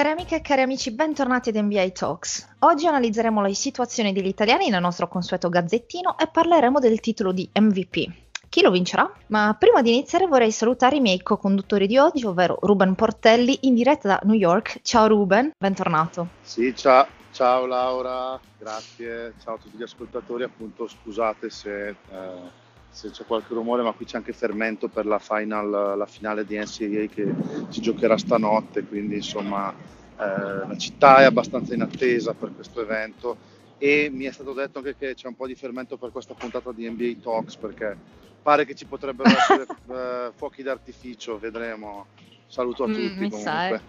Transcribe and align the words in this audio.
Cari 0.00 0.12
amiche 0.12 0.36
e 0.36 0.40
cari 0.40 0.62
amici, 0.62 0.92
bentornati 0.92 1.50
ad 1.50 1.56
NBA 1.56 1.90
Talks. 1.90 2.54
Oggi 2.60 2.86
analizzeremo 2.86 3.42
le 3.42 3.52
situazioni 3.52 4.14
degli 4.14 4.28
italiani 4.28 4.70
nel 4.70 4.80
nostro 4.80 5.08
consueto 5.08 5.50
gazzettino 5.50 6.16
e 6.16 6.26
parleremo 6.26 6.78
del 6.78 7.00
titolo 7.00 7.32
di 7.32 7.46
MVP. 7.52 8.10
Chi 8.48 8.62
lo 8.62 8.70
vincerà? 8.70 9.12
Ma 9.26 9.54
prima 9.58 9.82
di 9.82 9.92
iniziare 9.92 10.26
vorrei 10.26 10.52
salutare 10.52 10.96
i 10.96 11.00
miei 11.00 11.20
co-conduttori 11.20 11.86
di 11.86 11.98
oggi, 11.98 12.24
ovvero 12.24 12.56
Ruben 12.62 12.94
Portelli 12.94 13.58
in 13.64 13.74
diretta 13.74 14.08
da 14.08 14.20
New 14.22 14.36
York. 14.36 14.80
Ciao 14.80 15.06
Ruben, 15.06 15.50
bentornato. 15.58 16.28
Sì, 16.40 16.74
ciao, 16.74 17.06
ciao 17.32 17.66
Laura, 17.66 18.40
grazie, 18.56 19.34
ciao 19.44 19.56
a 19.56 19.58
tutti 19.58 19.76
gli 19.76 19.82
ascoltatori, 19.82 20.44
appunto 20.44 20.88
scusate 20.88 21.50
se... 21.50 21.88
Eh 21.88 22.59
se 22.90 23.10
c'è 23.10 23.24
qualche 23.24 23.54
rumore, 23.54 23.82
ma 23.82 23.92
qui 23.92 24.04
c'è 24.04 24.16
anche 24.16 24.32
fermento 24.32 24.88
per 24.88 25.06
la, 25.06 25.18
final, 25.18 25.96
la 25.96 26.06
finale 26.06 26.44
di 26.44 26.58
NCAA 26.58 27.06
che 27.06 27.32
si 27.68 27.80
giocherà 27.80 28.18
stanotte, 28.18 28.84
quindi 28.84 29.16
insomma 29.16 29.72
eh, 29.72 30.66
la 30.66 30.76
città 30.76 31.18
è 31.18 31.24
abbastanza 31.24 31.72
in 31.74 31.82
attesa 31.82 32.34
per 32.34 32.52
questo 32.54 32.82
evento 32.82 33.36
e 33.78 34.10
mi 34.12 34.24
è 34.24 34.32
stato 34.32 34.52
detto 34.52 34.78
anche 34.78 34.96
che 34.96 35.14
c'è 35.14 35.26
un 35.26 35.36
po' 35.36 35.46
di 35.46 35.54
fermento 35.54 35.96
per 35.96 36.10
questa 36.10 36.34
puntata 36.34 36.70
di 36.72 36.88
NBA 36.88 37.22
Talks 37.22 37.56
perché 37.56 37.96
pare 38.42 38.66
che 38.66 38.74
ci 38.74 38.84
potrebbero 38.84 39.30
essere 39.30 39.64
eh, 39.88 40.32
fuochi 40.34 40.62
d'artificio, 40.62 41.38
vedremo. 41.38 42.06
Saluto 42.46 42.84
a 42.84 42.88
mm, 42.88 42.92
tutti 42.92 43.30
comunque. 43.30 43.80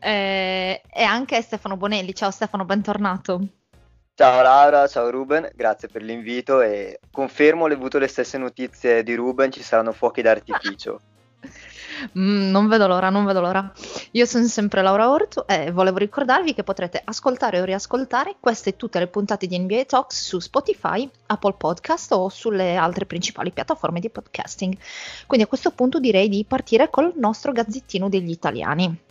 Eh, 0.00 0.82
e 0.90 1.02
anche 1.02 1.42
Stefano 1.42 1.76
Bonelli, 1.76 2.14
ciao 2.14 2.30
Stefano, 2.30 2.64
bentornato. 2.64 3.46
Ciao 4.18 4.40
Laura, 4.40 4.88
ciao 4.88 5.10
Ruben, 5.10 5.46
grazie 5.54 5.88
per 5.88 6.00
l'invito 6.00 6.62
e 6.62 7.00
confermo 7.10 7.66
le 7.66 7.74
avuto 7.74 7.98
le 7.98 8.06
stesse 8.06 8.38
notizie 8.38 9.02
di 9.02 9.14
Ruben, 9.14 9.52
ci 9.52 9.62
saranno 9.62 9.92
fuochi 9.92 10.22
d'artificio. 10.22 11.00
Mm, 12.18 12.50
non 12.50 12.68
vedo 12.68 12.86
l'ora, 12.86 13.08
non 13.08 13.24
vedo 13.24 13.40
l'ora. 13.40 13.72
Io 14.10 14.26
sono 14.26 14.44
sempre 14.44 14.82
Laura 14.82 15.10
Ortu 15.10 15.44
e 15.46 15.70
volevo 15.70 15.96
ricordarvi 15.96 16.52
che 16.52 16.62
potrete 16.62 17.00
ascoltare 17.02 17.58
o 17.58 17.64
riascoltare 17.64 18.36
queste 18.38 18.70
e 18.70 18.76
tutte 18.76 18.98
le 18.98 19.06
puntate 19.06 19.46
di 19.46 19.58
NBA 19.58 19.84
Talks 19.86 20.22
su 20.22 20.38
Spotify, 20.38 21.08
Apple 21.26 21.54
Podcast 21.54 22.12
o 22.12 22.28
sulle 22.28 22.76
altre 22.76 23.06
principali 23.06 23.50
piattaforme 23.50 24.00
di 24.00 24.10
podcasting. 24.10 24.76
Quindi 25.26 25.46
a 25.46 25.48
questo 25.48 25.70
punto 25.70 25.98
direi 25.98 26.28
di 26.28 26.44
partire 26.46 26.90
col 26.90 27.14
nostro 27.16 27.52
gazzettino 27.52 28.10
degli 28.10 28.30
italiani. 28.30 29.05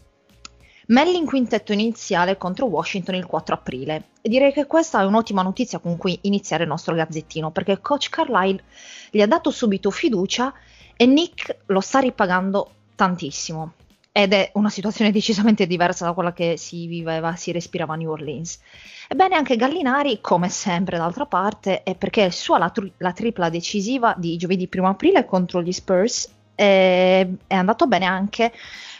Melli 0.87 1.17
in 1.17 1.25
quintetto 1.25 1.73
iniziale 1.73 2.37
contro 2.37 2.67
Washington 2.67 3.15
il 3.15 3.25
4 3.25 3.55
aprile. 3.55 4.09
Direi 4.21 4.53
che 4.53 4.67
questa 4.67 5.01
è 5.01 5.05
un'ottima 5.05 5.41
notizia 5.41 5.79
con 5.79 5.97
cui 5.97 6.19
iniziare 6.23 6.63
il 6.63 6.69
nostro 6.69 6.93
gazzettino, 6.93 7.49
perché 7.49 7.81
coach 7.81 8.09
Carlisle 8.09 8.63
gli 9.09 9.19
ha 9.19 9.25
dato 9.25 9.49
subito 9.49 9.89
fiducia 9.89 10.53
e 10.95 11.07
Nick 11.07 11.57
lo 11.67 11.79
sta 11.79 11.99
ripagando 11.99 12.69
tantissimo. 12.93 13.73
Ed 14.11 14.33
è 14.33 14.51
una 14.53 14.69
situazione 14.69 15.09
decisamente 15.11 15.65
diversa 15.65 16.05
da 16.05 16.13
quella 16.13 16.33
che 16.33 16.55
si 16.55 16.85
viveva, 16.85 17.35
si 17.35 17.51
respirava 17.51 17.95
a 17.95 17.97
New 17.97 18.11
Orleans. 18.11 18.59
Ebbene, 19.07 19.35
anche 19.35 19.55
Gallinari, 19.55 20.21
come 20.21 20.49
sempre 20.49 20.97
d'altra 20.97 21.25
parte, 21.25 21.81
è 21.81 21.95
perché 21.95 22.29
sua 22.29 22.59
la, 22.59 22.69
tri- 22.69 22.93
la 22.97 23.11
tripla 23.11 23.49
decisiva 23.49 24.13
di 24.15 24.37
giovedì 24.37 24.69
1 24.71 24.87
aprile 24.87 25.25
contro 25.25 25.63
gli 25.63 25.71
Spurs 25.71 26.34
è, 26.55 27.27
è 27.47 27.53
andato 27.53 27.85
bene 27.85 28.05
anche 28.05 28.51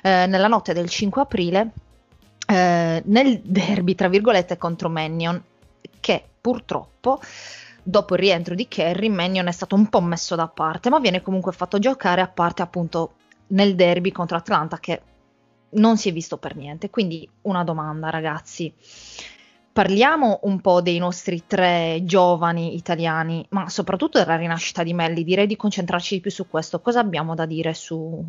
eh, 0.03 0.25
nella 0.27 0.47
notte 0.47 0.73
del 0.73 0.89
5 0.89 1.21
aprile 1.21 1.71
eh, 2.47 3.01
nel 3.05 3.41
derby, 3.41 3.95
tra 3.95 4.07
virgolette, 4.07 4.57
contro 4.57 4.89
Mannion, 4.89 5.41
che 5.99 6.23
purtroppo 6.39 7.19
dopo 7.81 8.13
il 8.15 8.19
rientro 8.19 8.55
di 8.55 8.67
Kerry, 8.67 9.09
Mannion 9.09 9.47
è 9.47 9.51
stato 9.51 9.75
un 9.75 9.87
po' 9.89 10.01
messo 10.01 10.35
da 10.35 10.47
parte, 10.47 10.89
ma 10.89 10.99
viene 10.99 11.21
comunque 11.21 11.51
fatto 11.51 11.79
giocare 11.79 12.21
a 12.21 12.27
parte 12.27 12.61
appunto 12.61 13.13
nel 13.47 13.75
derby 13.75 14.11
contro 14.11 14.37
Atlanta 14.37 14.79
che 14.79 15.01
non 15.71 15.97
si 15.97 16.09
è 16.09 16.13
visto 16.13 16.37
per 16.37 16.55
niente. 16.55 16.89
Quindi 16.89 17.27
una 17.43 17.63
domanda, 17.63 18.09
ragazzi. 18.09 18.73
Parliamo 19.75 20.39
un 20.43 20.61
po' 20.61 20.79
dei 20.79 20.97
nostri 20.99 21.43
tre 21.45 21.99
giovani 22.03 22.75
italiani, 22.75 23.45
ma 23.49 23.67
soprattutto 23.67 24.17
della 24.19 24.37
rinascita 24.37 24.83
di 24.83 24.93
Melli. 24.93 25.25
Direi 25.25 25.47
di 25.47 25.57
concentrarci 25.57 26.15
di 26.15 26.21
più 26.21 26.31
su 26.31 26.47
questo. 26.47 26.79
Cosa 26.79 27.01
abbiamo 27.01 27.35
da 27.35 27.45
dire 27.45 27.73
su, 27.73 28.23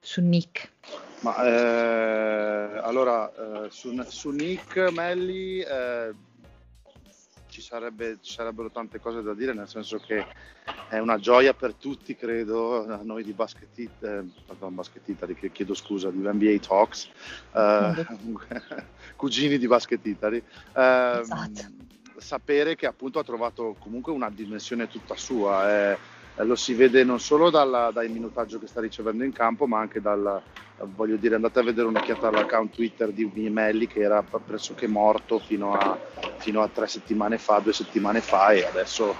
su 0.00 0.20
Nick? 0.20 0.72
Ma, 1.20 1.36
eh, 1.46 2.80
allora, 2.82 3.30
eh, 3.30 3.68
su, 3.70 3.96
su, 4.08 4.30
Nick 4.30 4.90
Melli 4.90 5.60
eh, 5.60 6.12
ci, 7.58 7.60
sarebbe, 7.60 8.18
ci, 8.20 8.32
sarebbero 8.32 8.70
tante 8.70 9.00
cose 9.00 9.20
da 9.20 9.34
dire, 9.34 9.52
nel 9.52 9.68
senso 9.68 9.98
che 9.98 10.24
è 10.88 10.98
una 10.98 11.18
gioia 11.18 11.54
per 11.54 11.74
tutti, 11.74 12.14
credo, 12.14 13.02
noi 13.02 13.24
di 13.24 13.32
Basket, 13.32 13.76
eh, 13.76 14.24
pardon, 14.46 14.74
Basket 14.74 15.06
Italy, 15.08 15.34
chiedo 15.50 15.74
scusa, 15.74 16.10
di 16.10 16.18
NBA 16.18 16.58
Talks, 16.60 17.08
eh, 17.52 18.06
cugini 19.16 19.58
di 19.58 19.66
Basket 19.66 20.04
Italy. 20.06 20.42
Ehm, 20.74 21.20
esatto. 21.20 21.86
Sapere 22.18 22.74
che 22.74 22.86
appunto 22.86 23.18
ha 23.18 23.24
trovato 23.24 23.76
comunque 23.78 24.12
una 24.12 24.30
dimensione 24.30 24.88
tutta 24.88 25.14
sua. 25.14 25.92
Eh, 25.92 25.98
lo 26.44 26.54
si 26.54 26.74
vede 26.74 27.04
non 27.04 27.20
solo 27.20 27.50
dalla, 27.50 27.90
dal 27.92 28.08
minutaggio 28.10 28.58
che 28.58 28.66
sta 28.66 28.80
ricevendo 28.80 29.24
in 29.24 29.32
campo, 29.32 29.66
ma 29.66 29.80
anche 29.80 30.00
dal, 30.00 30.40
voglio 30.94 31.16
dire, 31.16 31.34
andate 31.34 31.58
a 31.58 31.62
vedere 31.62 31.88
un'occhiata 31.88 32.28
all'account 32.28 32.74
Twitter 32.74 33.10
di 33.10 33.48
Melli 33.50 33.86
che 33.86 34.00
era 34.00 34.22
pressoché 34.22 34.86
morto 34.86 35.38
fino 35.38 35.74
a, 35.74 35.98
fino 36.36 36.62
a, 36.62 36.68
tre 36.68 36.86
settimane 36.86 37.38
fa, 37.38 37.58
due 37.58 37.72
settimane 37.72 38.20
fa 38.20 38.50
e 38.50 38.64
adesso 38.64 39.14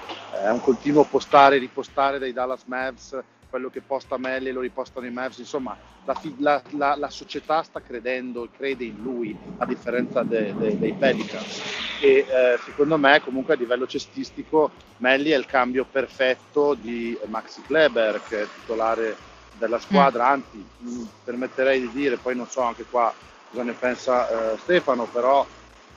è 0.44 0.48
un 0.50 0.60
continuo 0.60 1.04
postare, 1.04 1.58
ripostare 1.58 2.18
dai 2.18 2.32
Dallas 2.32 2.64
Mavs 2.66 3.22
quello 3.48 3.70
che 3.70 3.80
posta 3.80 4.18
Melli 4.18 4.50
lo 4.50 4.60
ripostano 4.60 5.06
i 5.06 5.10
Mavs, 5.10 5.38
insomma 5.38 5.76
la, 6.04 6.20
la, 6.38 6.62
la, 6.70 6.96
la, 6.96 7.10
società 7.10 7.62
sta 7.62 7.80
credendo, 7.80 8.48
crede 8.56 8.84
in 8.84 8.96
lui 9.02 9.36
a 9.58 9.66
differenza 9.66 10.22
de, 10.22 10.54
de, 10.56 10.78
dei 10.78 10.92
Pelicans 10.92 11.62
e 12.00 12.26
eh, 12.28 12.58
secondo 12.64 12.96
me 12.96 13.20
comunque 13.22 13.54
a 13.54 13.56
livello 13.56 13.86
cestistico 13.86 14.70
Melli 14.98 15.30
è 15.30 15.36
il 15.36 15.46
cambio 15.46 15.84
perfetto 15.84 16.74
di 16.74 17.18
Maxi 17.26 17.62
Kleber 17.62 18.20
che 18.28 18.42
è 18.42 18.46
titolare 18.60 19.16
della 19.58 19.78
squadra, 19.78 20.28
mm. 20.28 20.30
anzi 20.30 20.64
mi 20.78 21.08
permetterei 21.24 21.80
di 21.80 21.90
dire, 21.90 22.16
poi 22.16 22.36
non 22.36 22.46
so 22.46 22.62
anche 22.62 22.84
qua 22.84 23.12
cosa 23.50 23.62
ne 23.62 23.72
pensa 23.72 24.52
eh, 24.52 24.58
Stefano, 24.58 25.04
però 25.04 25.44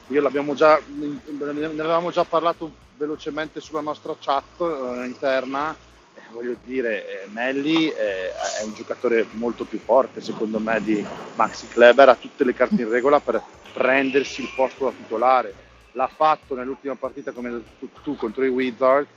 io 0.08 0.22
l'abbiamo 0.22 0.54
già, 0.54 0.80
ne 0.88 1.20
avevamo 1.78 2.12
già 2.12 2.24
parlato 2.24 2.90
velocemente 2.98 3.60
sulla 3.60 3.82
nostra 3.82 4.16
chat 4.20 4.60
eh, 4.60 5.06
interna, 5.06 5.76
voglio 6.32 6.56
dire, 6.64 7.24
eh, 7.24 7.28
Melli 7.30 7.90
eh, 7.90 8.32
è 8.32 8.64
un 8.64 8.74
giocatore 8.74 9.28
molto 9.32 9.66
più 9.66 9.80
forte 9.80 10.22
secondo 10.22 10.60
me 10.60 10.82
di 10.82 11.06
Maxi 11.36 11.68
Kleber, 11.68 12.10
ha 12.10 12.16
tutte 12.16 12.44
le 12.44 12.54
carte 12.54 12.82
in 12.82 12.90
regola 12.90 13.20
per 13.20 13.42
prendersi 13.74 14.42
il 14.42 14.50
posto 14.56 14.86
da 14.86 14.92
titolare, 14.92 15.54
l'ha 15.94 16.10
fatto 16.14 16.56
nell'ultima 16.56 16.96
partita 16.96 17.32
come 17.32 17.50
hai 17.50 17.56
detto 17.56 18.00
tu 18.02 18.16
contro 18.16 18.44
i 18.44 18.50
Wizards, 18.50 19.10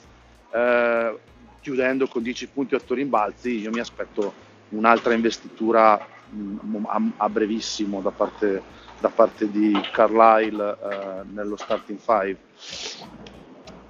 eh, 0.52 1.18
chiudendo 1.60 2.06
con 2.06 2.22
10 2.22 2.48
punti 2.48 2.74
e 2.74 2.76
8 2.76 2.94
rimbalzi, 2.94 3.60
io 3.60 3.70
mi 3.70 3.80
aspetto 3.80 4.32
un'altra 4.70 5.14
investitura 5.14 5.98
mm, 6.34 6.84
a, 6.86 7.02
a 7.16 7.28
brevissimo 7.28 8.00
da 8.00 8.10
parte, 8.10 8.62
da 8.98 9.08
parte, 9.08 9.50
di 9.50 9.78
Carlisle 9.92 10.76
uh, 10.80 11.32
nello 11.32 11.56
starting 11.56 11.98
5. 11.98 12.38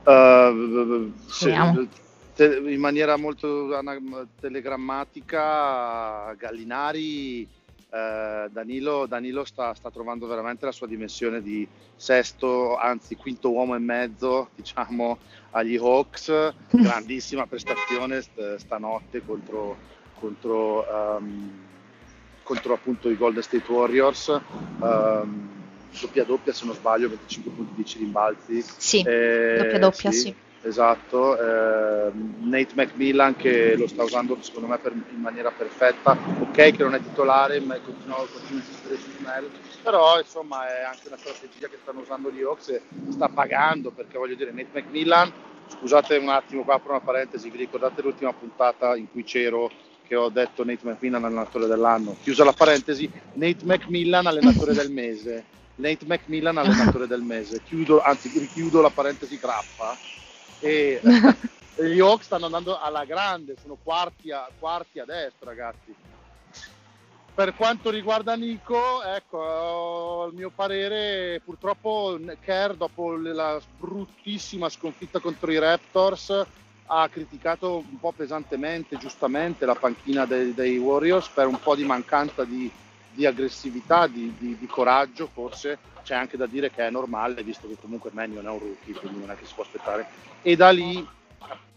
Uh, 0.05 1.13
se, 1.27 1.51
in 2.43 2.81
maniera 2.81 3.17
molto 3.17 3.69
telegrammatica, 4.41 6.35
Gallinari 6.35 7.49
eh, 7.95 8.49
Danilo, 8.51 9.07
Danilo 9.07 9.45
sta, 9.45 9.73
sta, 9.73 9.89
trovando 9.89 10.27
veramente 10.27 10.65
la 10.65 10.73
sua 10.73 10.89
dimensione 10.89 11.41
di 11.41 11.67
sesto, 11.95 12.77
anzi 12.77 13.15
quinto 13.15 13.53
uomo 13.53 13.77
e 13.77 13.79
mezzo, 13.79 14.51
diciamo, 14.57 15.19
agli 15.51 15.77
Hawks. 15.77 16.53
Grandissima 16.75 17.47
prestazione 17.47 18.21
st- 18.21 18.57
stanotte 18.57 19.25
contro, 19.25 19.79
contro, 20.15 20.85
um, 20.91 21.53
contro, 22.43 22.75
appunto 22.75 23.09
i 23.09 23.17
Golden 23.17 23.43
State 23.43 23.71
Warriors. 23.71 24.41
Um, 24.81 25.63
doppia 26.01 26.25
doppia 26.25 26.53
se 26.53 26.67
non 26.67 26.75
sbaglio, 26.75 27.09
25 27.09 27.53
punti 27.53 27.75
10 27.75 27.99
rimbalzi. 27.99 28.61
Sì, 28.61 29.05
eh, 29.07 29.55
doppia 29.57 29.79
doppia, 29.79 30.11
sì. 30.11 30.19
sì. 30.19 30.35
Esatto, 30.67 31.39
eh, 31.39 32.11
Nate 32.41 32.73
McMillan 32.75 33.37
che 33.37 33.77
lo 33.77 33.87
sta 33.87 34.03
usando 34.03 34.39
secondo 34.41 34.67
me 34.67 34.79
per, 34.79 34.93
in 34.93 35.21
maniera 35.21 35.51
perfetta, 35.51 36.17
ok 36.41 36.53
che 36.53 36.83
non 36.83 36.95
è 36.95 37.03
titolare 37.03 37.61
ma 37.61 37.79
continua, 37.81 38.17
continua 38.17 38.63
a 38.63 38.65
insistere 38.67 38.97
su 38.97 39.11
Snell, 39.19 39.51
però 39.83 40.19
insomma 40.19 40.67
è 40.67 40.85
anche 40.85 41.09
una 41.09 41.19
strategia 41.19 41.69
che 41.69 41.77
stanno 41.83 42.01
usando 42.01 42.31
gli 42.31 42.41
Hawks 42.41 42.69
e 42.71 42.81
sta 43.11 43.29
pagando 43.29 43.91
perché 43.91 44.17
voglio 44.17 44.37
dire 44.37 44.53
Nate 44.53 44.81
McMillan, 44.81 45.31
scusate 45.67 46.17
un 46.17 46.31
attimo 46.31 46.63
qua 46.63 46.77
apro 46.77 46.93
una 46.93 47.01
parentesi, 47.01 47.51
vi 47.51 47.59
ricordate 47.59 48.01
l'ultima 48.01 48.33
puntata 48.33 48.97
in 48.97 49.11
cui 49.11 49.23
c'ero 49.23 49.71
che 50.07 50.17
ho 50.17 50.31
detto 50.31 50.65
Nate 50.65 50.87
McMillan 50.89 51.25
allenatore 51.25 51.67
dell'anno, 51.67 52.17
chiusa 52.23 52.43
la 52.43 52.55
parentesi, 52.55 53.11
Nate 53.35 53.65
McMillan 53.65 54.25
allenatore 54.25 54.73
del 54.73 54.91
mese, 54.91 55.45
Nate 55.75 56.07
McMillan 56.07 56.57
allenatore 56.57 57.07
del 57.07 57.21
mese, 57.21 57.61
chiudo, 57.63 58.01
anzi 58.01 58.31
richiudo 58.39 58.81
la 58.81 58.89
parentesi 58.89 59.37
grappa 59.37 59.95
e 60.65 61.01
gli 61.77 62.01
Hawks 62.01 62.25
stanno 62.25 62.47
andando 62.47 62.79
alla 62.79 63.05
grande, 63.05 63.57
sono 63.61 63.77
quarti 63.83 64.31
a, 64.31 64.49
quarti 64.59 64.99
a 64.99 65.05
destra 65.05 65.51
ragazzi. 65.51 65.95
per 67.35 67.55
quanto 67.55 67.91
riguarda 67.91 68.35
Nico, 68.35 69.03
ecco, 69.03 70.23
al 70.23 70.33
mio 70.33 70.51
parere, 70.55 71.41
purtroppo 71.45 72.19
Kerr 72.41 72.75
dopo 72.75 73.15
la 73.17 73.61
bruttissima 73.79 74.71
sconfitta 74.71 75.19
contro 75.19 75.53
i 75.53 75.59
Raptors 75.59 76.47
ha 76.87 77.09
criticato 77.09 77.77
un 77.77 77.99
po' 77.99 78.13
pesantemente, 78.13 78.97
giustamente, 78.97 79.67
la 79.67 79.75
panchina 79.75 80.27
dei, 80.27 80.55
dei 80.55 80.79
Warriors 80.79 81.29
per 81.29 81.47
un 81.47 81.59
po' 81.59 81.75
di 81.75 81.85
mancanza 81.85 82.45
di, 82.45 82.71
di 83.11 83.27
aggressività, 83.27 84.07
di, 84.07 84.35
di, 84.39 84.57
di, 84.59 84.67
coraggio 84.67 85.29
forse. 85.33 85.79
C'è 86.05 86.15
anche 86.15 86.37
da 86.37 86.47
dire 86.47 86.71
che 86.71 86.87
è 86.87 86.91
normale, 86.91 87.43
visto 87.43 87.67
che 87.67 87.77
comunque 87.81 88.11
Mannion 88.13 88.47
è 88.47 88.51
un 88.51 88.59
rookie, 88.61 88.95
quindi 88.95 89.19
non 89.19 89.31
è 89.31 89.37
che 89.37 89.47
si 89.47 89.55
può 89.55 89.65
aspettare. 89.65 90.07
E 90.43 90.55
da 90.55 90.71
lì 90.71 91.05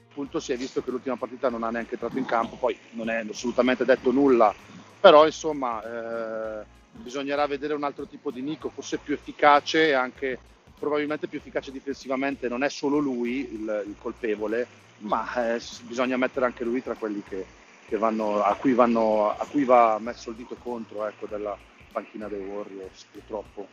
appunto 0.09 0.39
si 0.39 0.51
è 0.51 0.57
visto 0.57 0.83
che 0.83 0.91
l'ultima 0.91 1.15
partita 1.15 1.50
non 1.50 1.63
ha 1.63 1.69
neanche 1.69 1.94
entrato 1.94 2.18
in 2.18 2.25
campo, 2.25 2.56
poi 2.56 2.77
non 2.91 3.09
è 3.09 3.24
assolutamente 3.27 3.85
detto 3.85 4.12
nulla 4.12 4.53
però 5.00 5.25
insomma 5.25 5.81
eh, 5.83 6.65
bisognerà 6.91 7.45
vedere 7.47 7.74
un 7.74 7.83
altro 7.83 8.06
tipo 8.06 8.31
di 8.31 8.41
Nico, 8.41 8.69
forse 8.69 8.97
più 8.97 9.13
efficace 9.13 9.88
e 9.88 9.94
anche 9.94 10.39
probabilmente 10.77 11.27
più 11.27 11.39
efficace 11.39 11.71
difensivamente, 11.71 12.47
non 12.47 12.63
è 12.63 12.69
solo 12.69 12.97
lui 12.97 13.50
il, 13.51 13.83
il 13.88 13.95
colpevole, 13.97 14.68
ma 15.00 15.56
eh, 15.56 15.62
bisogna 15.81 16.18
mettere 16.18 16.45
anche 16.45 16.63
lui 16.63 16.83
tra 16.83 16.95
quelli 16.95 17.23
che, 17.27 17.45
che 17.88 17.97
vanno, 17.97 18.44
a, 18.44 18.53
cui 18.56 18.73
vanno, 18.73 19.30
a, 19.30 19.45
cui 19.50 19.63
va 19.63 19.97
messo 20.00 20.31
il 20.31 20.35
dito 20.35 20.56
contro 20.56 21.06
ecco, 21.07 21.25
della 21.25 21.57
panchina 21.91 22.27
dei 22.27 22.44
Warriors, 22.44 23.06
purtroppo. 23.12 23.68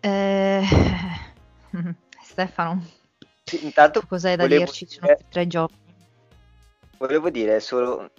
Eh, 0.00 0.62
Stefano, 2.22 2.84
sì, 3.44 3.64
intanto 3.64 4.02
cos'hai 4.06 4.36
da 4.36 4.46
dirci? 4.46 4.86
Ci 4.86 4.98
sono 5.00 5.16
tre 5.28 5.46
giochi. 5.46 5.74
Volevo 6.98 7.30
dire 7.30 7.60
solo 7.60 8.10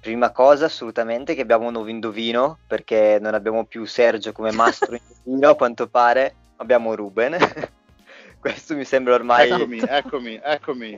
prima 0.00 0.30
cosa 0.30 0.66
assolutamente 0.66 1.34
che 1.34 1.40
abbiamo 1.40 1.66
un 1.66 1.72
nuovo 1.72 1.88
indovino 1.88 2.58
perché 2.66 3.18
non 3.20 3.34
abbiamo 3.34 3.64
più 3.64 3.84
Sergio 3.84 4.32
come 4.32 4.52
mastro 4.52 4.96
indovino 5.24 5.50
a 5.50 5.56
quanto 5.56 5.88
pare 5.88 6.34
abbiamo 6.56 6.94
Ruben 6.94 7.36
questo 8.38 8.76
mi 8.76 8.84
sembra 8.84 9.14
ormai 9.14 9.50
eccomi 9.50 9.80
eccomi 9.84 10.40
eccomi 10.40 10.96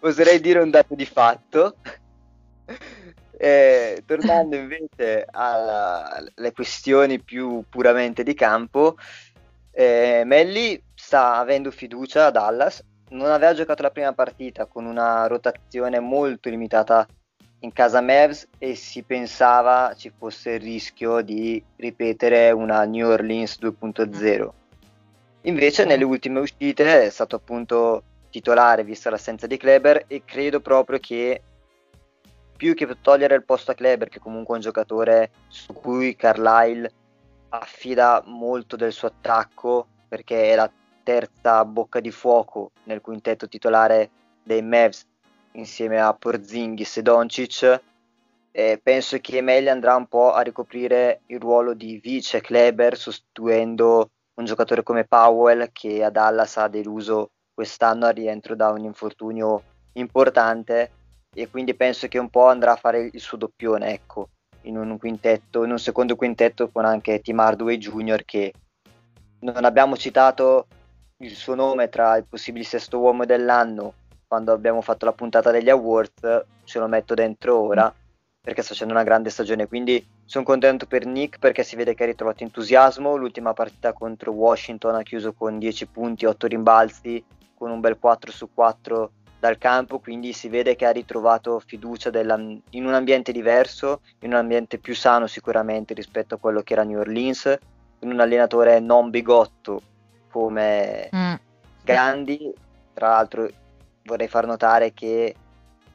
oserei 0.00 0.38
dire 0.38 0.58
un 0.60 0.68
dato 0.68 0.94
di 0.94 1.06
fatto 1.06 1.76
eh, 3.36 4.02
tornando 4.06 4.56
invece 4.56 5.26
alle 5.30 6.52
questioni 6.52 7.20
più 7.20 7.64
puramente 7.68 8.22
di 8.22 8.34
campo 8.34 8.96
eh, 9.70 10.22
Melli 10.24 10.80
sta 10.94 11.36
avendo 11.36 11.70
fiducia 11.70 12.26
a 12.26 12.30
Dallas 12.30 12.82
non 13.10 13.30
aveva 13.30 13.54
giocato 13.54 13.82
la 13.82 13.90
prima 13.90 14.12
partita 14.12 14.66
con 14.66 14.86
una 14.86 15.26
rotazione 15.26 15.98
molto 16.00 16.48
limitata 16.48 17.06
in 17.60 17.72
casa 17.72 18.00
Mavs 18.00 18.46
e 18.58 18.74
si 18.74 19.02
pensava 19.02 19.94
ci 19.96 20.12
fosse 20.16 20.52
il 20.52 20.60
rischio 20.60 21.22
di 21.22 21.62
ripetere 21.76 22.50
una 22.50 22.84
New 22.84 23.08
Orleans 23.08 23.58
2.0. 23.60 24.48
Invece 25.42 25.84
nelle 25.84 26.04
ultime 26.04 26.40
uscite 26.40 27.04
è 27.04 27.10
stato 27.10 27.36
appunto 27.36 28.02
titolare 28.30 28.84
vista 28.84 29.10
l'assenza 29.10 29.46
di 29.46 29.56
Kleber 29.56 30.04
e 30.06 30.22
credo 30.24 30.60
proprio 30.60 30.98
che 30.98 31.40
più 32.56 32.74
che 32.74 32.88
togliere 33.00 33.34
il 33.34 33.44
posto 33.44 33.72
a 33.72 33.74
Kleber, 33.74 34.08
che 34.08 34.18
comunque 34.18 34.54
è 34.54 34.58
un 34.58 34.62
giocatore 34.62 35.30
su 35.48 35.72
cui 35.72 36.16
Carlisle 36.16 36.90
affida 37.50 38.22
molto 38.26 38.76
del 38.76 38.92
suo 38.92 39.08
attacco 39.08 39.86
perché 40.08 40.50
è 40.50 40.54
la 40.54 40.70
terza 41.02 41.64
bocca 41.64 42.00
di 42.00 42.10
fuoco 42.10 42.72
nel 42.84 43.00
quintetto 43.00 43.48
titolare 43.48 44.10
dei 44.42 44.62
Mavs 44.62 45.06
insieme 45.52 46.00
a 46.00 46.12
Porzingis 46.14 46.96
e 46.96 47.02
Doncic. 47.02 47.82
Eh, 48.50 48.80
penso 48.82 49.18
che 49.18 49.40
Melli 49.40 49.68
andrà 49.68 49.96
un 49.96 50.06
po' 50.06 50.32
a 50.32 50.40
ricoprire 50.40 51.22
il 51.26 51.40
ruolo 51.40 51.74
di 51.74 51.98
vice 51.98 52.40
Kleber 52.40 52.96
sostituendo 52.96 54.10
un 54.34 54.44
giocatore 54.44 54.82
come 54.82 55.04
Powell 55.04 55.70
che 55.72 56.02
a 56.02 56.10
Dallas 56.10 56.56
ha 56.56 56.68
deluso 56.68 57.30
quest'anno 57.52 58.06
a 58.06 58.10
rientro 58.10 58.54
da 58.54 58.70
un 58.70 58.84
infortunio 58.84 59.62
importante 59.94 60.90
e 61.34 61.50
quindi 61.50 61.74
penso 61.74 62.08
che 62.08 62.18
un 62.18 62.30
po' 62.30 62.46
andrà 62.46 62.72
a 62.72 62.76
fare 62.76 63.10
il 63.12 63.20
suo 63.20 63.36
doppione 63.36 63.92
ecco, 63.92 64.28
in 64.62 64.78
un 64.78 64.96
quintetto, 64.98 65.64
in 65.64 65.72
un 65.72 65.78
secondo 65.78 66.16
quintetto 66.16 66.70
con 66.70 66.84
anche 66.84 67.20
Tim 67.20 67.38
Hardaway 67.38 67.76
Jr. 67.76 68.24
che 68.24 68.52
non 69.40 69.64
abbiamo 69.64 69.96
citato 69.96 70.66
il 71.18 71.34
suo 71.34 71.54
nome 71.54 71.88
tra 71.88 72.16
i 72.16 72.22
possibili 72.22 72.64
sesto 72.64 72.98
uomo 72.98 73.24
dell'anno 73.24 73.94
quando 74.26 74.52
abbiamo 74.52 74.80
fatto 74.80 75.04
la 75.04 75.12
puntata 75.12 75.50
degli 75.50 75.70
awards, 75.70 76.44
ce 76.64 76.78
lo 76.78 76.88
metto 76.88 77.14
dentro 77.14 77.58
ora 77.58 77.94
perché 78.40 78.62
sta 78.62 78.72
facendo 78.72 78.92
una 78.92 79.04
grande 79.04 79.30
stagione. 79.30 79.68
Quindi 79.68 80.04
sono 80.24 80.44
contento 80.44 80.86
per 80.86 81.06
Nick 81.06 81.38
perché 81.38 81.62
si 81.62 81.76
vede 81.76 81.94
che 81.94 82.02
ha 82.02 82.06
ritrovato 82.06 82.42
entusiasmo. 82.42 83.16
L'ultima 83.16 83.52
partita 83.52 83.92
contro 83.92 84.32
Washington 84.32 84.96
ha 84.96 85.02
chiuso 85.02 85.32
con 85.32 85.58
10 85.58 85.86
punti, 85.86 86.26
8 86.26 86.46
rimbalzi, 86.48 87.24
con 87.54 87.70
un 87.70 87.80
bel 87.80 87.98
4 87.98 88.32
su 88.32 88.50
4 88.52 89.10
dal 89.44 89.58
campo. 89.58 89.98
Quindi 89.98 90.32
si 90.32 90.48
vede 90.48 90.74
che 90.74 90.86
ha 90.86 90.90
ritrovato 90.90 91.60
fiducia 91.60 92.08
della, 92.08 92.36
in 92.36 92.86
un 92.86 92.94
ambiente 92.94 93.30
diverso, 93.30 94.00
in 94.20 94.30
un 94.30 94.38
ambiente 94.38 94.78
più 94.78 94.94
sano 94.94 95.26
sicuramente 95.26 95.92
rispetto 95.92 96.36
a 96.36 96.38
quello 96.38 96.62
che 96.62 96.72
era 96.72 96.82
New 96.82 96.98
Orleans, 96.98 97.58
in 97.98 98.10
un 98.10 98.20
allenatore 98.20 98.80
non 98.80 99.10
bigotto 99.10 99.82
come 100.30 101.10
mm. 101.14 101.34
Gandhi. 101.84 102.52
Tra 102.94 103.08
l'altro 103.08 103.48
vorrei 104.04 104.28
far 104.28 104.46
notare 104.46 104.94
che 104.94 105.34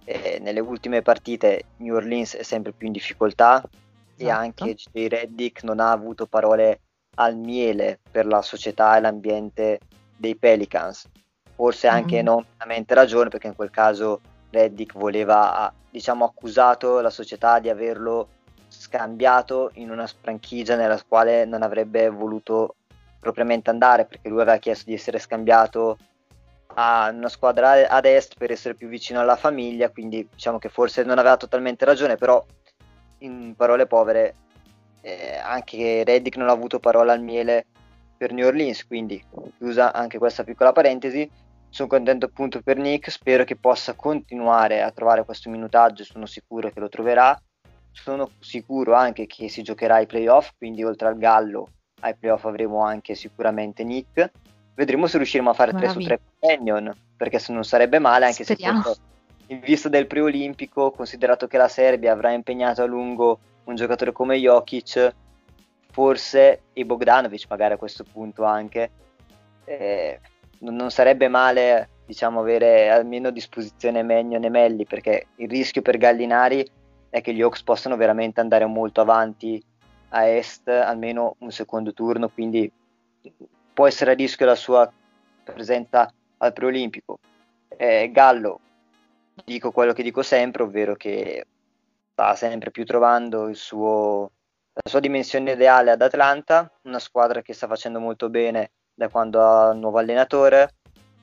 eh, 0.04 0.40
nelle 0.42 0.60
ultime 0.60 1.02
partite 1.02 1.64
New 1.78 1.96
Orleans 1.96 2.36
è 2.36 2.44
sempre 2.44 2.72
più 2.72 2.86
in 2.86 2.94
difficoltà 2.94 3.64
esatto. 3.64 4.18
e 4.18 4.30
anche 4.30 4.76
J. 4.76 5.08
Reddick 5.08 5.64
non 5.64 5.80
ha 5.80 5.92
avuto 5.92 6.28
parole 6.28 6.82
al 7.16 7.36
miele 7.36 8.00
per 8.12 8.28
la 8.28 8.44
società 8.44 8.96
e 8.96 9.02
l'ambiente 9.02 9.80
dei 10.16 10.36
Pelicans. 10.36 11.08
Forse 11.60 11.88
anche 11.90 12.16
mm-hmm. 12.16 12.26
non 12.26 12.46
pienamente 12.46 12.94
ragione 12.94 13.28
perché 13.28 13.48
in 13.48 13.56
quel 13.56 13.70
caso 13.70 14.22
Reddick 14.50 14.94
voleva, 14.94 15.70
diciamo, 15.90 16.24
accusato 16.24 17.02
la 17.02 17.10
società 17.10 17.60
di 17.60 17.68
averlo 17.68 18.30
scambiato 18.70 19.72
in 19.74 19.92
una 19.92 20.08
franchigia 20.08 20.78
nella 20.78 20.98
quale 21.06 21.44
non 21.44 21.62
avrebbe 21.62 22.08
voluto 22.08 22.76
propriamente 23.20 23.70
andare 23.70 24.06
perché 24.06 24.30
lui 24.30 24.40
aveva 24.40 24.56
chiesto 24.56 24.86
di 24.88 24.96
essere 24.96 25.20
scambiato 25.20 25.98
a 26.76 27.12
una 27.14 27.28
squadra 27.28 27.90
ad 27.90 28.06
est 28.06 28.36
per 28.38 28.52
essere 28.52 28.76
più 28.76 28.88
vicino 28.88 29.20
alla 29.20 29.36
famiglia, 29.36 29.90
quindi 29.90 30.26
diciamo 30.32 30.60
che 30.60 30.70
forse 30.70 31.04
non 31.04 31.20
aveva 31.20 31.36
totalmente 31.36 31.84
ragione, 31.84 32.16
però 32.16 32.42
in 33.18 33.54
parole 33.58 33.86
povere 33.86 34.36
eh, 35.02 35.36
anche 35.36 36.06
Reddick 36.06 36.38
non 36.38 36.48
ha 36.48 36.54
avuto 36.54 36.80
parola 36.80 37.12
al 37.12 37.22
miele 37.22 37.66
per 38.16 38.32
New 38.32 38.48
Orleans, 38.48 38.88
quindi 38.88 39.22
chiusa 39.58 39.92
anche 39.92 40.18
questa 40.18 40.46
piccola 40.46 40.72
parentesi. 40.72 41.48
Sono 41.70 41.88
contento 41.88 42.26
appunto 42.26 42.62
per 42.62 42.78
Nick, 42.78 43.12
spero 43.12 43.44
che 43.44 43.56
possa 43.56 43.94
continuare 43.94 44.82
a 44.82 44.92
trovare 44.92 45.24
questo 45.24 45.50
minutaggio, 45.50 46.04
sono 46.04 46.26
sicuro 46.26 46.72
che 46.72 46.80
lo 46.80 46.90
troverà. 46.90 47.40
Sono 47.92 48.32
sicuro 48.40 48.94
anche 48.94 49.26
che 49.26 49.50
si 49.50 49.62
giocherà 49.62 49.96
ai 49.96 50.06
playoff, 50.06 50.52
quindi 50.58 50.84
oltre 50.84 51.08
al 51.08 51.18
Gallo 51.18 51.70
ai 52.02 52.16
playoff 52.16 52.46
avremo 52.46 52.84
anche 52.84 53.14
sicuramente 53.14 53.84
Nick 53.84 54.32
Vedremo 54.80 55.08
se 55.08 55.18
riusciremo 55.18 55.50
a 55.50 55.54
fare 55.54 55.74
3 55.74 55.90
su 55.90 56.00
3 56.00 56.20
Canyon, 56.40 56.96
perché 57.18 57.38
se 57.38 57.52
non 57.52 57.66
sarebbe 57.66 58.00
male 58.00 58.24
anche 58.24 58.46
Speriamo. 58.46 58.78
se 58.78 58.84
questo, 58.86 59.04
in 59.48 59.60
vista 59.60 59.90
del 59.90 60.08
preolimpico, 60.08 60.92
considerato 60.92 61.48
che 61.48 61.58
la 61.58 61.68
Serbia 61.68 62.14
avrà 62.14 62.32
impegnato 62.32 62.82
a 62.82 62.86
lungo 62.86 63.40
un 63.66 63.76
giocatore 63.76 64.14
come 64.14 64.38
Jokic, 64.38 65.14
forse 65.92 66.62
e 66.72 66.86
Bogdanovic 66.86 67.46
magari 67.50 67.74
a 67.74 67.78
questo 67.78 68.06
punto 68.10 68.46
anche, 68.46 68.90
eh, 69.66 70.22
non, 70.60 70.92
sarebbe 70.92 71.28
male 71.28 71.90
diciamo 72.06 72.40
avere 72.40 72.90
almeno 72.90 73.28
a 73.28 73.32
disposizione 73.32 74.04
Magnon 74.04 74.44
e 74.44 74.50
Melli, 74.50 74.86
perché 74.86 75.28
il 75.36 75.50
rischio 75.50 75.82
per 75.82 75.98
Gallinari 75.98 76.68
è 77.10 77.22
che 77.22 77.34
gli 77.34 77.42
Hawks 77.42 77.64
possano 77.64 77.96
veramente 77.98 78.40
andare 78.40 78.66
molto 78.66 79.02
avanti 79.02 79.64
a 80.10 80.26
est, 80.28 80.68
almeno 80.68 81.36
un 81.40 81.52
secondo 81.52 81.94
turno, 81.94 82.30
quindi 82.30 82.72
può 83.74 83.88
essere 83.88 84.12
a 84.12 84.16
rischio 84.16 84.46
la 84.46 84.56
sua 84.56 84.92
presenza 85.44 86.12
al 86.38 86.54
preolimpico. 86.54 87.20
Eh, 87.68 88.10
Gallo, 88.12 88.60
dico 89.46 89.72
quello 89.72 89.94
che 89.94 90.04
dico 90.04 90.22
sempre, 90.24 90.64
ovvero 90.64 90.96
che 90.96 91.46
sta 92.12 92.36
sempre 92.36 92.72
più 92.72 92.86
trovando 92.86 93.54
suo, 93.54 94.32
la 94.74 94.90
sua 94.90 95.00
dimensione 95.00 95.52
ideale 95.52 95.92
ad 95.92 96.02
Atlanta, 96.02 96.72
una 96.84 97.00
squadra 97.00 97.42
che 97.42 97.54
sta 97.54 97.68
facendo 97.68 98.00
molto 98.00 98.30
bene 98.30 98.72
da 99.00 99.08
quando 99.08 99.42
ha 99.42 99.70
un 99.70 99.80
nuovo 99.80 99.98
allenatore, 99.98 100.74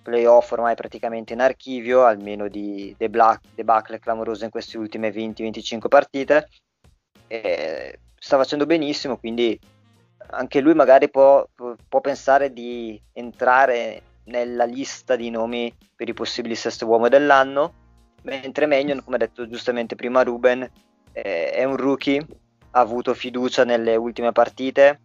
playoff 0.03 0.51
ormai 0.53 0.75
praticamente 0.75 1.35
in 1.35 1.41
archivio, 1.41 2.05
almeno 2.05 2.49
di 2.49 2.97
debacle 2.97 3.99
clamorose 3.99 4.47
in 4.47 4.51
queste 4.51 4.79
ultime 4.79 5.11
20-25 5.11 5.89
partite. 5.89 6.49
E 7.27 7.99
sta 8.19 8.39
facendo 8.39 8.65
benissimo, 8.65 9.19
quindi 9.19 9.61
anche 10.31 10.61
lui 10.61 10.73
magari 10.73 11.11
può, 11.11 11.47
può, 11.55 12.01
pensare 12.01 12.51
di 12.53 13.01
entrare 13.13 14.03
nella 14.25 14.65
lista 14.65 15.15
di 15.15 15.29
nomi 15.29 15.73
per 15.95 16.09
i 16.09 16.15
possibili 16.15 16.55
sesto 16.55 16.87
uomo 16.87 17.09
dell'anno, 17.09 17.75
mentre 18.23 18.65
Magnon, 18.65 19.05
come 19.05 19.17
ha 19.17 19.19
detto 19.19 19.47
giustamente 19.47 19.97
prima 19.97 20.23
Ruben, 20.23 20.69
eh, 21.13 21.51
è 21.51 21.65
un 21.65 21.77
rookie, 21.77 22.27
ha 22.71 22.81
avuto 22.81 23.13
fiducia 23.13 23.65
nelle 23.65 23.97
ultime 23.97 24.33
partite, 24.33 25.01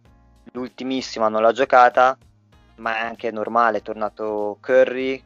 l'ultimissima 0.52 1.28
non 1.28 1.42
l'ha 1.42 1.52
giocata, 1.52 2.16
ma 2.82 2.98
è 2.98 3.00
anche 3.00 3.30
normale, 3.30 3.78
è 3.78 3.82
tornato 3.82 4.58
Curry 4.60 5.22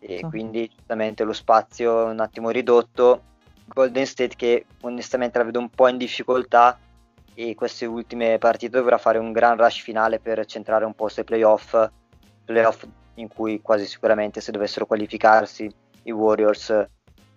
e 0.00 0.20
oh. 0.22 0.28
quindi 0.28 0.68
giustamente 0.68 1.24
lo 1.24 1.32
spazio 1.32 2.08
è 2.08 2.10
un 2.10 2.20
attimo 2.20 2.50
ridotto. 2.50 3.22
Golden 3.64 4.04
State 4.04 4.36
che 4.36 4.66
onestamente 4.82 5.38
la 5.38 5.44
vedo 5.44 5.60
un 5.60 5.70
po' 5.70 5.88
in 5.88 5.96
difficoltà 5.96 6.78
e 7.34 7.54
queste 7.54 7.86
ultime 7.86 8.38
partite 8.38 8.76
dovrà 8.76 8.98
fare 8.98 9.18
un 9.18 9.32
gran 9.32 9.56
rush 9.56 9.82
finale 9.82 10.18
per 10.18 10.44
centrare 10.46 10.84
un 10.84 10.94
po' 10.94 11.08
sui 11.08 11.24
playoff, 11.24 11.76
playoff 12.44 12.84
in 13.14 13.28
cui 13.28 13.60
quasi 13.62 13.86
sicuramente 13.86 14.40
se 14.40 14.52
dovessero 14.52 14.86
qualificarsi 14.86 15.72
i 16.02 16.10
Warriors 16.10 16.86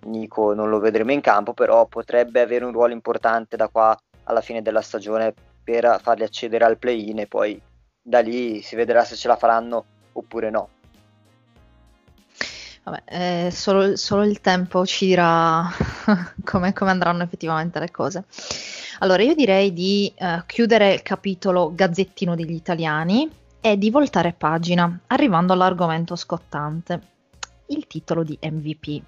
Nico 0.02 0.54
non 0.54 0.70
lo 0.70 0.80
vedremo 0.80 1.12
in 1.12 1.22
campo, 1.22 1.54
però 1.54 1.86
potrebbe 1.86 2.42
avere 2.42 2.66
un 2.66 2.72
ruolo 2.72 2.94
importante 2.94 3.56
da 3.56 3.68
qua 3.68 3.98
alla 4.24 4.42
fine 4.42 4.62
della 4.62 4.82
stagione 4.82 5.34
per 5.64 6.00
farli 6.02 6.24
accedere 6.24 6.64
al 6.64 6.78
play-in 6.78 7.20
e 7.20 7.28
poi 7.28 7.62
da 8.02 8.20
lì 8.20 8.62
si 8.62 8.76
vedrà 8.76 9.04
se 9.04 9.16
ce 9.16 9.28
la 9.28 9.36
faranno 9.36 9.86
oppure 10.14 10.50
no. 10.50 10.70
Vabbè, 12.84 13.04
eh, 13.06 13.52
solo, 13.52 13.96
solo, 13.98 14.24
il 14.24 14.42
tempo 14.42 14.86
ci 14.86 15.08
dirà 15.08 15.68
come, 16.44 16.74
come, 16.74 16.90
andranno 16.90 17.24
effettivamente 17.24 17.80
le 17.80 17.92
cose. 17.92 18.24
Allora, 19.00 19.22
io 19.22 19.36
direi 19.36 19.72
di 19.74 20.12
uh, 20.18 20.44
chiudere 20.46 20.94
il 20.94 21.04
capitolo 21.04 21.74
Gazzettino 21.74 22.36
degli 22.36 22.54
italiani 22.54 23.30
e 23.62 23.78
di 23.78 23.90
voltare 23.92 24.34
pagina, 24.34 25.00
arrivando 25.08 25.54
all'argomento 25.54 26.16
scottante, 26.16 27.02
il 27.68 27.86
titolo 27.86 28.24
di 28.24 28.38
MVP. 28.42 29.02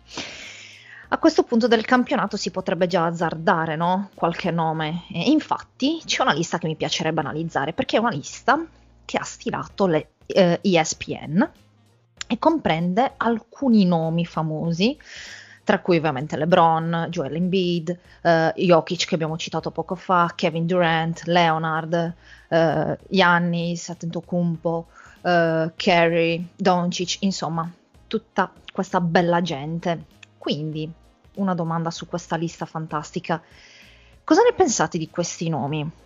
A 1.09 1.17
questo 1.17 1.43
punto 1.43 1.67
del 1.67 1.83
campionato 1.83 2.37
si 2.37 2.51
potrebbe 2.51 2.87
già 2.87 3.05
azzardare, 3.05 3.75
no? 3.75 4.11
Qualche 4.13 4.51
nome. 4.51 5.03
E 5.11 5.29
infatti 5.29 6.01
c'è 6.05 6.21
una 6.21 6.33
lista 6.33 6.57
che 6.57 6.67
mi 6.67 6.75
piacerebbe 6.75 7.19
analizzare, 7.19 7.73
perché 7.73 7.97
è 7.97 7.99
una 7.99 8.11
lista 8.11 8.63
che 9.11 9.17
ha 9.17 9.23
stilato 9.23 9.87
le, 9.87 10.11
eh, 10.25 10.59
ESPN 10.61 11.49
e 12.27 12.39
comprende 12.39 13.15
alcuni 13.17 13.83
nomi 13.83 14.25
famosi, 14.25 14.97
tra 15.65 15.81
cui 15.81 15.97
ovviamente 15.97 16.37
LeBron, 16.37 17.07
Joel 17.09 17.35
Embiid, 17.35 17.99
eh, 18.21 18.53
Jokic 18.55 19.07
che 19.07 19.15
abbiamo 19.15 19.35
citato 19.37 19.69
poco 19.69 19.95
fa, 19.95 20.31
Kevin 20.33 20.65
Durant, 20.65 21.23
Leonard, 21.25 22.13
eh, 22.47 22.97
Giannis, 23.09 23.89
Antetokounmpo, 23.89 24.87
eh, 25.23 25.71
Kerry, 25.75 26.47
Doncic, 26.55 27.17
insomma, 27.23 27.69
tutta 28.07 28.49
questa 28.71 29.01
bella 29.01 29.41
gente. 29.41 30.05
Quindi, 30.37 30.89
una 31.35 31.53
domanda 31.53 31.91
su 31.91 32.07
questa 32.07 32.37
lista 32.37 32.65
fantastica. 32.65 33.41
Cosa 34.23 34.41
ne 34.43 34.53
pensate 34.55 34.97
di 34.97 35.09
questi 35.09 35.49
nomi? 35.49 35.99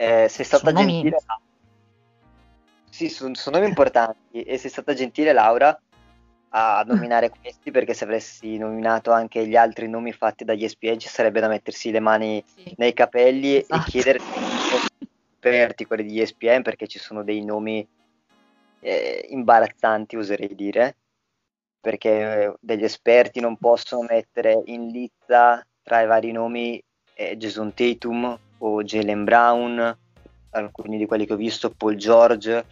Eh, 0.00 0.28
sei 0.30 0.46
stata 0.46 0.70
sono 0.70 0.78
gentile. 0.78 1.18
Nomi... 1.26 1.42
Sì, 2.88 3.10
sono, 3.10 3.34
sono 3.34 3.56
nomi 3.58 3.68
importanti 3.68 4.40
e 4.40 4.56
sei 4.56 4.70
stata 4.70 4.94
gentile 4.94 5.34
Laura 5.34 5.78
a 6.48 6.82
nominare 6.86 7.28
questi 7.38 7.70
perché 7.70 7.92
se 7.92 8.04
avessi 8.04 8.56
nominato 8.56 9.12
anche 9.12 9.46
gli 9.46 9.56
altri 9.56 9.90
nomi 9.90 10.12
fatti 10.12 10.44
dagli 10.44 10.66
ci 10.66 11.08
sarebbe 11.08 11.40
da 11.40 11.48
mettersi 11.48 11.90
le 11.90 12.00
mani 12.00 12.42
sì. 12.46 12.72
nei 12.78 12.94
capelli 12.94 13.56
esatto. 13.56 13.74
e 13.74 13.90
chiedere 13.90 14.20
aperti 15.36 15.84
quelli 15.84 16.04
di 16.04 16.18
ESPN 16.18 16.62
perché 16.62 16.86
ci 16.86 16.98
sono 16.98 17.22
dei 17.22 17.44
nomi 17.44 17.86
eh, 18.80 19.26
imbarazzanti 19.28 20.16
oserei 20.16 20.54
dire 20.54 20.96
perché 21.78 22.54
degli 22.58 22.84
esperti 22.84 23.40
non 23.40 23.58
possono 23.58 24.06
mettere 24.08 24.62
in 24.64 24.86
lizza 24.86 25.62
tra 25.82 26.00
i 26.00 26.06
vari 26.06 26.32
nomi 26.32 26.82
eh, 27.12 27.36
Jason 27.36 27.74
Tatum 27.74 28.38
o 28.60 28.82
Jalen 28.82 29.24
Brown, 29.24 29.98
alcuni 30.50 30.96
di 30.96 31.06
quelli 31.06 31.26
che 31.26 31.34
ho 31.34 31.36
visto, 31.36 31.70
Paul 31.70 31.96
George, 31.96 32.64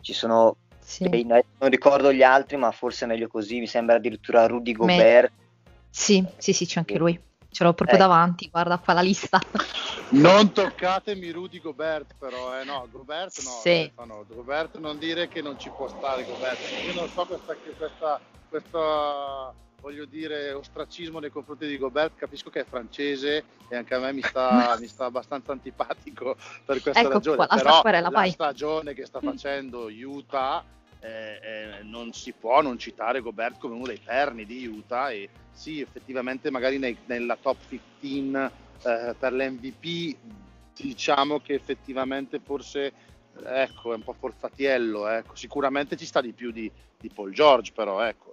ci 0.00 0.12
sono 0.12 0.56
sì. 0.78 1.08
dei, 1.08 1.24
non 1.24 1.70
ricordo 1.70 2.12
gli 2.12 2.22
altri, 2.22 2.56
ma 2.56 2.70
forse 2.70 3.04
è 3.04 3.08
meglio 3.08 3.28
così, 3.28 3.58
mi 3.58 3.66
sembra 3.66 3.96
addirittura 3.96 4.46
Rudy 4.46 4.72
Gobert. 4.72 5.32
Me... 5.36 5.42
Sì, 5.90 6.24
sì, 6.36 6.52
sì, 6.52 6.66
c'è 6.66 6.78
anche 6.78 6.98
lui. 6.98 7.18
Ce 7.50 7.62
l'ho 7.62 7.72
proprio 7.72 7.96
eh. 7.96 8.00
davanti, 8.00 8.48
guarda 8.50 8.78
qua 8.78 8.92
la 8.92 9.00
lista. 9.00 9.40
Non 10.06 10.52
toccatemi 10.52 11.30
Rudy 11.30 11.60
Gobert 11.60 12.14
però, 12.18 12.60
eh 12.60 12.64
no, 12.64 12.86
Gobert 12.92 13.42
no, 13.42 13.50
sì. 13.62 13.68
eh, 13.70 13.92
no, 14.04 14.24
Gobert 14.28 14.78
non 14.78 14.98
dire 14.98 15.26
che 15.28 15.40
non 15.40 15.58
ci 15.58 15.70
può 15.70 15.88
stare 15.88 16.24
Gobert. 16.24 16.60
Io 16.86 16.94
non 16.94 17.08
so 17.08 17.24
questa, 17.24 17.56
questa 17.76 18.20
questo 18.54 19.54
voglio 19.84 20.06
dire 20.06 20.50
ostracismo 20.52 21.18
nei 21.18 21.28
confronti 21.28 21.66
di 21.66 21.76
Gobert 21.76 22.16
capisco 22.16 22.48
che 22.48 22.60
è 22.60 22.64
francese 22.64 23.44
e 23.68 23.76
anche 23.76 23.94
a 23.94 23.98
me 23.98 24.14
mi 24.14 24.22
sta, 24.22 24.76
mi 24.80 24.86
sta 24.86 25.04
abbastanza 25.04 25.52
antipatico 25.52 26.36
per 26.64 26.80
questa 26.80 27.00
ecco 27.00 27.12
ragione 27.12 27.36
qua, 27.36 27.46
la 27.50 27.80
però 27.82 28.00
la 28.00 28.08
vai. 28.08 28.30
stagione 28.30 28.94
che 28.94 29.04
sta 29.04 29.20
facendo 29.20 29.88
Utah 29.88 30.64
eh, 31.00 31.38
eh, 31.42 31.82
non 31.82 32.14
si 32.14 32.32
può 32.32 32.62
non 32.62 32.78
citare 32.78 33.20
Gobert 33.20 33.58
come 33.58 33.74
uno 33.74 33.84
dei 33.84 34.00
perni 34.02 34.46
di 34.46 34.66
Utah 34.66 35.10
e 35.10 35.28
sì 35.52 35.82
effettivamente 35.82 36.50
magari 36.50 36.78
nei, 36.78 36.96
nella 37.04 37.36
top 37.36 37.58
15 37.68 38.52
eh, 38.84 39.14
per 39.18 39.32
l'MVP 39.34 40.16
diciamo 40.74 41.40
che 41.40 41.52
effettivamente 41.52 42.40
forse 42.40 42.90
ecco 43.44 43.92
è 43.92 43.96
un 43.96 44.02
po' 44.02 44.14
forzatiello 44.18 45.08
ecco. 45.08 45.34
sicuramente 45.34 45.94
ci 45.98 46.06
sta 46.06 46.22
di 46.22 46.32
più 46.32 46.50
di, 46.50 46.72
di 46.98 47.10
Paul 47.10 47.34
George 47.34 47.72
però 47.74 48.00
ecco 48.00 48.32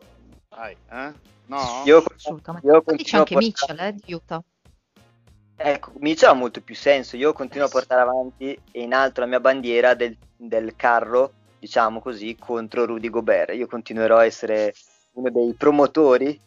dai, 0.55 0.75
eh? 0.89 1.13
No? 1.45 1.83
Io, 1.85 2.03
Assolutamente. 2.15 2.67
Io 2.67 2.83
c'è 2.83 3.17
anche 3.17 3.35
Mitchell, 3.35 3.79
eh, 3.79 3.93
di 3.93 4.13
Utah. 4.13 4.43
Ecco, 5.55 5.91
Mitchell 5.99 6.29
ha 6.29 6.33
molto 6.33 6.61
più 6.61 6.75
senso. 6.75 7.15
Io 7.15 7.33
continuo 7.33 7.67
a 7.67 7.69
portare 7.69 8.01
avanti 8.01 8.57
e 8.71 8.81
in 8.81 8.93
alto 8.93 9.21
la 9.21 9.27
mia 9.27 9.39
bandiera 9.39 9.93
del, 9.93 10.15
del 10.35 10.75
carro, 10.75 11.31
diciamo 11.59 12.01
così, 12.01 12.35
contro 12.37 12.85
Rudy 12.85 13.09
Gobert. 13.09 13.53
Io 13.53 13.67
continuerò 13.67 14.17
a 14.17 14.25
essere 14.25 14.73
uno 15.13 15.29
dei 15.29 15.53
promotori 15.53 16.39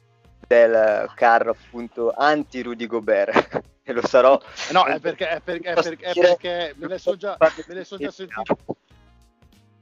del 0.46 1.10
carro 1.14 1.52
appunto 1.52 2.12
anti 2.14 2.60
Rudy 2.60 2.86
Gobert 2.86 3.62
e 3.82 3.92
lo 3.92 4.06
sarò 4.06 4.38
no 4.72 4.84
è 4.84 5.00
perché, 5.00 5.28
è 5.28 5.40
perché, 5.40 5.72
è 5.72 5.82
perché, 5.82 6.04
è 6.04 6.12
perché 6.12 6.74
me 6.76 6.88
le 6.88 6.98
sono 6.98 7.16
già, 7.16 7.36
son 7.82 7.98
già 7.98 8.10
sentite 8.10 8.56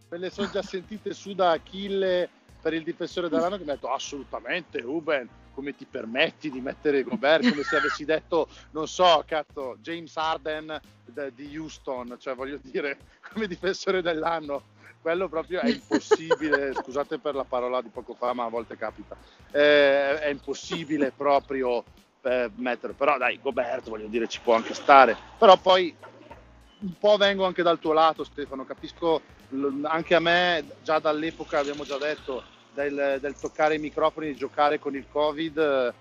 me 0.09 0.19
le 0.19 0.31
sono 0.31 0.51
già 0.51 0.63
sentite 0.63 1.13
su 1.13 1.35
da 1.35 1.51
Achille 1.51 2.29
per 2.63 2.73
il 2.73 2.85
difensore 2.85 3.29
dell'anno 3.29 3.59
che 3.59 3.65
mi 3.65 3.71
ha 3.71 3.75
detto 3.75 3.93
assolutamente 3.93 4.81
Ruben 4.81 5.29
come 5.53 5.75
ti 5.75 5.85
permetti 5.85 6.49
di 6.49 6.61
mettere 6.61 7.03
Gobert? 7.03 7.51
Come 7.51 7.65
se 7.65 7.77
avessi 7.77 8.05
detto 8.05 8.49
non 8.71 8.87
so 8.87 9.23
cazzo 9.27 9.77
James 9.81 10.17
Harden 10.17 10.81
de, 11.05 11.35
di 11.35 11.59
Houston 11.59 12.17
cioè 12.19 12.35
voglio 12.35 12.59
dire 12.63 12.99
come 13.33 13.47
difensore 13.47 14.01
dell'anno. 14.01 14.71
Quello 15.03 15.29
proprio 15.29 15.61
è 15.61 15.69
impossibile. 15.69 16.73
Scusate 16.81 17.19
per 17.19 17.35
la 17.35 17.45
parola 17.45 17.83
di 17.83 17.89
poco 17.89 18.15
fa 18.15 18.33
ma 18.33 18.45
a 18.45 18.49
volte 18.49 18.77
capita. 18.77 19.17
Eh, 19.51 20.21
è 20.21 20.29
impossibile 20.29 21.11
proprio 21.11 21.83
eh, 22.23 22.49
mettere. 22.55 22.93
Però 22.93 23.19
dai 23.19 23.41
Gobert 23.43 23.89
voglio 23.89 24.07
dire 24.07 24.29
ci 24.29 24.41
può 24.41 24.55
anche 24.55 24.75
stare. 24.75 25.17
Però 25.37 25.57
poi 25.57 25.93
un 26.79 26.95
po' 26.99 27.17
vengo 27.17 27.45
anche 27.45 27.65
dal 27.65 27.81
tuo 27.81 27.93
lato 27.93 28.23
Stefano. 28.23 28.65
Capisco 28.65 29.21
anche 29.83 30.15
a 30.15 30.21
me 30.21 30.65
già 30.83 30.99
dall'epoca 30.99 31.59
abbiamo 31.59 31.85
già 31.85 31.99
detto 31.99 32.43
del, 32.75 33.19
del 33.21 33.35
toccare 33.35 33.75
i 33.75 33.79
microfoni 33.79 34.29
e 34.29 34.35
giocare 34.35 34.79
con 34.79 34.95
il 34.95 35.07
covid 35.11 35.95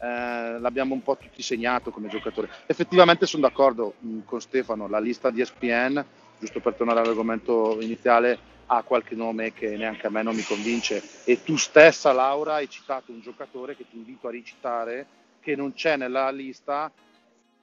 eh, 0.00 0.58
l'abbiamo 0.58 0.94
un 0.94 1.02
po' 1.02 1.16
tutti 1.16 1.42
segnato 1.42 1.90
come 1.90 2.08
giocatore. 2.08 2.48
Effettivamente 2.66 3.26
sono 3.26 3.42
d'accordo 3.42 3.94
mm, 4.04 4.20
con 4.24 4.40
Stefano 4.40 4.88
la 4.88 5.00
lista 5.00 5.30
di 5.30 5.40
ESPN 5.40 6.04
giusto 6.38 6.60
per 6.60 6.74
tornare 6.74 7.00
all'argomento 7.00 7.78
iniziale 7.80 8.56
ha 8.66 8.82
qualche 8.82 9.14
nome 9.14 9.52
che 9.52 9.76
neanche 9.76 10.06
a 10.06 10.10
me 10.10 10.22
non 10.22 10.36
mi 10.36 10.42
convince. 10.42 11.02
E 11.24 11.42
tu 11.42 11.56
stessa 11.56 12.12
Laura 12.12 12.54
hai 12.54 12.68
citato 12.68 13.10
un 13.10 13.20
giocatore 13.20 13.74
che 13.74 13.86
ti 13.88 13.96
invito 13.96 14.28
a 14.28 14.30
ricitare 14.30 15.06
che 15.40 15.56
non 15.56 15.72
c'è 15.72 15.96
nella 15.96 16.30
lista 16.30 16.90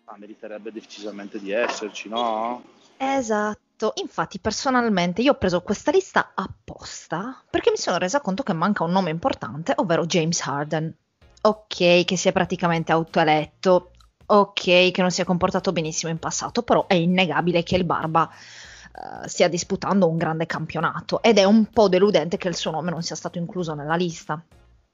ma 0.07 0.15
meriterebbe 0.17 0.71
decisamente 0.71 1.39
di 1.39 1.51
esserci 1.51 2.09
no? 2.09 2.63
Esatto, 2.97 3.93
infatti 3.95 4.39
personalmente 4.39 5.21
io 5.21 5.31
ho 5.31 5.37
preso 5.37 5.61
questa 5.61 5.91
lista 5.91 6.31
apposta 6.33 6.64
perché 7.49 7.71
mi 7.71 7.77
sono 7.77 7.97
resa 7.97 8.19
conto 8.19 8.43
che 8.43 8.53
manca 8.53 8.83
un 8.83 8.91
nome 8.91 9.09
importante, 9.09 9.73
ovvero 9.77 10.05
James 10.05 10.41
Harden. 10.41 10.93
Ok, 11.41 12.03
che 12.05 12.17
si 12.17 12.27
è 12.27 12.31
praticamente 12.31 12.91
autoeletto, 12.91 13.91
ok, 14.25 14.91
che 14.91 15.01
non 15.01 15.11
si 15.11 15.21
è 15.21 15.25
comportato 15.25 15.71
benissimo 15.71 16.11
in 16.11 16.19
passato, 16.19 16.63
però 16.63 16.87
è 16.87 16.95
innegabile 16.95 17.63
che 17.63 17.75
il 17.75 17.83
Barba 17.85 18.29
uh, 18.29 19.27
stia 19.27 19.47
disputando 19.47 20.07
un 20.07 20.17
grande 20.17 20.45
campionato 20.45 21.21
ed 21.21 21.37
è 21.37 21.43
un 21.43 21.67
po' 21.67 21.87
deludente 21.87 22.37
che 22.37 22.47
il 22.47 22.55
suo 22.55 22.71
nome 22.71 22.91
non 22.91 23.03
sia 23.03 23.15
stato 23.15 23.37
incluso 23.37 23.73
nella 23.73 23.95
lista. 23.95 24.43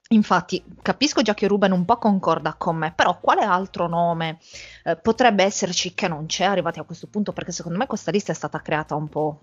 Infatti, 0.08 0.62
capisco 0.82 1.22
già 1.22 1.32
che 1.32 1.46
Ruben 1.46 1.72
un 1.72 1.86
po' 1.86 1.96
concorda 1.96 2.54
con 2.54 2.76
me, 2.76 2.92
però 2.92 3.18
quale 3.18 3.42
altro 3.42 3.86
nome 3.86 4.38
eh, 4.84 4.96
potrebbe 4.96 5.42
esserci 5.42 5.94
che 5.94 6.06
non 6.06 6.26
c'è 6.26 6.44
arrivati 6.44 6.78
a 6.78 6.84
questo 6.84 7.06
punto? 7.06 7.32
Perché 7.32 7.50
secondo 7.50 7.78
me 7.78 7.86
questa 7.86 8.10
lista 8.10 8.30
è 8.30 8.34
stata 8.34 8.60
creata 8.60 8.94
un 8.94 9.08
po' 9.08 9.40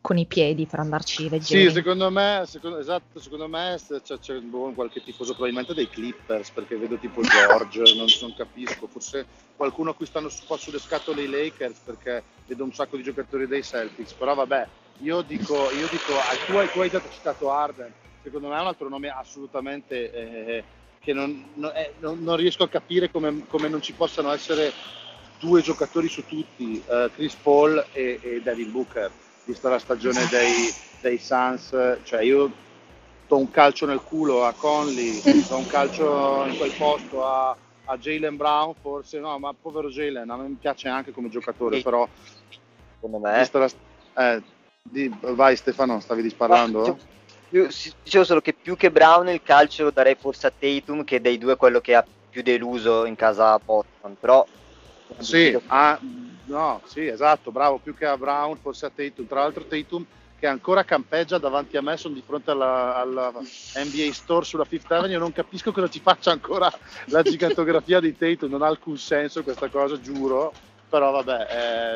con 0.00 0.18
i 0.18 0.26
piedi 0.26 0.66
per 0.66 0.80
andarci 0.80 1.28
leggeri. 1.28 1.68
Sì, 1.68 1.70
secondo 1.70 2.10
me, 2.10 2.44
secondo, 2.46 2.78
esatto, 2.78 3.20
secondo 3.20 3.48
me 3.48 3.78
c'è, 4.02 4.18
c'è 4.18 4.40
qualche 4.74 5.02
tifoso 5.02 5.32
probabilmente 5.32 5.74
dei 5.74 5.88
Clippers, 5.88 6.50
perché 6.50 6.76
vedo 6.76 6.96
tipo 6.96 7.20
George, 7.26 7.94
non, 7.94 8.06
non, 8.20 8.34
capisco, 8.34 8.86
forse 8.86 9.26
qualcuno 9.56 9.90
a 9.90 9.94
cui 9.94 10.06
stanno 10.06 10.30
qua 10.46 10.56
sulle 10.56 10.78
scatole 10.78 11.22
i 11.22 11.28
Lakers, 11.28 11.78
perché 11.84 12.22
vedo 12.46 12.64
un 12.64 12.72
sacco 12.72 12.96
di 12.96 13.02
giocatori 13.02 13.46
dei 13.46 13.62
Celtics, 13.62 14.12
però 14.12 14.34
vabbè, 14.34 14.66
io 15.00 15.22
dico, 15.22 15.70
io 15.70 15.88
dico 15.90 16.12
tu, 16.46 16.56
hai, 16.56 16.70
tu 16.70 16.80
hai 16.80 16.90
citato 17.10 17.50
Arden, 17.50 17.92
secondo 18.22 18.48
me 18.48 18.56
è 18.56 18.60
un 18.60 18.66
altro 18.66 18.88
nome 18.88 19.08
assolutamente... 19.08 20.12
Eh, 20.12 20.64
che 21.02 21.12
non, 21.12 21.44
non, 21.54 21.72
eh, 21.74 21.94
non, 21.98 22.36
riesco 22.36 22.62
a 22.62 22.68
capire 22.68 23.10
come, 23.10 23.44
come 23.48 23.68
non 23.68 23.82
ci 23.82 23.92
possano 23.92 24.30
essere 24.32 24.72
due 25.40 25.60
giocatori 25.60 26.08
su 26.08 26.24
tutti, 26.24 26.80
uh, 26.86 27.10
Chris 27.12 27.34
Paul 27.34 27.84
e, 27.92 28.20
e 28.22 28.40
Devin 28.40 28.70
Booker, 28.70 29.10
vista 29.44 29.68
la 29.68 29.78
stagione 29.78 30.26
dei, 30.30 30.72
dei 31.00 31.18
Suns, 31.18 31.98
cioè 32.02 32.22
io 32.22 32.50
do 33.26 33.36
un 33.38 33.50
calcio 33.50 33.86
nel 33.86 34.00
culo 34.00 34.44
a 34.44 34.52
Conley, 34.52 35.20
do 35.48 35.56
un 35.56 35.66
calcio 35.66 36.44
in 36.46 36.56
quel 36.56 36.72
posto 36.72 37.26
a, 37.26 37.56
a 37.86 37.98
Jalen 37.98 38.36
Brown, 38.36 38.74
forse 38.80 39.18
no, 39.18 39.38
ma 39.38 39.54
povero 39.58 39.88
Jalen, 39.88 40.28
a 40.28 40.36
me 40.36 40.56
piace 40.60 40.88
anche 40.88 41.12
come 41.12 41.28
giocatore, 41.28 41.76
sì. 41.76 41.82
però 41.82 42.08
secondo 42.94 43.18
me... 43.18 43.48
La, 43.52 43.70
eh, 44.16 44.42
di, 44.82 45.12
vai 45.20 45.56
Stefano, 45.56 46.00
stavi 46.00 46.22
disparando? 46.22 46.98
dicevo 47.48 48.24
solo 48.24 48.40
che 48.40 48.54
più 48.54 48.76
che 48.76 48.90
Brown 48.90 49.28
il 49.28 49.42
calcio 49.42 49.84
lo 49.84 49.90
darei 49.90 50.16
forse 50.18 50.46
a 50.46 50.52
Tatum 50.56 51.04
che 51.04 51.20
dei 51.20 51.36
due 51.36 51.56
quello 51.56 51.80
che 51.80 51.94
ha 51.94 52.04
più 52.30 52.42
deluso 52.42 53.04
in 53.04 53.14
casa 53.14 53.58
Boston, 53.58 54.16
però 54.18 54.46
sì, 55.18 55.58
ah, 55.68 55.98
no, 56.44 56.80
sì, 56.84 57.06
esatto, 57.06 57.50
bravo, 57.50 57.78
più 57.78 57.94
che 57.94 58.06
a 58.06 58.16
Brown, 58.16 58.56
forse 58.56 58.86
a 58.86 58.90
Tatum. 58.94 59.26
Tra 59.26 59.40
l'altro 59.40 59.64
Tatum 59.64 60.04
che 60.42 60.48
ancora 60.48 60.82
campeggia 60.82 61.38
davanti 61.38 61.76
a 61.76 61.82
me, 61.82 61.96
sono 61.96 62.14
di 62.14 62.22
fronte 62.26 62.50
alla, 62.50 62.96
alla 62.96 63.32
NBA 63.74 64.12
Store 64.12 64.44
sulla 64.44 64.64
Fifth 64.64 64.90
Avenue, 64.90 65.16
non 65.16 65.32
capisco 65.32 65.70
cosa 65.70 65.88
ci 65.88 66.00
faccia 66.00 66.32
ancora 66.32 66.68
la 67.06 67.22
gigantografia 67.22 68.00
di 68.00 68.16
Tatum, 68.16 68.50
non 68.50 68.62
ha 68.62 68.66
alcun 68.66 68.98
senso 68.98 69.44
questa 69.44 69.68
cosa, 69.68 70.00
giuro, 70.00 70.52
però 70.88 71.12
vabbè, 71.12 71.46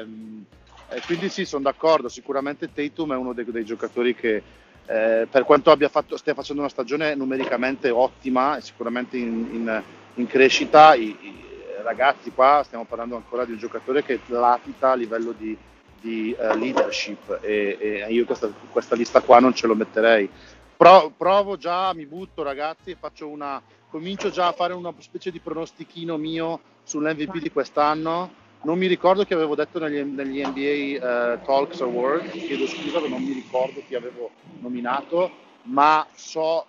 ehm, 0.03 0.45
eh, 0.91 1.03
quindi 1.07 1.29
sì, 1.29 1.45
sono 1.45 1.65
d'accordo, 1.65 2.09
sicuramente 2.09 2.73
Tatum 2.73 3.15
è 3.15 3.17
uno 3.17 3.33
dei, 3.33 3.45
dei 3.47 3.65
giocatori 3.65 4.15
che 4.15 4.43
eh, 4.87 5.27
per 5.29 5.43
quanto 5.43 5.77
fatto, 5.89 6.17
stia 6.17 6.35
facendo 6.35 6.63
una 6.63 6.71
stagione 6.71 7.17
numericamente 7.17 7.91
ottima 7.91 8.61
sicuramente 8.61 9.17
in, 9.17 9.49
in, 9.53 9.83
in 10.15 10.27
crescita, 10.29 10.95
i, 10.95 11.17
i, 11.21 11.46
ragazzi 11.83 12.31
qua 12.33 12.63
stiamo 12.65 12.85
parlando 12.85 13.17
ancora 13.17 13.45
di 13.45 13.53
un 13.53 13.59
giocatore 13.59 14.03
che 14.03 14.21
latita 14.27 14.93
a 14.93 14.95
livello 14.95 15.33
di, 15.33 15.57
di 16.01 16.35
uh, 16.39 16.57
leadership 16.57 17.39
e, 17.43 17.77
e 17.81 18.13
io 18.13 18.25
questa, 18.25 18.51
questa, 18.71 18.95
lista 18.95 19.21
qua 19.21 19.39
non 19.39 19.55
ce 19.55 19.67
lo 19.67 19.75
metterei. 19.75 20.29
Pro, 20.77 21.13
provo 21.17 21.57
già, 21.57 21.95
mi 21.95 22.07
butto 22.07 22.43
ragazzi 22.43 22.91
e 22.91 22.97
faccio 22.99 23.29
una, 23.29 23.61
comincio 23.89 24.31
già 24.31 24.49
a 24.49 24.53
fare 24.53 24.75
una 24.75 24.93
specie 24.99 25.31
di 25.31 25.39
pronostichino 25.39 26.17
mio 26.17 26.61
sull'MVP 26.85 27.39
di 27.39 27.51
quest'anno. 27.51 28.45
Non 28.63 28.79
mi 28.79 28.87
ricordo 28.87 29.25
chi 29.25 29.33
avevo 29.33 29.55
detto 29.55 29.79
negli, 29.79 30.01
negli 30.01 30.45
NBA 30.45 31.35
uh, 31.35 31.45
Talks 31.45 31.81
Award, 31.81 32.31
chiedo 32.31 32.67
scusa, 32.67 32.99
non 33.01 33.23
mi 33.23 33.33
ricordo 33.33 33.83
chi 33.87 33.95
avevo 33.95 34.31
nominato, 34.61 35.31
ma 35.63 36.07
so, 36.15 36.67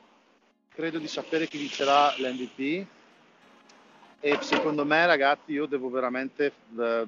credo 0.73 0.99
di 0.99 1.07
sapere 1.07 1.47
chi 1.47 1.57
vincerà 1.57 2.13
l'MVP 2.17 2.85
e 4.19 4.37
secondo 4.41 4.85
me 4.85 5.05
ragazzi 5.05 5.51
io 5.51 5.65
devo 5.65 5.89
veramente 5.89 6.51
eh, 6.79 7.05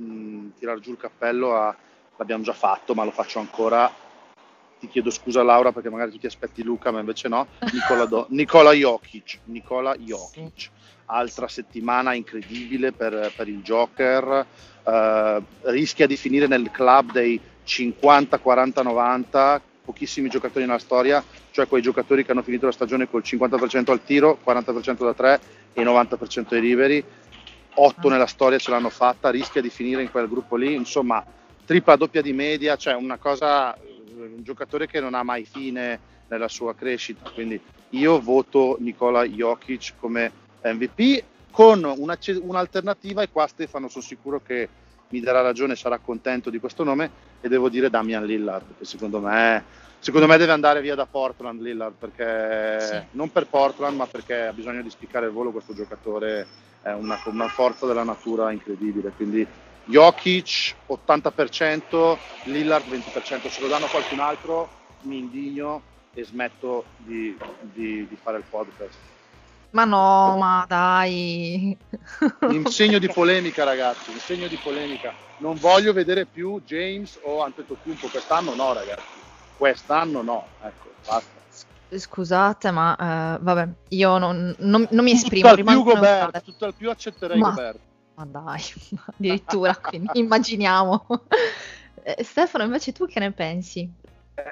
mm, 0.00 0.48
tirare 0.58 0.80
giù 0.80 0.90
il 0.92 0.98
cappello 0.98 1.56
a, 1.56 1.74
l'abbiamo 2.16 2.42
già 2.42 2.52
fatto 2.52 2.94
ma 2.94 3.04
lo 3.04 3.10
faccio 3.10 3.38
ancora. 3.38 3.90
Ti 4.78 4.88
chiedo 4.88 5.10
scusa 5.10 5.42
Laura 5.42 5.72
perché 5.72 5.88
magari 5.88 6.10
tu 6.10 6.18
ti 6.18 6.26
aspetti 6.26 6.62
Luca 6.62 6.90
ma 6.90 7.00
invece 7.00 7.28
no. 7.28 7.46
Nicola, 7.72 8.04
Do- 8.04 8.26
Nicola 8.30 8.72
Jokic 8.72 9.40
Nicola 9.44 9.96
Jokic. 9.96 10.70
Altra 11.06 11.46
settimana 11.48 12.14
incredibile 12.14 12.92
per, 12.92 13.32
per 13.34 13.48
il 13.48 13.62
Joker. 13.62 14.46
Uh, 14.82 15.42
rischia 15.62 16.06
di 16.06 16.16
finire 16.16 16.46
nel 16.46 16.70
club 16.70 17.10
dei 17.10 17.40
50 17.64 18.38
40 18.38 18.82
90 18.82 19.62
pochissimi 19.86 20.28
giocatori 20.28 20.66
nella 20.66 20.78
storia 20.78 21.24
cioè 21.56 21.66
quei 21.66 21.80
giocatori 21.80 22.22
che 22.22 22.32
hanno 22.32 22.42
finito 22.42 22.66
la 22.66 22.72
stagione 22.72 23.08
col 23.08 23.22
50% 23.24 23.90
al 23.90 24.04
tiro 24.04 24.38
40% 24.44 25.04
da 25.04 25.14
3 25.14 25.40
e 25.72 25.82
90% 25.82 26.54
ai 26.54 26.60
liberi, 26.60 27.02
8 27.74 28.08
nella 28.10 28.26
storia 28.26 28.58
ce 28.58 28.70
l'hanno 28.70 28.90
fatta, 28.90 29.30
rischia 29.30 29.62
di 29.62 29.70
finire 29.70 30.02
in 30.02 30.10
quel 30.10 30.28
gruppo 30.28 30.56
lì, 30.56 30.74
insomma 30.74 31.24
tripla 31.64 31.96
doppia 31.96 32.20
di 32.20 32.34
media, 32.34 32.76
cioè 32.76 32.94
una 32.94 33.16
cosa, 33.16 33.74
un 34.16 34.42
giocatore 34.42 34.86
che 34.86 35.00
non 35.00 35.14
ha 35.14 35.22
mai 35.22 35.46
fine 35.46 35.98
nella 36.28 36.48
sua 36.48 36.74
crescita, 36.74 37.30
quindi 37.30 37.58
io 37.90 38.20
voto 38.20 38.76
Nicola 38.80 39.24
Jokic 39.24 39.92
come 39.98 40.30
MVP 40.62 41.22
con 41.50 41.84
una, 41.84 42.18
un'alternativa 42.42 43.22
e 43.22 43.30
qua 43.30 43.46
Stefano 43.46 43.88
sono 43.88 44.04
sicuro 44.04 44.42
che 44.44 44.68
mi 45.08 45.20
darà 45.20 45.40
ragione, 45.40 45.76
sarà 45.76 45.98
contento 45.98 46.50
di 46.50 46.58
questo 46.58 46.84
nome 46.84 47.10
e 47.46 47.48
devo 47.48 47.68
dire 47.68 47.88
Damian 47.88 48.24
Lillard 48.24 48.76
che 48.78 48.84
secondo 48.84 49.20
me 49.20 49.64
secondo 49.98 50.26
me 50.26 50.36
deve 50.36 50.52
andare 50.52 50.80
via 50.80 50.94
da 50.94 51.06
Portland 51.06 51.60
Lillard 51.60 51.94
perché 51.98 52.80
sì. 52.80 53.16
non 53.16 53.30
per 53.30 53.46
Portland 53.46 53.96
ma 53.96 54.06
perché 54.06 54.46
ha 54.46 54.52
bisogno 54.52 54.82
di 54.82 54.90
spiccare 54.90 55.26
il 55.26 55.32
volo 55.32 55.52
questo 55.52 55.74
giocatore 55.74 56.46
è 56.82 56.92
una, 56.92 57.20
una 57.24 57.48
forza 57.48 57.86
della 57.86 58.04
natura 58.04 58.52
incredibile. 58.52 59.12
Quindi 59.16 59.46
Jokic 59.84 60.76
80% 60.88 62.18
Lillard 62.44 62.86
20% 62.88 63.48
se 63.48 63.60
lo 63.60 63.68
danno 63.68 63.86
a 63.86 63.88
qualcun 63.88 64.20
altro 64.20 64.68
mi 65.02 65.18
indigno 65.18 65.82
e 66.14 66.24
smetto 66.24 66.84
di, 66.96 67.36
di, 67.60 68.06
di 68.08 68.18
fare 68.22 68.38
il 68.38 68.44
podcast 68.48 69.15
ma 69.76 69.84
no, 69.84 70.36
ma 70.38 70.64
dai. 70.66 71.76
In 72.48 72.64
segno 72.66 72.98
di 72.98 73.08
polemica, 73.08 73.62
ragazzi, 73.62 74.10
in 74.10 74.18
segno 74.18 74.48
di 74.48 74.56
polemica. 74.56 75.12
Non 75.38 75.54
voglio 75.58 75.92
vedere 75.92 76.24
più 76.24 76.62
James 76.64 77.18
o 77.22 77.42
Antetokounmpo 77.42 78.08
quest'anno, 78.08 78.54
no, 78.54 78.72
ragazzi. 78.72 79.02
Quest'anno 79.58 80.22
no, 80.22 80.48
ecco, 80.62 80.92
basta. 81.04 81.34
Scusate, 81.94 82.70
ma 82.70 82.96
eh, 82.96 83.38
vabbè, 83.42 83.68
io 83.88 84.16
non, 84.16 84.54
non, 84.60 84.88
non 84.90 85.04
mi 85.04 85.12
esprimo. 85.12 85.50
Tutto 85.50 85.60
al 85.60 85.66
più 85.66 85.82
Gobert, 85.84 86.42
tutto 86.42 86.64
al 86.64 86.74
più 86.74 86.90
accetterei 86.90 87.38
ma, 87.38 87.50
Gobert. 87.50 87.78
Ma 88.14 88.24
dai, 88.24 88.62
addirittura, 89.14 89.76
quindi 89.76 90.08
immaginiamo. 90.14 91.06
Eh, 92.02 92.24
Stefano, 92.24 92.64
invece 92.64 92.92
tu 92.92 93.06
che 93.06 93.20
ne 93.20 93.32
pensi? 93.32 93.90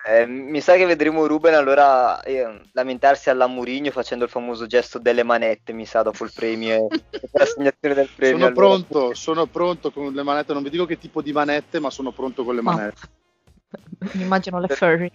Eh, 0.06 0.24
mi 0.24 0.62
sa 0.62 0.76
che 0.76 0.86
vedremo 0.86 1.26
Ruben 1.26 1.52
allora 1.52 2.22
eh, 2.22 2.62
lamentarsi 2.72 3.28
alla 3.28 3.46
Murigno 3.46 3.90
facendo 3.90 4.24
il 4.24 4.30
famoso 4.30 4.66
gesto 4.66 4.98
delle 4.98 5.22
manette, 5.22 5.74
mi 5.74 5.84
sa, 5.84 6.00
dopo 6.00 6.24
il 6.24 6.32
premio, 6.34 6.88
l'assegnazione 7.32 7.94
del 7.94 8.08
premio. 8.16 8.38
Sono 8.38 8.46
allora. 8.46 8.66
pronto, 8.66 9.14
sono 9.14 9.46
pronto 9.46 9.90
con 9.90 10.10
le 10.10 10.22
manette, 10.22 10.54
non 10.54 10.62
vi 10.62 10.70
dico 10.70 10.86
che 10.86 10.98
tipo 10.98 11.20
di 11.20 11.32
manette, 11.32 11.80
ma 11.80 11.90
sono 11.90 12.12
pronto 12.12 12.44
con 12.44 12.54
le 12.54 12.62
manette. 12.62 13.00
No. 13.98 14.10
Immagino 14.22 14.58
le 14.58 14.68
furry. 14.68 15.10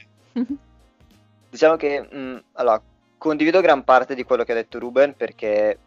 diciamo 1.50 1.76
che 1.76 2.02
mh, 2.02 2.18
mm, 2.18 2.38
allora, 2.54 2.80
condivido 3.18 3.62
gran 3.62 3.84
parte 3.84 4.14
di 4.14 4.24
quello 4.24 4.44
che 4.44 4.52
ha 4.52 4.56
detto 4.56 4.78
Ruben 4.78 5.16
perché 5.16 5.80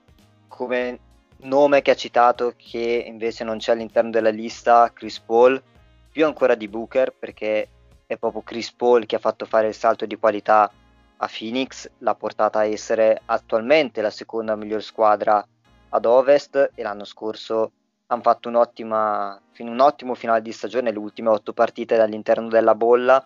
come 0.49 0.99
nome 1.43 1.83
che 1.83 1.93
ha 1.93 1.97
citato 1.97 2.55
che 2.57 3.05
invece 3.07 3.45
non 3.45 3.59
c'è 3.59 3.73
all'interno 3.73 4.11
della 4.11 4.31
lista 4.31 4.91
Chris 4.93 5.21
Paul, 5.21 5.63
più 6.11 6.27
ancora 6.27 6.57
di 6.57 6.67
Booker 6.67 7.13
perché 7.13 7.69
è 8.13 8.17
proprio 8.19 8.43
Chris 8.43 8.73
Paul 8.73 9.07
che 9.07 9.17
ha 9.17 9.21
fatto 9.21 9.45
fare 9.45 9.69
il 9.69 9.75
salto 9.75 10.07
di 10.07 10.17
qualità 10.17 10.71
a 11.17 11.29
Phoenix, 11.29 11.89
l'ha 11.99 12.15
portata 12.15 12.61
a 12.61 12.65
essere 12.65 13.21
attualmente 13.27 14.01
la 14.03 14.11
seconda 14.11 14.57
miglior 14.57 14.83
squadra 14.83 15.47
ad 15.89 16.05
Ovest 16.05 16.73
e 16.75 16.83
l'anno 16.83 17.05
scorso 17.05 17.73
hanno 18.07 18.23
fatto 18.23 18.49
un 18.49 18.57
ottimo 18.57 20.15
finale 20.15 20.43
di 20.43 20.53
stagione, 20.53 20.93
le 20.93 20.99
ultime 20.99 21.31
otto 21.31 21.53
partite 21.53 21.99
all'interno 21.99 22.49
della 22.49 22.75
bolla, 22.75 23.25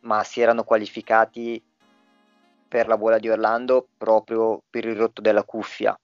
ma 0.00 0.22
si 0.22 0.40
erano 0.40 0.62
qualificati 0.62 1.60
per 2.68 2.86
la 2.86 2.96
bolla 2.96 3.18
di 3.18 3.28
Orlando 3.30 3.88
proprio 3.96 4.62
per 4.68 4.84
il 4.84 4.94
rotto 4.94 5.20
della 5.20 5.42
cuffia. 5.42 5.98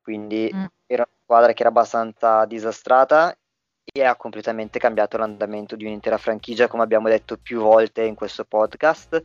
Quindi 0.00 0.50
mm. 0.54 0.64
era 0.86 1.06
una 1.08 1.22
squadra 1.22 1.52
che 1.52 1.60
era 1.60 1.70
abbastanza 1.70 2.44
disastrata 2.44 3.34
e 3.84 4.04
ha 4.04 4.16
completamente 4.16 4.78
cambiato 4.78 5.16
l'andamento 5.16 5.76
di 5.76 5.84
un'intera 5.84 6.18
franchigia, 6.18 6.68
come 6.68 6.82
abbiamo 6.82 7.08
detto 7.08 7.36
più 7.36 7.60
volte 7.60 8.02
in 8.02 8.14
questo 8.14 8.44
podcast. 8.44 9.20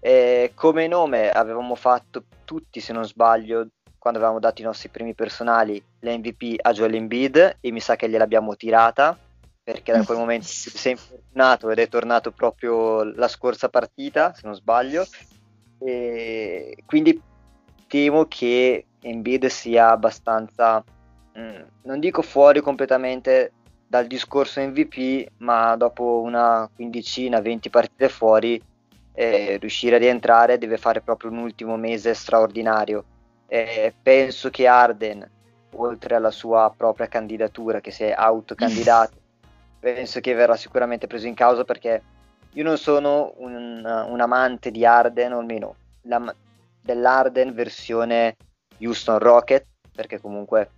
E 0.00 0.52
come 0.54 0.86
nome 0.86 1.30
avevamo 1.30 1.74
fatto 1.74 2.24
tutti, 2.44 2.80
se 2.80 2.92
non 2.92 3.04
sbaglio, 3.04 3.68
quando 3.98 4.20
avevamo 4.20 4.38
dato 4.38 4.62
i 4.62 4.64
nostri 4.64 4.88
primi 4.88 5.14
personali 5.14 5.82
l'MVP 6.00 6.60
a 6.62 6.72
Joel 6.72 6.94
Embiid 6.94 7.56
e 7.60 7.72
mi 7.72 7.80
sa 7.80 7.96
che 7.96 8.08
gliel'abbiamo 8.08 8.54
tirata 8.56 9.18
perché 9.62 9.92
da 9.92 10.04
quel 10.04 10.16
momento 10.18 10.46
si 10.46 10.88
è 10.88 10.92
infortunato 10.92 11.68
ed 11.70 11.78
è 11.78 11.88
tornato 11.88 12.30
proprio 12.30 13.02
la 13.02 13.28
scorsa 13.28 13.68
partita 13.68 14.32
se 14.32 14.42
non 14.44 14.54
sbaglio 14.54 15.04
e 15.80 16.76
quindi 16.86 17.20
temo 17.86 18.24
che 18.26 18.86
Embiid 19.00 19.46
sia 19.46 19.90
abbastanza 19.90 20.82
mh, 21.34 21.40
mm, 21.40 21.62
non 21.82 22.00
dico 22.00 22.22
fuori 22.22 22.60
completamente 22.60 23.52
dal 23.88 24.06
discorso 24.06 24.60
MVP, 24.60 25.26
ma 25.38 25.74
dopo 25.74 26.20
una 26.22 26.68
quindicina, 26.74 27.40
20 27.40 27.70
partite 27.70 28.08
fuori, 28.10 28.62
eh, 29.14 29.56
riuscire 29.58 29.96
a 29.96 29.98
rientrare 29.98 30.58
deve 30.58 30.76
fare 30.76 31.00
proprio 31.00 31.30
un 31.30 31.38
ultimo 31.38 31.76
mese 31.76 32.12
straordinario. 32.12 33.04
Eh, 33.46 33.94
penso 34.02 34.50
che 34.50 34.66
Arden, 34.66 35.26
oltre 35.76 36.14
alla 36.14 36.30
sua 36.30 36.72
propria 36.76 37.08
candidatura, 37.08 37.80
che 37.80 37.90
si 37.90 38.04
è 38.04 38.14
autocandidato, 38.14 39.16
penso 39.80 40.20
che 40.20 40.34
verrà 40.34 40.54
sicuramente 40.54 41.06
preso 41.06 41.26
in 41.26 41.34
causa 41.34 41.64
perché 41.64 42.02
io 42.52 42.64
non 42.64 42.76
sono 42.76 43.32
un, 43.38 43.82
un 43.84 44.20
amante 44.20 44.70
di 44.70 44.84
Arden, 44.84 45.32
o 45.32 45.38
almeno 45.38 45.74
la, 46.02 46.34
dell'Arden 46.82 47.54
versione 47.54 48.36
Houston 48.80 49.18
Rocket, 49.18 49.64
perché 49.94 50.20
comunque 50.20 50.70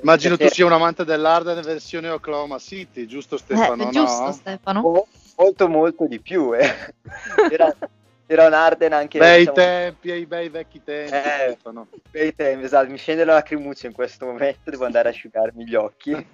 Immagino 0.00 0.36
tu 0.36 0.48
sia 0.48 0.66
un 0.66 0.72
amante 0.72 1.04
dell'Arden 1.04 1.62
versione 1.62 2.08
Oklahoma 2.08 2.58
City, 2.58 3.06
giusto 3.06 3.36
Stefano? 3.36 3.88
Eh, 3.88 3.90
giusto 3.90 4.24
no? 4.24 4.32
Stefano. 4.32 4.80
Oh, 4.80 5.06
molto 5.36 5.68
molto 5.68 6.06
di 6.06 6.20
più. 6.20 6.54
Eh. 6.54 6.68
Era, 7.50 7.74
era, 8.26 8.46
un 8.46 8.52
Arden 8.52 8.92
anche... 8.92 9.18
Bei 9.18 9.38
diciamo, 9.38 9.56
tempi, 9.56 10.12
i 10.12 10.26
bei 10.26 10.48
vecchi 10.48 10.82
tempi. 10.82 11.14
Eh, 11.14 11.50
Stefano. 11.52 11.88
Bei 12.10 12.34
tempi, 12.34 12.64
esatto. 12.64 12.90
Mi 12.90 12.98
scende 12.98 13.24
la 13.24 13.34
lacrimuccia 13.34 13.86
in 13.86 13.92
questo 13.92 14.26
momento, 14.26 14.70
devo 14.70 14.84
andare 14.84 15.08
a 15.08 15.10
asciugarmi 15.12 15.64
gli 15.64 15.74
occhi. 15.76 16.10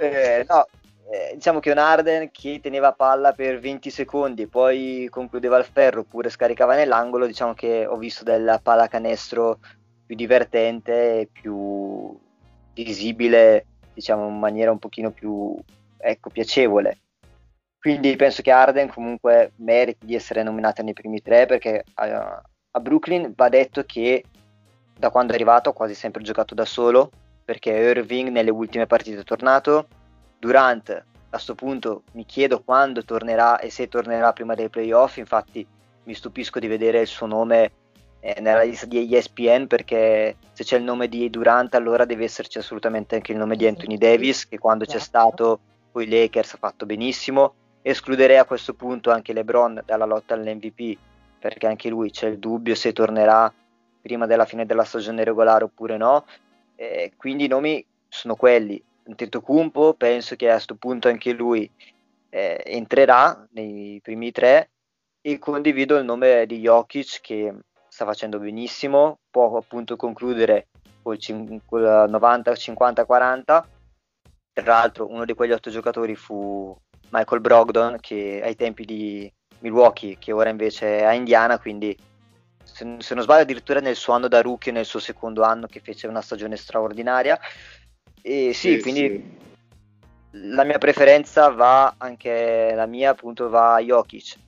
eh, 0.00 0.46
no, 0.48 0.66
eh, 1.10 1.32
diciamo 1.34 1.60
che 1.60 1.70
un 1.70 1.78
Arden 1.78 2.30
che 2.30 2.58
teneva 2.62 2.92
palla 2.92 3.32
per 3.32 3.58
20 3.58 3.90
secondi, 3.90 4.46
poi 4.46 5.06
concludeva 5.10 5.58
il 5.58 5.68
ferro 5.70 6.00
oppure 6.00 6.30
scaricava 6.30 6.74
nell'angolo, 6.74 7.26
diciamo 7.26 7.52
che 7.52 7.84
ho 7.86 7.96
visto 7.96 8.24
della 8.24 8.58
pallacanestro 8.58 9.58
più 10.06 10.16
divertente 10.16 11.20
e 11.20 11.28
più 11.30 12.18
visibile, 12.74 13.66
diciamo 13.92 14.28
in 14.28 14.38
maniera 14.38 14.70
un 14.70 14.78
pochino 14.78 15.10
più 15.10 15.56
ecco, 15.98 16.30
piacevole. 16.30 16.98
Quindi 17.78 18.16
penso 18.16 18.42
che 18.42 18.50
Arden 18.50 18.88
comunque 18.88 19.52
meriti 19.56 20.06
di 20.06 20.14
essere 20.14 20.42
nominata 20.42 20.82
nei 20.82 20.94
primi 20.94 21.20
tre 21.20 21.46
perché 21.46 21.84
a, 21.94 22.42
a 22.70 22.80
Brooklyn 22.80 23.32
va 23.36 23.48
detto 23.48 23.84
che 23.84 24.24
da 24.96 25.10
quando 25.10 25.32
è 25.32 25.34
arrivato 25.34 25.70
ha 25.70 25.74
quasi 25.74 25.94
sempre 25.94 26.22
giocato 26.22 26.54
da 26.54 26.64
solo 26.64 27.10
perché 27.44 27.70
Irving 27.70 28.30
nelle 28.30 28.50
ultime 28.50 28.86
partite 28.86 29.20
è 29.20 29.24
tornato, 29.24 29.86
Durant 30.38 30.90
a 30.90 31.04
questo 31.28 31.54
punto 31.54 32.04
mi 32.12 32.24
chiedo 32.24 32.62
quando 32.62 33.04
tornerà 33.04 33.58
e 33.58 33.68
se 33.68 33.88
tornerà 33.88 34.32
prima 34.32 34.54
dei 34.54 34.68
playoff, 34.68 35.16
infatti 35.18 35.66
mi 36.04 36.14
stupisco 36.14 36.58
di 36.58 36.68
vedere 36.68 37.00
il 37.00 37.06
suo 37.06 37.26
nome 37.26 37.72
nella 38.38 38.62
lista 38.62 38.86
di 38.86 39.14
ESPN 39.14 39.66
perché 39.66 40.36
se 40.52 40.64
c'è 40.64 40.78
il 40.78 40.82
nome 40.82 41.08
di 41.08 41.28
Durant 41.28 41.74
allora 41.74 42.06
deve 42.06 42.24
esserci 42.24 42.56
assolutamente 42.56 43.16
anche 43.16 43.32
il 43.32 43.38
nome 43.38 43.54
di 43.54 43.66
Anthony 43.66 43.98
Davis 43.98 44.48
che 44.48 44.58
quando 44.58 44.86
c'è 44.86 44.98
stato 44.98 45.60
con 45.92 46.02
i 46.02 46.08
Lakers 46.08 46.54
ha 46.54 46.58
fatto 46.58 46.86
benissimo. 46.86 47.54
Escluderei 47.82 48.38
a 48.38 48.46
questo 48.46 48.72
punto 48.72 49.10
anche 49.10 49.34
LeBron 49.34 49.82
dalla 49.84 50.06
lotta 50.06 50.32
all'MVP 50.32 50.96
perché 51.38 51.66
anche 51.66 51.90
lui 51.90 52.10
c'è 52.10 52.28
il 52.28 52.38
dubbio 52.38 52.74
se 52.74 52.94
tornerà 52.94 53.52
prima 54.00 54.24
della 54.24 54.46
fine 54.46 54.64
della 54.64 54.84
stagione 54.84 55.22
regolare 55.22 55.64
oppure 55.64 55.98
no. 55.98 56.24
Eh, 56.76 57.12
quindi 57.16 57.44
i 57.44 57.48
nomi 57.48 57.84
sono 58.08 58.36
quelli. 58.36 58.82
Antetokounmpo 59.06 59.92
penso 59.94 60.34
che 60.34 60.48
a 60.48 60.54
questo 60.54 60.76
punto 60.76 61.08
anche 61.08 61.32
lui 61.32 61.70
eh, 62.30 62.62
entrerà 62.64 63.46
nei 63.50 64.00
primi 64.02 64.32
tre 64.32 64.70
e 65.20 65.38
condivido 65.38 65.98
il 65.98 66.06
nome 66.06 66.46
di 66.46 66.60
Jokic 66.60 67.20
che 67.20 67.54
sta 67.94 68.04
facendo 68.04 68.40
benissimo, 68.40 69.20
può 69.30 69.56
appunto 69.56 69.94
concludere 69.94 70.66
col, 71.00 71.16
col 71.64 72.08
90-50-40. 72.10 73.44
Tra 73.44 74.64
l'altro 74.64 75.08
uno 75.08 75.24
di 75.24 75.32
quegli 75.32 75.52
otto 75.52 75.70
giocatori 75.70 76.16
fu 76.16 76.76
Michael 77.10 77.40
Brogdon 77.40 77.98
che 78.00 78.40
ai 78.42 78.56
tempi 78.56 78.84
di 78.84 79.32
Milwaukee, 79.60 80.16
che 80.18 80.32
ora 80.32 80.50
invece 80.50 80.98
è 80.98 81.04
a 81.04 81.12
Indiana, 81.12 81.60
quindi 81.60 81.96
se, 82.64 82.96
se 82.98 83.14
non 83.14 83.22
sbaglio 83.22 83.42
addirittura 83.42 83.78
nel 83.78 83.94
suo 83.94 84.14
anno 84.14 84.26
da 84.26 84.42
rookie, 84.42 84.72
nel 84.72 84.86
suo 84.86 84.98
secondo 84.98 85.44
anno 85.44 85.68
che 85.68 85.78
fece 85.78 86.08
una 86.08 86.20
stagione 86.20 86.56
straordinaria. 86.56 87.38
E 88.20 88.52
sì, 88.54 88.74
sì 88.74 88.80
quindi 88.80 89.38
sì. 90.32 90.46
la 90.52 90.64
mia 90.64 90.78
preferenza 90.78 91.48
va 91.50 91.94
anche 91.96 92.72
la 92.74 92.86
mia 92.86 93.10
appunto 93.10 93.48
va 93.48 93.74
a 93.74 93.80
Jokic 93.80 94.42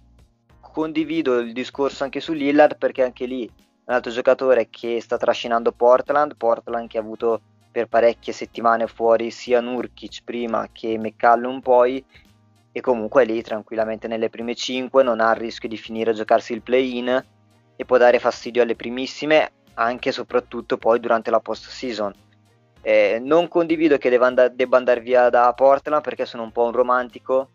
condivido 0.76 1.38
il 1.38 1.54
discorso 1.54 2.04
anche 2.04 2.20
su 2.20 2.34
Lillard 2.34 2.76
perché 2.76 3.02
anche 3.02 3.24
lì 3.24 3.46
è 3.46 3.50
un 3.86 3.94
altro 3.94 4.12
giocatore 4.12 4.68
che 4.68 5.00
sta 5.00 5.16
trascinando 5.16 5.72
Portland, 5.72 6.36
Portland 6.36 6.86
che 6.86 6.98
ha 6.98 7.00
avuto 7.00 7.40
per 7.72 7.88
parecchie 7.88 8.34
settimane 8.34 8.86
fuori 8.86 9.30
sia 9.30 9.62
Nurkic 9.62 10.22
prima 10.22 10.68
che 10.70 10.98
McCallum 10.98 11.60
poi 11.60 12.04
e 12.72 12.80
comunque 12.82 13.22
è 13.22 13.24
lì 13.24 13.40
tranquillamente 13.40 14.06
nelle 14.06 14.28
prime 14.28 14.54
5, 14.54 15.02
non 15.02 15.20
ha 15.20 15.30
il 15.30 15.38
rischio 15.38 15.66
di 15.66 15.78
finire 15.78 16.10
a 16.10 16.14
giocarsi 16.14 16.52
il 16.52 16.60
play-in 16.60 17.24
e 17.74 17.84
può 17.86 17.96
dare 17.96 18.18
fastidio 18.18 18.60
alle 18.60 18.76
primissime 18.76 19.52
anche 19.76 20.10
e 20.10 20.12
soprattutto 20.12 20.76
poi 20.76 21.00
durante 21.00 21.30
la 21.30 21.40
post 21.40 21.70
season. 21.70 22.12
Eh, 22.82 23.18
non 23.18 23.48
condivido 23.48 23.96
che 23.96 24.10
debba, 24.10 24.26
and- 24.26 24.52
debba 24.52 24.76
andare 24.76 25.00
via 25.00 25.30
da 25.30 25.50
Portland 25.54 26.02
perché 26.02 26.26
sono 26.26 26.42
un 26.42 26.52
po' 26.52 26.64
un 26.64 26.72
romantico 26.72 27.52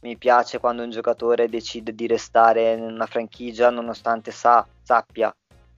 mi 0.00 0.16
piace 0.16 0.58
quando 0.58 0.82
un 0.82 0.90
giocatore 0.90 1.48
decide 1.48 1.94
di 1.94 2.06
restare 2.06 2.72
in 2.72 2.82
una 2.82 3.06
franchigia 3.06 3.70
nonostante 3.70 4.30
sa, 4.30 4.66
sappia 4.82 5.34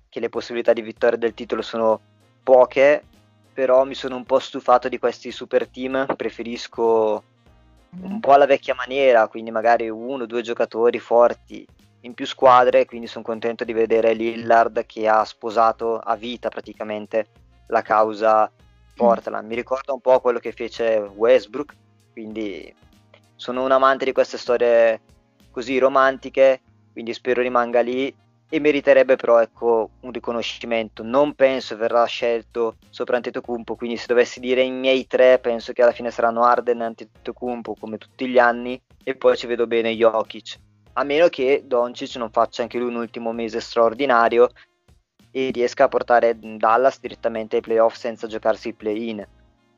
che 0.08 0.20
le 0.20 0.28
possibilità 0.28 0.72
di 0.72 0.82
vittoria 0.82 1.16
del 1.16 1.34
titolo 1.34 1.62
sono 1.62 2.00
poche, 2.42 3.02
però 3.52 3.84
mi 3.84 3.94
sono 3.94 4.16
un 4.16 4.24
po' 4.24 4.38
stufato 4.38 4.88
di 4.88 4.98
questi 4.98 5.30
super 5.30 5.68
team, 5.68 6.06
preferisco 6.16 7.22
un 8.02 8.20
po' 8.20 8.32
alla 8.32 8.46
vecchia 8.46 8.74
maniera, 8.74 9.26
quindi 9.28 9.50
magari 9.50 9.88
uno 9.88 10.24
o 10.24 10.26
due 10.26 10.42
giocatori 10.42 10.98
forti 10.98 11.66
in 12.02 12.14
più 12.14 12.26
squadre, 12.26 12.86
quindi 12.86 13.06
sono 13.06 13.24
contento 13.24 13.64
di 13.64 13.72
vedere 13.72 14.14
Lillard 14.14 14.86
che 14.86 15.08
ha 15.08 15.24
sposato 15.24 15.98
a 15.98 16.16
vita 16.16 16.48
praticamente 16.48 17.26
la 17.66 17.82
causa 17.82 18.50
Portland. 18.94 19.46
Mi 19.46 19.54
ricorda 19.54 19.92
un 19.92 20.00
po' 20.00 20.20
quello 20.20 20.38
che 20.38 20.52
fece 20.52 20.96
Westbrook, 21.14 21.74
quindi 22.12 22.74
sono 23.40 23.64
un 23.64 23.72
amante 23.72 24.04
di 24.04 24.12
queste 24.12 24.36
storie 24.36 25.00
così 25.50 25.78
romantiche, 25.78 26.60
quindi 26.92 27.14
spero 27.14 27.40
rimanga 27.40 27.80
lì 27.80 28.14
e 28.50 28.60
meriterebbe 28.60 29.16
però 29.16 29.40
ecco, 29.40 29.92
un 30.00 30.12
riconoscimento. 30.12 31.02
Non 31.02 31.32
penso 31.32 31.74
verrà 31.74 32.04
scelto 32.04 32.76
sopra 32.90 33.16
Antetokounmpo, 33.16 33.76
quindi 33.76 33.96
se 33.96 34.04
dovessi 34.08 34.40
dire 34.40 34.60
i 34.60 34.70
miei 34.70 35.06
tre, 35.06 35.38
penso 35.38 35.72
che 35.72 35.80
alla 35.80 35.92
fine 35.92 36.10
saranno 36.10 36.42
Arden 36.42 36.82
e 36.82 36.84
Antetokounmpo 36.84 37.76
come 37.80 37.96
tutti 37.96 38.28
gli 38.28 38.38
anni 38.38 38.78
e 39.02 39.14
poi 39.14 39.38
ci 39.38 39.46
vedo 39.46 39.66
bene 39.66 39.94
Jokic. 39.94 40.58
A 40.92 41.04
meno 41.04 41.28
che 41.28 41.62
Doncic 41.64 42.16
non 42.16 42.30
faccia 42.30 42.60
anche 42.60 42.76
lui 42.76 42.88
un 42.88 42.96
ultimo 42.96 43.32
mese 43.32 43.60
straordinario 43.60 44.50
e 45.30 45.48
riesca 45.50 45.84
a 45.84 45.88
portare 45.88 46.38
Dallas 46.38 47.00
direttamente 47.00 47.56
ai 47.56 47.62
playoff 47.62 47.94
senza 47.96 48.26
giocarsi 48.26 48.68
il 48.68 48.74
play-in 48.74 49.26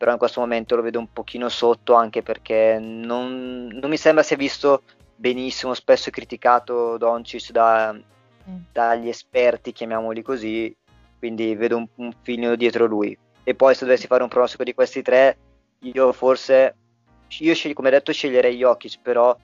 però 0.03 0.11
in 0.11 0.19
questo 0.19 0.41
momento 0.41 0.75
lo 0.75 0.83
vedo 0.83 0.99
un 0.99 1.12
pochino 1.12 1.49
sotto 1.49 1.95
anche 1.95 2.25
perché 2.25 2.77
non, 2.81 3.69
non 3.69 3.88
mi 3.88 3.97
sembra 3.97 4.25
sia 4.25 4.35
visto 4.35 4.83
benissimo, 5.15 5.75
spesso 5.75 6.09
è 6.09 6.12
criticato 6.12 6.99
Doncic 6.99 7.53
da, 7.53 7.93
mm. 7.93 8.57
dagli 8.73 9.07
esperti, 9.07 9.71
chiamiamoli 9.71 10.21
così, 10.23 10.75
quindi 11.21 11.55
vedo 11.55 11.77
un, 11.77 11.87
un 11.95 12.12
filino 12.21 12.57
dietro 12.57 12.87
lui. 12.87 13.17
E 13.45 13.55
poi 13.55 13.77
se 13.77 13.85
dovessi 13.85 14.09
fare 14.09 14.25
un 14.25 14.29
pronostico 14.29 14.65
di 14.65 14.75
questi 14.75 15.03
tre, 15.03 15.37
io 15.83 16.12
forse, 16.12 16.75
io 17.38 17.55
scegli, 17.55 17.73
come 17.73 17.91
detto 17.91 18.12
sceglierei 18.12 18.57
Jokic, 18.57 18.99
però 19.03 19.38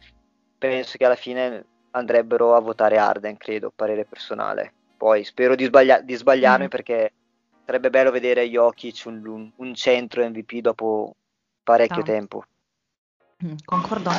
penso 0.59 0.99
che 0.99 1.05
alla 1.05 1.14
fine 1.14 1.64
andrebbero 1.92 2.57
a 2.57 2.59
votare 2.59 2.99
Arden, 2.99 3.37
credo, 3.37 3.73
parere 3.73 4.05
personale. 4.05 4.73
Poi 4.97 5.23
spero 5.23 5.55
di, 5.55 5.66
sbaglia- 5.66 6.01
di 6.01 6.16
sbagliarmi 6.16 6.64
mm. 6.64 6.68
perché 6.68 7.12
sarebbe 7.68 7.90
bello 7.90 8.11
vedere 8.11 8.48
Jokic 8.48 9.02
un, 9.04 9.26
un, 9.26 9.50
un 9.57 9.74
centro 9.74 10.26
MVP 10.26 10.61
dopo 10.61 11.14
parecchio 11.62 11.98
no. 11.98 12.02
tempo. 12.02 12.44
Mm, 13.44 13.57
concordo 13.62 14.11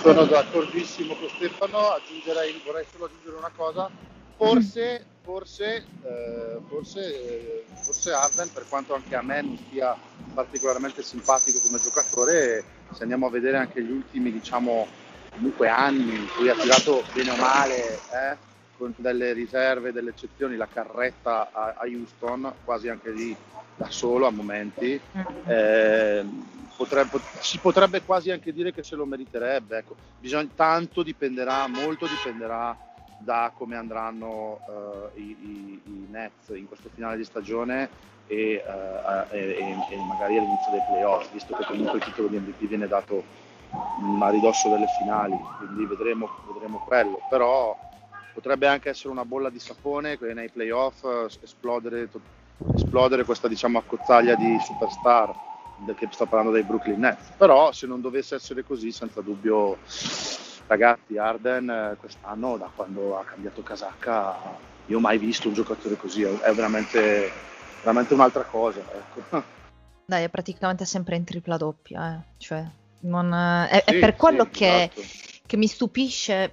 Sono 0.00 0.24
d'accordissimo 0.26 1.16
con 1.16 1.28
Stefano, 1.28 1.90
aggiungerei, 1.90 2.62
vorrei 2.64 2.84
solo 2.88 3.06
aggiungere 3.06 3.36
una 3.36 3.50
cosa, 3.56 3.90
forse, 4.36 5.04
forse, 5.22 5.84
eh, 6.04 6.58
forse, 6.68 7.00
eh, 7.00 7.64
forse 7.74 8.12
Arden, 8.12 8.52
per 8.52 8.64
quanto 8.68 8.94
anche 8.94 9.16
a 9.16 9.22
me 9.22 9.42
non 9.42 9.58
sia 9.68 9.96
particolarmente 10.32 11.02
simpatico 11.02 11.58
come 11.66 11.80
giocatore, 11.82 12.62
se 12.92 13.02
andiamo 13.02 13.26
a 13.26 13.30
vedere 13.30 13.56
anche 13.56 13.82
gli 13.82 13.90
ultimi, 13.90 14.30
diciamo, 14.30 14.86
comunque 15.32 15.68
anni 15.68 16.14
in 16.14 16.28
cui 16.36 16.48
ha 16.48 16.54
tirato 16.54 17.02
bene 17.12 17.30
o 17.30 17.36
male, 17.36 17.98
eh, 18.12 18.48
delle 18.96 19.32
riserve, 19.32 19.92
delle 19.92 20.10
eccezioni, 20.10 20.56
la 20.56 20.68
carretta 20.72 21.50
a, 21.52 21.74
a 21.76 21.84
Houston, 21.84 22.52
quasi 22.64 22.88
anche 22.88 23.10
lì 23.10 23.36
da 23.76 23.90
solo 23.90 24.26
a 24.26 24.30
momenti. 24.30 25.00
Mm-hmm. 25.16 25.26
Eh, 25.46 26.26
potrebbe, 26.76 27.20
si 27.40 27.58
potrebbe 27.58 28.02
quasi 28.02 28.30
anche 28.30 28.52
dire 28.52 28.72
che 28.72 28.82
se 28.82 28.96
lo 28.96 29.04
meriterebbe. 29.04 29.78
Ecco. 29.78 29.96
Bisogna, 30.18 30.48
tanto 30.54 31.02
dipenderà, 31.02 31.66
molto 31.66 32.06
dipenderà 32.06 32.76
da 33.18 33.52
come 33.54 33.76
andranno 33.76 34.60
uh, 34.66 35.18
i, 35.18 35.36
i, 35.42 35.80
i, 35.84 36.06
Nets 36.08 36.48
in 36.48 36.66
questo 36.66 36.88
finale 36.94 37.18
di 37.18 37.24
stagione 37.24 37.90
e, 38.26 38.64
uh, 38.66 39.34
e, 39.34 39.58
e, 39.90 39.96
magari 40.08 40.38
all'inizio 40.38 40.70
dei 40.70 40.80
playoff, 40.88 41.30
visto 41.30 41.54
che 41.54 41.64
comunque 41.64 41.98
il 41.98 42.04
titolo 42.04 42.28
di 42.28 42.38
MVP 42.38 42.66
viene 42.66 42.88
dato 42.88 43.22
a 44.20 44.30
ridosso 44.30 44.70
delle 44.70 44.86
finali, 44.98 45.38
quindi 45.58 45.84
vedremo, 45.84 46.28
vedremo 46.50 46.78
quello. 46.86 47.20
Però 47.28 47.76
potrebbe 48.32 48.66
anche 48.66 48.88
essere 48.90 49.10
una 49.10 49.24
bolla 49.24 49.50
di 49.50 49.58
sapone 49.58 50.18
che 50.18 50.32
nei 50.34 50.48
playoff 50.48 51.04
esplodere, 51.42 52.08
esplodere 52.74 53.24
questa 53.24 53.48
diciamo 53.48 53.78
accozzaglia 53.78 54.34
di 54.34 54.58
superstar 54.60 55.48
che 55.96 56.08
sto 56.10 56.26
parlando 56.26 56.52
dei 56.52 56.62
Brooklyn 56.62 57.00
Nets. 57.00 57.32
Però 57.36 57.72
se 57.72 57.86
non 57.86 58.00
dovesse 58.00 58.34
essere 58.34 58.64
così, 58.64 58.92
senza 58.92 59.20
dubbio 59.20 59.78
ragazzi, 60.66 61.16
Arden 61.16 61.68
eh, 61.70 61.96
quest'anno, 61.98 62.56
da 62.56 62.70
quando 62.74 63.18
ha 63.18 63.24
cambiato 63.24 63.62
casacca, 63.62 64.36
io 64.86 64.96
ho 64.96 65.00
mai 65.00 65.18
visto 65.18 65.48
un 65.48 65.54
giocatore 65.54 65.96
così, 65.96 66.22
è 66.22 66.52
veramente, 66.52 67.30
veramente 67.80 68.14
un'altra 68.14 68.44
cosa. 68.44 68.80
Ecco. 68.80 69.42
Dai, 70.06 70.24
è 70.24 70.28
praticamente 70.28 70.84
sempre 70.84 71.16
in 71.16 71.24
tripla 71.24 71.56
doppia, 71.56 72.14
eh. 72.14 72.34
cioè, 72.36 72.64
non, 73.00 73.32
è, 73.32 73.82
sì, 73.86 73.94
è, 73.94 73.98
per 74.00 74.16
quello 74.16 74.44
sì, 74.44 74.50
che, 74.50 74.82
esatto. 74.92 75.02
che, 75.46 75.56
mi 75.56 75.66
stupisce 75.66 76.50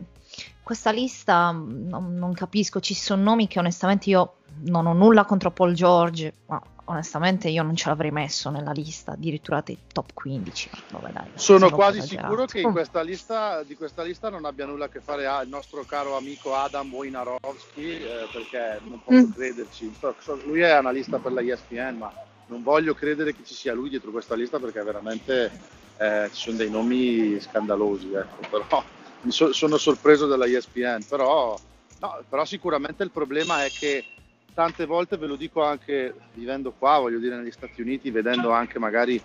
questa 0.68 0.92
lista, 0.92 1.52
non, 1.52 2.16
non 2.16 2.34
capisco, 2.34 2.82
ci 2.82 2.94
sono 2.94 3.24
nomi 3.24 3.48
che 3.48 3.58
onestamente 3.58 4.10
io 4.10 4.34
non 4.66 4.86
ho 4.86 4.92
nulla 4.92 5.24
contro 5.24 5.50
Paul 5.50 5.72
George, 5.72 6.34
ma 6.48 6.62
onestamente 6.84 7.48
io 7.48 7.64
non 7.64 7.74
ce 7.78 7.88
l'avrei 7.88 8.12
messo 8.12 8.50
nella 8.50 8.74
lista, 8.74 9.14
addirittura 9.14 9.62
dei 9.64 9.78
top 9.94 10.12
15. 10.14 10.70
Vabbè, 10.92 11.12
dai, 11.14 11.30
Sono 11.36 11.70
quasi 11.70 12.02
sicuro 12.02 12.44
che 12.48 12.60
in 12.60 12.74
questa 12.74 13.02
lista, 13.02 13.64
di 13.64 13.78
questa 13.78 14.04
lista 14.04 14.28
non 14.28 14.44
abbia 14.44 14.66
nulla 14.66 14.86
a 14.86 14.90
che 14.90 15.00
fare 15.00 15.24
il 15.42 15.48
nostro 15.48 15.86
caro 15.86 16.18
amico 16.18 16.54
Adam 16.54 16.94
Wojnarowski, 16.94 18.02
eh, 18.02 18.28
perché 18.30 18.82
non 18.84 19.02
posso 19.02 19.26
mm. 19.26 19.32
crederci. 19.32 19.96
Lui 20.44 20.60
è 20.60 20.72
analista 20.72 21.18
per 21.18 21.32
la 21.32 21.40
ESPN, 21.40 21.96
ma 21.98 22.12
non 22.48 22.62
voglio 22.62 22.94
credere 22.94 23.34
che 23.34 23.46
ci 23.46 23.54
sia 23.54 23.74
lui 23.74 23.88
dietro 23.88 24.12
questa 24.12 24.36
lista 24.36 24.60
perché 24.60 24.84
veramente 24.84 25.50
eh, 25.96 26.30
ci 26.34 26.42
sono 26.42 26.58
dei 26.58 26.70
nomi 26.70 27.40
scandalosi. 27.40 28.12
Ecco. 28.12 28.50
Però, 28.50 28.84
so, 29.28 29.54
sono 29.54 29.78
sorpreso 29.78 30.28
dalla 30.28 30.46
ESPN, 30.46 31.06
però, 31.08 31.58
no, 32.00 32.24
però 32.28 32.46
sicuramente 32.46 33.04
il 33.04 33.12
problema 33.12 33.64
è 33.64 33.70
che 33.70 34.04
tante 34.54 34.86
volte 34.86 35.18
ve 35.18 35.28
lo 35.28 35.36
dico 35.36 35.64
anche 35.64 36.14
vivendo 36.34 36.72
qua, 36.72 36.98
voglio 36.98 37.20
dire 37.20 37.36
negli 37.36 37.52
Stati 37.52 37.82
Uniti, 37.82 38.10
vedendo 38.10 38.52
anche 38.52 38.80
magari 38.80 39.22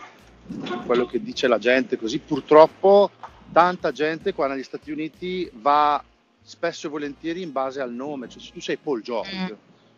quello 0.84 1.06
che 1.06 1.22
dice 1.22 1.48
la 1.48 1.58
gente 1.58 1.96
così, 1.96 2.18
purtroppo 2.18 3.10
tanta 3.50 3.92
gente 3.92 4.34
qua 4.34 4.46
negli 4.46 4.62
Stati 4.62 4.90
Uniti 4.90 5.48
va 5.54 6.02
spesso 6.42 6.86
e 6.86 6.90
volentieri 6.90 7.42
in 7.42 7.52
base 7.52 7.80
al 7.80 7.92
nome, 7.92 8.28
cioè 8.28 8.42
se 8.42 8.50
tu 8.52 8.60
sei 8.60 8.76
Paul 8.76 9.00
George, 9.00 9.34
mm. 9.34 9.46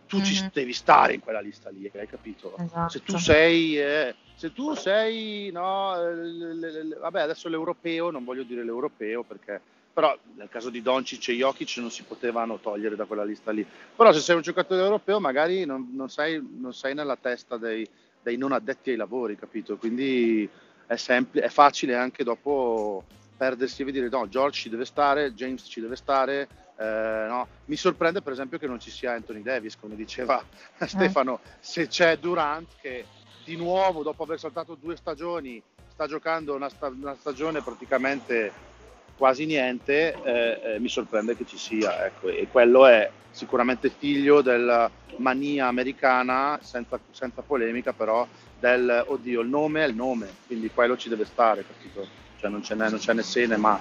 tu 0.06 0.16
mm-hmm. 0.16 0.24
ci 0.24 0.50
devi 0.52 0.72
stare 0.72 1.14
in 1.14 1.20
quella 1.20 1.40
lista 1.40 1.70
lì, 1.70 1.90
hai 1.92 2.06
capito? 2.06 2.56
Esatto. 2.58 2.90
Se 2.90 3.02
tu 3.02 3.16
sei, 3.16 3.78
eh, 3.78 4.14
se 4.36 4.52
tu 4.52 4.74
sei, 4.74 5.50
no, 5.50 5.96
l- 5.96 6.58
l- 6.60 6.88
l- 6.88 6.98
vabbè 7.00 7.22
adesso 7.22 7.48
l'europeo, 7.48 8.10
non 8.10 8.24
voglio 8.24 8.42
dire 8.42 8.62
l'europeo 8.62 9.22
perché 9.22 9.60
però 9.94 10.14
nel 10.34 10.48
caso 10.50 10.70
di 10.70 10.82
Doncic 10.82 11.28
e 11.28 11.36
Jokic 11.36 11.76
non 11.76 11.90
si 11.90 12.02
potevano 12.02 12.58
togliere 12.58 12.96
da 12.96 13.04
quella 13.04 13.22
lista 13.22 13.52
lì. 13.52 13.64
Però 13.94 14.12
se 14.12 14.18
sei 14.18 14.34
un 14.34 14.42
giocatore 14.42 14.82
europeo 14.82 15.20
magari 15.20 15.64
non, 15.64 15.90
non, 15.92 16.10
sei, 16.10 16.44
non 16.58 16.74
sei, 16.74 16.94
nella 16.94 17.16
testa 17.16 17.56
dei, 17.56 17.88
dei, 18.20 18.36
non 18.36 18.50
addetti 18.50 18.90
ai 18.90 18.96
lavori, 18.96 19.36
capito? 19.36 19.76
Quindi 19.76 20.48
è, 20.86 20.96
sempl- 20.96 21.38
è 21.38 21.48
facile 21.48 21.94
anche 21.94 22.24
dopo 22.24 23.04
perdersi 23.36 23.82
e 23.82 23.84
vedere 23.84 24.08
no, 24.08 24.28
George 24.28 24.62
ci 24.62 24.68
deve 24.68 24.84
stare, 24.84 25.32
James 25.32 25.64
ci 25.64 25.80
deve 25.80 25.94
stare. 25.94 26.48
Eh, 26.76 27.26
no. 27.28 27.46
Mi 27.66 27.76
sorprende 27.76 28.20
per 28.20 28.32
esempio 28.32 28.58
che 28.58 28.66
non 28.66 28.80
ci 28.80 28.90
sia 28.90 29.12
Anthony 29.12 29.42
Davis, 29.42 29.76
come 29.78 29.94
diceva 29.94 30.44
eh. 30.78 30.86
Stefano, 30.88 31.38
se 31.60 31.86
c'è 31.86 32.18
Durant 32.18 32.68
che 32.80 33.06
di 33.44 33.54
nuovo 33.54 34.02
dopo 34.02 34.24
aver 34.24 34.40
saltato 34.40 34.74
due 34.74 34.96
stagioni 34.96 35.62
sta 35.86 36.08
giocando 36.08 36.54
una, 36.54 36.68
sta- 36.68 36.88
una 36.88 37.14
stagione 37.14 37.62
praticamente 37.62 38.72
quasi 39.16 39.46
niente, 39.46 40.14
eh, 40.22 40.60
eh, 40.74 40.78
mi 40.78 40.88
sorprende 40.88 41.36
che 41.36 41.46
ci 41.46 41.58
sia. 41.58 42.06
Ecco. 42.06 42.28
E 42.28 42.48
quello 42.50 42.86
è 42.86 43.10
sicuramente 43.30 43.90
figlio 43.90 44.42
della 44.42 44.90
mania 45.16 45.66
americana, 45.66 46.58
senza, 46.62 46.98
senza, 47.10 47.42
polemica, 47.42 47.92
però 47.92 48.26
del 48.58 49.04
oddio, 49.06 49.40
il 49.40 49.48
nome 49.48 49.84
è 49.84 49.88
il 49.88 49.94
nome, 49.94 50.28
quindi 50.46 50.70
quello 50.72 50.96
ci 50.96 51.08
deve 51.08 51.24
stare, 51.24 51.64
capito? 51.66 52.06
Cioè 52.38 52.50
non 52.50 52.62
ce 52.62 52.74
n'è, 52.74 52.88
non 52.90 53.00
ce 53.00 53.12
ne 53.12 53.22
se 53.22 53.46
ne 53.46 53.56
ma, 53.56 53.78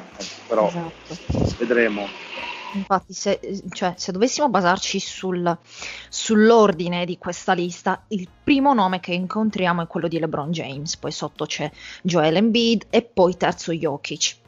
però 0.48 0.68
esatto. 0.68 1.18
vedremo. 1.58 2.08
Infatti, 2.76 3.14
se, 3.14 3.40
cioè, 3.70 3.94
se, 3.98 4.12
dovessimo 4.12 4.50
basarci 4.50 5.00
sul, 5.00 5.58
sull'ordine 6.10 7.06
di 7.06 7.20
questa 7.20 7.54
lista, 7.54 8.04
il 8.08 8.28
primo 8.44 8.74
nome 8.74 9.00
che 9.00 9.14
incontriamo 9.14 9.84
è 9.84 9.88
quello 9.88 10.08
di 10.08 10.18
LeBron 10.18 10.52
James, 10.52 10.98
poi 10.98 11.12
sotto 11.12 11.46
c'è 11.46 11.70
Joel 12.02 12.38
Embiid 12.38 12.88
e 12.90 13.04
poi 13.04 13.38
terzo 13.38 13.72
Jokic. 13.72 14.42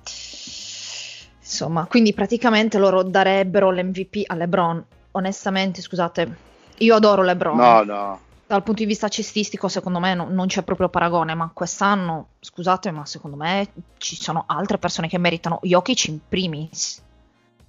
Insomma, 1.45 1.85
quindi 1.85 2.11
praticamente 2.13 2.79
loro 2.79 3.03
darebbero 3.03 3.69
l'MVP 3.69 4.23
a 4.25 4.35
LeBron. 4.35 4.83
Onestamente, 5.11 5.79
scusate, 5.79 6.37
io 6.79 6.95
adoro 6.95 7.21
LeBron. 7.21 7.55
No, 7.55 7.83
no. 7.83 8.19
Dal 8.47 8.63
punto 8.63 8.81
di 8.81 8.87
vista 8.87 9.07
cestistico, 9.07 9.67
secondo 9.67 9.99
me 9.99 10.15
no, 10.15 10.27
non 10.27 10.47
c'è 10.47 10.63
proprio 10.63 10.89
paragone, 10.89 11.35
ma 11.35 11.51
quest'anno, 11.53 12.29
scusate, 12.39 12.89
ma 12.89 13.05
secondo 13.05 13.37
me 13.37 13.67
ci 13.97 14.15
sono 14.15 14.43
altre 14.47 14.79
persone 14.79 15.07
che 15.07 15.19
meritano 15.19 15.59
Jokic 15.61 16.07
in 16.07 16.19
primis. 16.27 17.01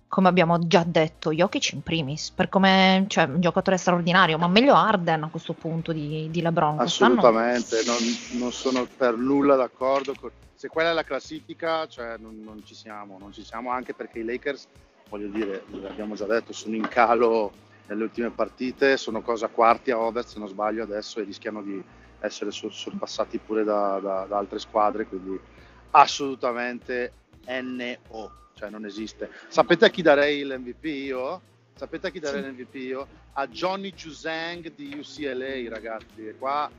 Come 0.09 0.29
abbiamo 0.29 0.66
già 0.66 0.85
detto, 0.87 1.33
Jokic 1.33 1.73
in 1.73 1.83
primis, 1.83 2.31
per 2.31 2.49
come, 2.49 3.05
cioè, 3.09 3.25
un 3.25 3.40
giocatore 3.40 3.77
straordinario, 3.77 4.38
ma 4.38 4.49
meglio 4.49 4.75
Arden 4.75 5.25
a 5.25 5.29
questo 5.29 5.53
punto 5.53 5.92
di, 5.92 6.29
di 6.31 6.40
LeBron. 6.40 6.79
Assolutamente, 6.79 7.83
non, 7.85 7.97
non, 8.38 8.53
sono 8.53 8.87
per 8.97 9.16
nulla 9.16 9.57
d'accordo 9.57 10.14
con 10.19 10.31
se 10.57 10.69
quella 10.69 10.90
è 10.90 10.92
la 10.95 11.05
classifica, 11.05 11.87
cioè 11.87 12.16
non, 12.19 12.40
non, 12.42 12.62
ci 12.64 12.75
siamo, 12.75 13.19
non 13.19 13.33
ci 13.33 13.45
siamo 13.45 13.71
anche 13.71 13.92
perché 13.92 14.21
i 14.21 14.25
Lakers, 14.25 14.66
voglio 15.11 15.29
dire, 15.29 15.64
l'abbiamo 15.69 16.14
già 16.14 16.25
detto, 16.25 16.55
sono 16.55 16.77
in 16.77 16.88
calo 16.88 17.53
nelle 17.88 18.05
ultime 18.05 18.31
partite, 18.31 18.97
sono 18.97 19.21
cosa 19.21 19.49
quarti 19.49 19.90
a 19.90 19.99
ovest 19.99 20.31
se 20.31 20.38
non 20.38 20.49
sbaglio 20.49 20.83
adesso 20.83 21.21
e 21.21 21.25
rischiano 21.25 21.62
di 21.62 21.83
essere 22.21 22.51
sorpassati 22.51 23.38
pure 23.38 23.64
da, 23.64 23.99
da, 24.01 24.25
da 24.27 24.38
altre 24.38 24.59
squadre, 24.59 25.07
quindi 25.07 25.38
assolutamente 25.90 27.12
NO, 27.47 28.33
cioè 28.55 28.71
non 28.71 28.85
esiste. 28.85 29.31
Sapete 29.49 29.87
a 29.87 29.89
chi 29.89 30.03
darei 30.03 30.45
l'MVP 30.45 30.85
io? 30.85 31.41
Sapete 31.75 32.09
a 32.09 32.11
chi 32.11 32.21
darei 32.21 32.43
sì. 32.43 32.49
l'MVP 32.49 32.75
io? 32.75 33.07
A 33.33 33.47
Johnny 33.49 33.93
Juzang 33.93 34.75
di 34.75 34.97
UCLA, 34.99 35.69
ragazzi. 35.69 36.27
E 36.27 36.37
qua 36.39 36.71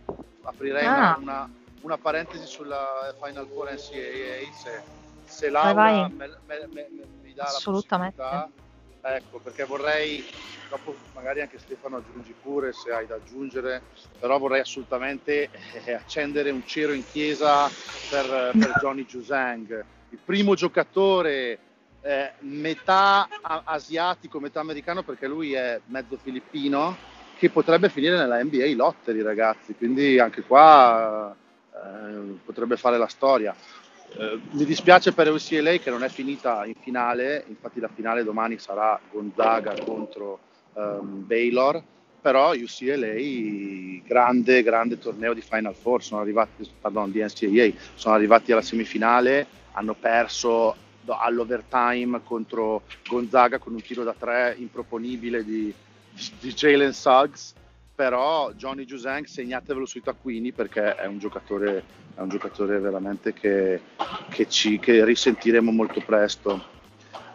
aprirei 0.41 0.85
ah. 0.85 1.17
una, 1.17 1.17
una 1.19 1.49
una 1.81 1.97
parentesi 1.97 2.45
sulla 2.45 3.15
Final 3.21 3.47
Four 3.47 3.71
NCAA, 3.71 4.53
se, 4.53 4.81
se 5.23 5.49
Laura 5.49 6.07
me, 6.09 6.37
me, 6.45 6.67
me, 6.71 6.87
mi 7.21 7.33
dà 7.33 7.43
la 7.43 7.59
possibilità, 7.63 8.49
ecco, 9.01 9.39
perché 9.39 9.63
vorrei, 9.63 10.25
dopo 10.69 10.95
magari 11.13 11.41
anche 11.41 11.59
Stefano 11.59 11.97
aggiungi 11.97 12.33
pure 12.41 12.73
se 12.73 12.91
hai 12.91 13.05
da 13.05 13.15
aggiungere, 13.15 13.81
però 14.19 14.37
vorrei 14.37 14.61
assolutamente 14.61 15.49
eh, 15.85 15.93
accendere 15.93 16.49
un 16.49 16.65
cero 16.65 16.93
in 16.93 17.05
chiesa 17.05 17.69
per, 18.09 18.51
per 18.51 18.73
Johnny 18.81 19.05
Juzang, 19.05 19.85
il 20.09 20.19
primo 20.23 20.55
giocatore 20.55 21.59
eh, 22.01 22.31
metà 22.39 23.27
asiatico, 23.41 24.39
metà 24.39 24.59
americano, 24.59 25.03
perché 25.03 25.27
lui 25.27 25.53
è 25.53 25.79
mezzo 25.87 26.17
filippino, 26.17 26.95
che 27.37 27.49
potrebbe 27.49 27.89
finire 27.89 28.17
nella 28.17 28.41
NBA 28.41 28.73
lottery, 28.75 29.21
ragazzi. 29.21 29.75
Quindi 29.75 30.19
anche 30.19 30.41
qua 30.43 31.35
eh, 31.73 32.37
potrebbe 32.45 32.77
fare 32.77 32.97
la 32.97 33.07
storia. 33.07 33.55
Eh, 34.17 34.39
mi 34.51 34.65
dispiace 34.65 35.11
per 35.11 35.31
UCLA 35.31 35.77
che 35.77 35.89
non 35.89 36.03
è 36.03 36.09
finita 36.09 36.65
in 36.65 36.75
finale, 36.79 37.43
infatti 37.47 37.79
la 37.79 37.89
finale 37.93 38.23
domani 38.23 38.57
sarà 38.57 38.99
Gonzaga 39.11 39.75
contro 39.83 40.39
um, 40.73 41.25
Baylor, 41.25 41.83
però 42.21 42.53
UCLA 42.53 44.01
grande, 44.05 44.63
grande 44.63 44.97
torneo 44.97 45.33
di 45.33 45.41
Final 45.41 45.75
Four, 45.75 46.03
sono 46.03 46.21
arrivati, 46.21 46.69
pardon, 46.79 47.11
di 47.11 47.21
NCAA, 47.21 47.71
sono 47.95 48.15
arrivati 48.15 48.51
alla 48.51 48.61
semifinale, 48.61 49.45
hanno 49.73 49.93
perso 49.93 50.75
all'overtime 51.07 52.21
contro 52.23 52.83
Gonzaga 53.07 53.59
con 53.59 53.73
un 53.73 53.81
tiro 53.81 54.03
da 54.03 54.13
tre 54.17 54.55
improponibile 54.57 55.43
di, 55.43 55.73
di 56.39 56.53
Jalen 56.53 56.93
Suggs. 56.93 57.53
Però 57.95 58.51
Johnny 58.51 58.85
Giusang 58.85 59.25
segnatevelo 59.25 59.87
sui 59.87 60.03
taccuini 60.03 60.51
perché 60.51 60.93
è 60.93 61.07
un 61.07 61.17
giocatore, 61.17 61.83
è 62.13 62.19
un 62.19 62.29
giocatore 62.29 62.77
veramente 62.77 63.33
che, 63.33 63.81
che, 64.29 64.47
ci, 64.47 64.77
che 64.77 65.03
risentiremo 65.03 65.71
molto 65.71 65.99
presto. 66.01 66.75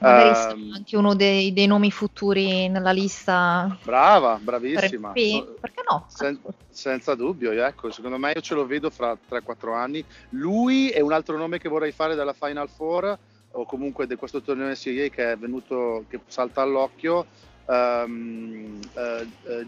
Magari 0.03 0.61
uh, 0.61 0.75
anche 0.75 0.97
uno 0.97 1.15
dei, 1.15 1.53
dei, 1.53 1.67
nomi 1.67 1.91
futuri 1.93 2.69
nella 2.69 2.91
lista. 2.91 3.79
Brava, 3.85 4.39
bravissima. 4.43 5.13
Perché 5.13 5.83
no? 5.89 6.07
Sen, 6.09 6.41
senza 6.69 7.15
dubbio, 7.15 7.53
ecco, 7.53 7.91
secondo 7.93 8.19
me 8.19 8.33
io 8.33 8.41
ce 8.41 8.55
lo 8.55 8.67
vedo 8.67 8.91
fra 8.91 9.17
3-4 9.31 9.75
anni. 9.75 10.05
Lui 10.31 10.91
e 10.91 11.01
un 11.01 11.13
altro 11.13 11.37
nome 11.37 11.59
che 11.59 11.69
vorrei 11.69 11.93
fare 11.93 12.17
dalla 12.17 12.33
Final 12.33 12.69
Four 12.69 13.17
o 13.53 13.65
comunque 13.65 14.07
di 14.07 14.17
questo 14.17 14.43
torneo 14.43 14.67
NCAA 14.67 15.09
che 15.09 15.33
è 15.33 15.37
venuto, 15.37 16.05
che 16.09 16.21
salta 16.27 16.63
all'occhio, 16.63 17.27
um, 17.67 18.81
uh, 18.95 19.61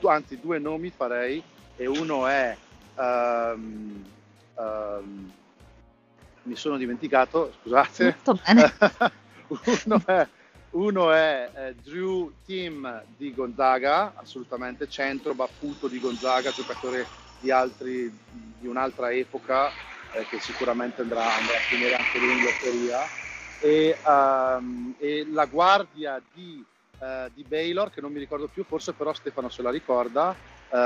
uh, 0.00 0.06
anzi 0.06 0.40
due 0.40 0.58
nomi 0.58 0.90
farei 0.90 1.42
e 1.76 1.86
uno 1.86 2.26
è 2.26 2.56
um, 2.94 4.04
um, 4.54 5.32
mi 6.44 6.56
sono 6.56 6.76
dimenticato, 6.76 7.52
scusate. 7.60 8.16
uno 9.84 10.02
è, 10.04 10.28
uno 10.70 11.12
è 11.12 11.50
eh, 11.54 11.74
Drew 11.82 12.32
Tim 12.44 13.02
di 13.16 13.34
Gonzaga, 13.34 14.12
assolutamente 14.16 14.88
centro 14.88 15.34
baffuto 15.34 15.88
di 15.88 16.00
Gonzaga, 16.00 16.50
giocatore 16.50 17.06
di, 17.40 17.50
altri, 17.50 18.12
di 18.58 18.66
un'altra 18.66 19.12
epoca 19.12 19.72
eh, 20.14 20.26
che 20.28 20.40
sicuramente 20.40 21.02
andrà, 21.02 21.34
andrà, 21.34 21.56
a 21.56 21.60
finire 21.60 21.94
anche 21.94 22.18
lui 22.18 22.32
in 22.32 22.42
lotteria. 22.42 23.08
E, 23.60 23.96
um, 24.04 24.94
e 24.98 25.26
la 25.30 25.46
guardia 25.46 26.20
di, 26.32 26.62
uh, 26.98 27.30
di, 27.32 27.44
Baylor, 27.46 27.90
che 27.90 28.00
non 28.00 28.12
mi 28.12 28.18
ricordo 28.18 28.48
più, 28.52 28.64
forse 28.64 28.92
però 28.92 29.12
Stefano 29.14 29.48
se 29.48 29.62
la 29.62 29.70
ricorda, 29.70 30.34
uh, 30.68 30.76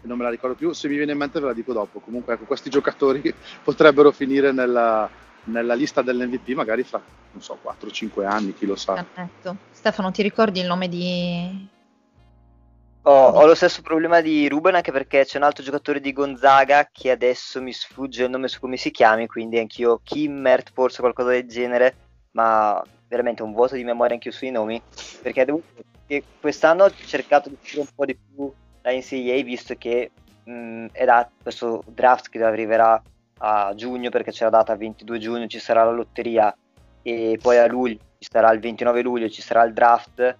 non 0.00 0.16
me 0.16 0.22
la 0.22 0.30
ricordo 0.30 0.56
più, 0.56 0.72
se 0.72 0.88
mi 0.88 0.96
viene 0.96 1.12
in 1.12 1.18
mente 1.18 1.38
ve 1.38 1.46
la 1.46 1.52
dico 1.52 1.72
dopo. 1.72 2.00
Comunque 2.00 2.34
ecco, 2.34 2.44
questi 2.44 2.70
giocatori 2.70 3.34
potrebbero 3.62 4.10
finire 4.10 4.52
nella, 4.52 5.08
nella 5.44 5.74
lista 5.74 6.02
dell'MVP 6.02 6.48
magari 6.50 6.82
fra, 6.82 7.00
non 7.32 7.42
so, 7.42 7.58
4-5 7.62 8.24
anni, 8.26 8.54
chi 8.54 8.66
lo 8.66 8.76
sa. 8.76 8.94
Perfetto. 8.94 9.56
Stefano, 9.70 10.10
ti 10.10 10.22
ricordi 10.22 10.60
il 10.60 10.66
nome 10.66 10.88
di... 10.88 11.68
Oh, 13.02 13.28
ho 13.30 13.46
lo 13.46 13.54
stesso 13.54 13.80
problema 13.80 14.20
di 14.20 14.48
Ruben 14.48 14.74
anche 14.74 14.92
perché 14.92 15.24
c'è 15.24 15.38
un 15.38 15.44
altro 15.44 15.64
giocatore 15.64 16.00
di 16.00 16.12
Gonzaga 16.12 16.90
che 16.92 17.10
adesso 17.10 17.62
mi 17.62 17.72
sfugge 17.72 18.24
il 18.24 18.30
nome 18.30 18.48
su 18.48 18.60
come 18.60 18.76
si 18.76 18.90
chiami, 18.90 19.26
quindi 19.26 19.58
anch'io 19.58 20.00
Kimmert, 20.02 20.72
forse 20.74 21.00
qualcosa 21.00 21.30
del 21.30 21.48
genere, 21.48 21.94
ma 22.32 22.84
veramente 23.08 23.42
un 23.42 23.52
vuoto 23.52 23.76
di 23.76 23.84
memoria 23.84 24.14
anche 24.14 24.30
sui 24.30 24.50
nomi, 24.50 24.82
perché 25.22 25.46
quest'anno 26.38 26.84
ho 26.84 26.92
cercato 27.06 27.48
di 27.48 27.56
fare 27.60 27.80
un 27.80 27.86
po' 27.94 28.04
di 28.04 28.14
più 28.16 28.52
la 28.82 28.92
NCAA 28.92 29.42
visto 29.42 29.74
che 29.76 30.10
mh, 30.44 30.86
è 30.92 31.04
da 31.06 31.28
questo 31.42 31.82
draft 31.86 32.28
che 32.28 32.42
arriverà 32.42 33.00
a 33.38 33.72
giugno 33.74 34.10
perché 34.10 34.30
c'è 34.30 34.44
la 34.44 34.50
data 34.50 34.76
22 34.76 35.18
giugno 35.18 35.46
ci 35.46 35.58
sarà 35.58 35.84
la 35.84 35.90
lotteria 35.90 36.54
e 37.02 37.38
poi 37.40 37.58
a 37.58 37.66
luglio 37.66 37.98
ci 38.18 38.28
sarà 38.30 38.50
il 38.52 38.60
29 38.60 39.02
luglio 39.02 39.28
ci 39.28 39.42
sarà 39.42 39.62
il 39.64 39.72
draft 39.72 40.36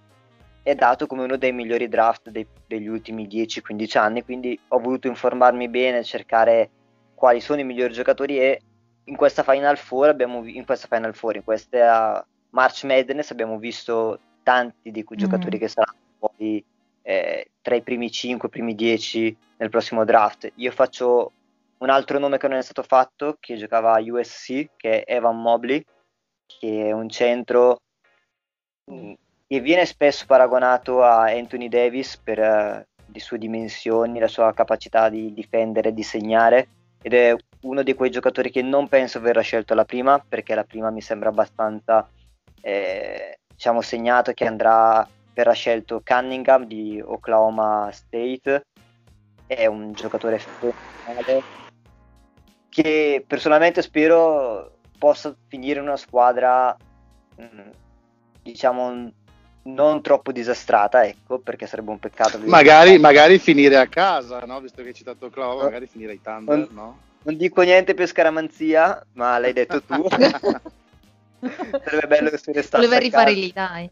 è 0.61 0.75
dato 0.75 1.07
come 1.07 1.23
uno 1.23 1.37
dei 1.37 1.53
migliori 1.53 1.87
draft 1.87 2.29
dei, 2.29 2.45
degli 2.67 2.87
ultimi 2.87 3.27
10-15 3.27 3.97
anni 3.97 4.23
quindi 4.23 4.59
ho 4.69 4.79
voluto 4.79 5.07
informarmi 5.07 5.69
bene 5.69 6.03
cercare 6.03 6.69
quali 7.15 7.39
sono 7.39 7.61
i 7.61 7.65
migliori 7.65 7.93
giocatori 7.93 8.39
e 8.39 8.61
in 9.05 9.15
questa 9.15 9.43
Final 9.43 9.77
Four 9.77 10.09
abbiamo 10.09 10.45
in 10.45 10.65
questa 10.65 10.87
Final 10.89 11.15
Four 11.15 11.37
in 11.37 11.43
questa 11.43 12.25
March 12.51 12.83
Madness 12.83 13.31
abbiamo 13.31 13.57
visto 13.57 14.19
tanti 14.43 14.91
di 14.91 15.03
quei 15.03 15.17
mm. 15.17 15.21
giocatori 15.21 15.57
che 15.57 15.67
saranno 15.67 15.97
poi 16.19 16.63
eh, 17.01 17.51
tra 17.61 17.75
i 17.75 17.81
primi 17.81 18.11
5, 18.11 18.49
primi 18.49 18.75
10 18.75 19.37
nel 19.57 19.69
prossimo 19.69 20.05
draft. 20.05 20.51
Io 20.55 20.71
faccio 20.71 21.31
un 21.79 21.89
altro 21.89 22.19
nome 22.19 22.37
che 22.37 22.47
non 22.47 22.57
è 22.57 22.61
stato 22.61 22.83
fatto, 22.83 23.37
che 23.39 23.55
giocava 23.55 23.93
a 23.93 24.01
USC, 24.01 24.69
che 24.75 25.03
è 25.03 25.15
Evan 25.15 25.41
Mobley, 25.41 25.83
che 26.45 26.87
è 26.87 26.91
un 26.91 27.09
centro 27.09 27.81
mm, 28.91 29.13
che 29.47 29.59
viene 29.61 29.85
spesso 29.85 30.25
paragonato 30.25 31.03
a 31.03 31.29
Anthony 31.29 31.69
Davis 31.69 32.17
per 32.17 32.39
uh, 32.39 33.11
le 33.11 33.19
sue 33.19 33.37
dimensioni, 33.37 34.19
la 34.19 34.27
sua 34.27 34.53
capacità 34.53 35.09
di 35.09 35.33
difendere 35.33 35.89
e 35.89 35.93
di 35.93 36.03
segnare 36.03 36.67
ed 37.01 37.13
è 37.13 37.35
uno 37.61 37.81
di 37.81 37.93
quei 37.93 38.11
giocatori 38.11 38.51
che 38.51 38.61
non 38.61 38.87
penso 38.87 39.19
verrà 39.19 39.41
scelto 39.41 39.73
alla 39.73 39.85
prima 39.85 40.19
perché 40.19 40.53
la 40.53 40.65
prima 40.65 40.89
mi 40.89 41.01
sembra 41.01 41.29
abbastanza 41.29 42.07
eh, 42.61 43.39
diciamo 43.47 43.81
segnato 43.81 44.33
che 44.33 44.45
andrà 44.45 45.07
verrà 45.33 45.53
scelto 45.53 46.01
Cunningham 46.03 46.65
di 46.65 47.01
Oklahoma 47.03 47.89
State, 47.91 48.65
è 49.47 49.65
un 49.65 49.93
giocatore 49.93 50.37
fenomenale 50.37 51.68
che 52.81 53.23
personalmente 53.25 53.81
spero 53.81 54.77
possa 54.97 55.35
finire 55.47 55.79
in 55.79 55.85
una 55.85 55.97
squadra 55.97 56.75
mm, 57.41 57.69
diciamo 58.41 59.11
non 59.61 60.01
troppo 60.01 60.31
disastrata, 60.31 61.05
ecco, 61.05 61.39
perché 61.39 61.67
sarebbe 61.67 61.91
un 61.91 61.99
peccato. 61.99 62.39
Magari, 62.39 62.97
magari 62.97 63.37
finire 63.37 63.77
a 63.77 63.87
casa, 63.87 64.39
no? 64.39 64.59
Visto 64.61 64.81
che 64.81 64.87
hai 64.87 64.93
citato 64.93 65.25
Oklahoma, 65.25 65.63
magari 65.63 65.85
finire 65.85 66.13
ai 66.13 66.21
Thunder, 66.21 66.57
non, 66.57 66.67
no? 66.71 66.99
Non 67.23 67.37
dico 67.37 67.61
niente 67.61 67.93
per 67.93 68.07
scaramanzia, 68.07 69.05
ma 69.13 69.37
l'hai 69.37 69.53
detto 69.53 69.81
tu. 69.83 70.07
sarebbe 71.39 72.07
bello 72.07 72.29
che 72.29 72.37
se 72.37 72.51
ne 72.51 72.61
stasse 72.61 72.83
Volevo 72.83 73.01
rifare 73.01 73.31
lì, 73.31 73.51
dai 73.53 73.89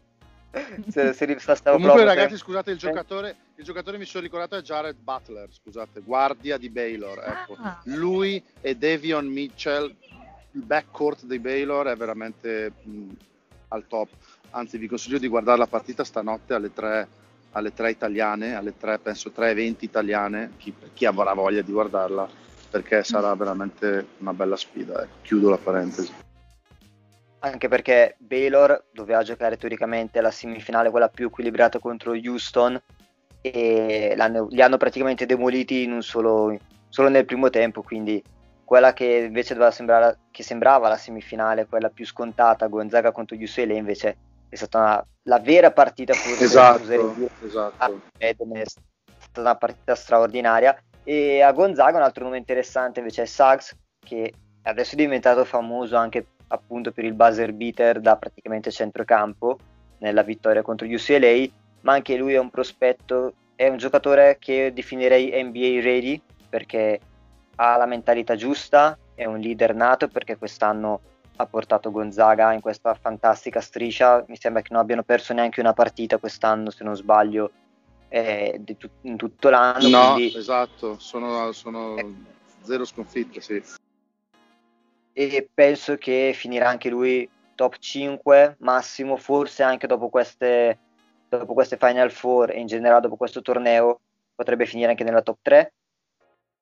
se, 0.88 1.12
se 1.12 1.62
Comunque, 1.62 2.04
ragazzi, 2.04 2.36
scusate, 2.36 2.70
il 2.70 2.78
giocatore, 2.78 3.36
il 3.58 3.64
giocatore 3.64 3.98
mi 3.98 4.04
sono 4.04 4.22
ricordato 4.22 4.56
è 4.56 4.62
Jared 4.62 4.96
Butler, 4.96 5.48
scusate, 5.50 6.00
guardia 6.00 6.56
di 6.56 6.70
Baylor. 6.70 7.18
Ecco. 7.18 7.56
Ah. 7.60 7.80
Lui 7.84 8.42
e 8.60 8.76
Davion 8.76 9.26
Mitchell, 9.26 9.92
il 10.52 10.62
backcourt 10.62 11.24
dei 11.24 11.40
Baylor 11.40 11.88
è 11.88 11.96
veramente 11.96 12.72
mh, 12.80 13.08
al 13.68 13.86
top. 13.88 14.10
Anzi, 14.50 14.78
vi 14.78 14.86
consiglio 14.86 15.18
di 15.18 15.26
guardare 15.26 15.58
la 15.58 15.66
partita 15.66 16.04
stanotte 16.04 16.54
alle 16.54 16.72
3, 16.72 17.08
alle 17.52 17.74
3 17.74 17.90
italiane, 17.90 18.54
alle 18.54 18.76
3, 18.76 19.00
penso 19.00 19.32
3.20 19.36 19.76
italiane, 19.80 20.52
chi, 20.56 20.72
chi 20.94 21.04
avrà 21.04 21.32
voglia 21.32 21.60
di 21.60 21.72
guardarla, 21.72 22.28
perché 22.70 23.02
sarà 23.02 23.34
veramente 23.34 24.06
una 24.18 24.32
bella 24.34 24.56
sfida. 24.56 25.02
Ecco. 25.02 25.16
Chiudo 25.22 25.50
la 25.50 25.58
parentesi 25.58 26.26
anche 27.40 27.68
perché 27.68 28.16
Baylor 28.18 28.86
doveva 28.92 29.22
giocare 29.22 29.56
teoricamente 29.56 30.20
la 30.20 30.32
semifinale, 30.32 30.90
quella 30.90 31.08
più 31.08 31.26
equilibrata 31.26 31.78
contro 31.78 32.10
Houston, 32.10 32.80
e 33.50 34.14
li 34.50 34.62
hanno 34.62 34.76
praticamente 34.76 35.26
demoliti 35.26 35.82
in 35.82 35.92
un 35.92 36.02
solo, 36.02 36.56
solo 36.88 37.08
nel 37.08 37.24
primo 37.24 37.50
tempo, 37.50 37.82
quindi 37.82 38.22
quella 38.64 38.92
che 38.92 39.24
invece 39.26 39.54
doveva 39.54 39.70
sembrare, 39.70 40.18
che 40.30 40.42
sembrava 40.42 40.88
la 40.88 40.98
semifinale, 40.98 41.66
quella 41.66 41.88
più 41.88 42.04
scontata, 42.04 42.66
Gonzaga 42.66 43.12
contro 43.12 43.36
UCLA, 43.36 43.72
invece 43.72 44.16
è 44.48 44.56
stata 44.56 44.78
una, 44.78 45.06
la 45.22 45.38
vera 45.38 45.70
partita 45.70 46.12
forse 46.12 46.44
esatto, 46.44 46.82
esatto. 47.44 48.00
è 48.18 48.34
stata 48.66 49.40
una 49.40 49.56
partita 49.56 49.94
straordinaria. 49.94 50.78
E 51.02 51.40
a 51.40 51.50
Gonzaga 51.52 51.96
un 51.96 52.02
altro 52.02 52.24
nome 52.24 52.36
interessante 52.36 52.98
invece 52.98 53.22
è 53.22 53.24
Suggs 53.24 53.74
che 53.98 54.32
adesso 54.64 54.92
è 54.92 54.96
diventato 54.96 55.46
famoso 55.46 55.96
anche 55.96 56.26
appunto 56.48 56.92
per 56.92 57.04
il 57.04 57.14
buzzer 57.14 57.52
beater 57.54 58.00
da 58.00 58.16
praticamente 58.16 58.70
centrocampo 58.70 59.58
nella 59.98 60.22
vittoria 60.22 60.62
contro 60.62 60.86
UCLA, 60.86 61.48
ma 61.82 61.92
anche 61.92 62.16
lui 62.16 62.34
è 62.34 62.38
un 62.38 62.50
prospetto, 62.50 63.34
è 63.54 63.68
un 63.68 63.76
giocatore 63.76 64.36
che 64.38 64.72
definirei 64.72 65.42
NBA 65.42 65.80
ready 65.82 66.20
perché 66.48 67.00
ha 67.56 67.76
la 67.76 67.86
mentalità 67.86 68.36
giusta, 68.36 68.96
è 69.14 69.24
un 69.24 69.38
leader 69.38 69.74
nato 69.74 70.08
perché 70.08 70.36
quest'anno 70.36 71.00
ha 71.36 71.46
portato 71.46 71.90
Gonzaga 71.90 72.52
in 72.52 72.60
questa 72.60 72.94
fantastica 72.94 73.60
striscia, 73.60 74.24
mi 74.28 74.36
sembra 74.36 74.62
che 74.62 74.72
non 74.72 74.80
abbiano 74.82 75.02
perso 75.02 75.32
neanche 75.32 75.60
una 75.60 75.72
partita 75.72 76.18
quest'anno 76.18 76.70
se 76.70 76.84
non 76.84 76.96
sbaglio 76.96 77.50
eh, 78.08 78.60
in 79.02 79.16
tutto 79.16 79.50
l'anno. 79.50 79.88
No, 79.88 80.12
quindi... 80.14 80.36
esatto, 80.36 80.98
sono, 80.98 81.52
sono 81.52 81.96
eh. 81.96 82.12
zero 82.62 82.84
sconfitte, 82.84 83.40
sì 83.40 83.62
e 85.18 85.48
penso 85.52 85.96
che 85.96 86.30
finirà 86.32 86.68
anche 86.68 86.88
lui 86.88 87.28
top 87.56 87.76
5 87.76 88.58
massimo, 88.60 89.16
forse 89.16 89.64
anche 89.64 89.88
dopo 89.88 90.10
queste, 90.10 90.78
dopo 91.28 91.54
queste 91.54 91.76
Final 91.76 92.10
Four 92.10 92.50
e 92.50 92.60
in 92.60 92.66
generale 92.66 93.02
dopo 93.02 93.16
questo 93.16 93.42
torneo 93.42 94.00
potrebbe 94.34 94.66
finire 94.66 94.90
anche 94.90 95.04
nella 95.04 95.22
top 95.22 95.38
3. 95.42 95.72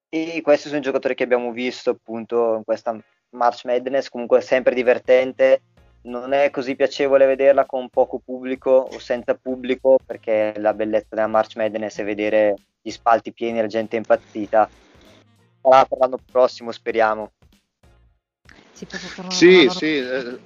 E 0.08 0.40
questi 0.42 0.68
sono 0.68 0.80
i 0.80 0.84
giocatori 0.84 1.14
che 1.14 1.24
abbiamo 1.24 1.52
visto 1.52 1.90
appunto 1.90 2.56
in 2.56 2.64
questa 2.64 2.98
March 3.30 3.64
Madness, 3.64 4.08
comunque 4.08 4.40
sempre 4.40 4.74
divertente. 4.74 5.62
Non 6.02 6.32
è 6.32 6.50
così 6.50 6.76
piacevole 6.76 7.26
vederla 7.26 7.66
con 7.66 7.88
poco 7.88 8.20
pubblico 8.24 8.70
o 8.70 8.98
senza 8.98 9.34
pubblico, 9.34 9.98
perché 10.04 10.54
la 10.58 10.72
bellezza 10.72 11.08
della 11.10 11.26
March 11.26 11.56
Madness 11.56 11.98
è 11.98 12.04
vedere 12.04 12.54
gli 12.80 12.90
spalti 12.90 13.32
pieni 13.32 13.58
e 13.58 13.62
la 13.62 13.66
gente 13.66 13.96
impazzita. 13.96 14.70
Sarà 15.60 15.84
per 15.84 15.98
l'anno 15.98 16.18
prossimo, 16.30 16.70
speriamo. 16.70 17.32
Sì, 19.28 19.68
sì, 19.70 19.96
eh, 19.96 20.38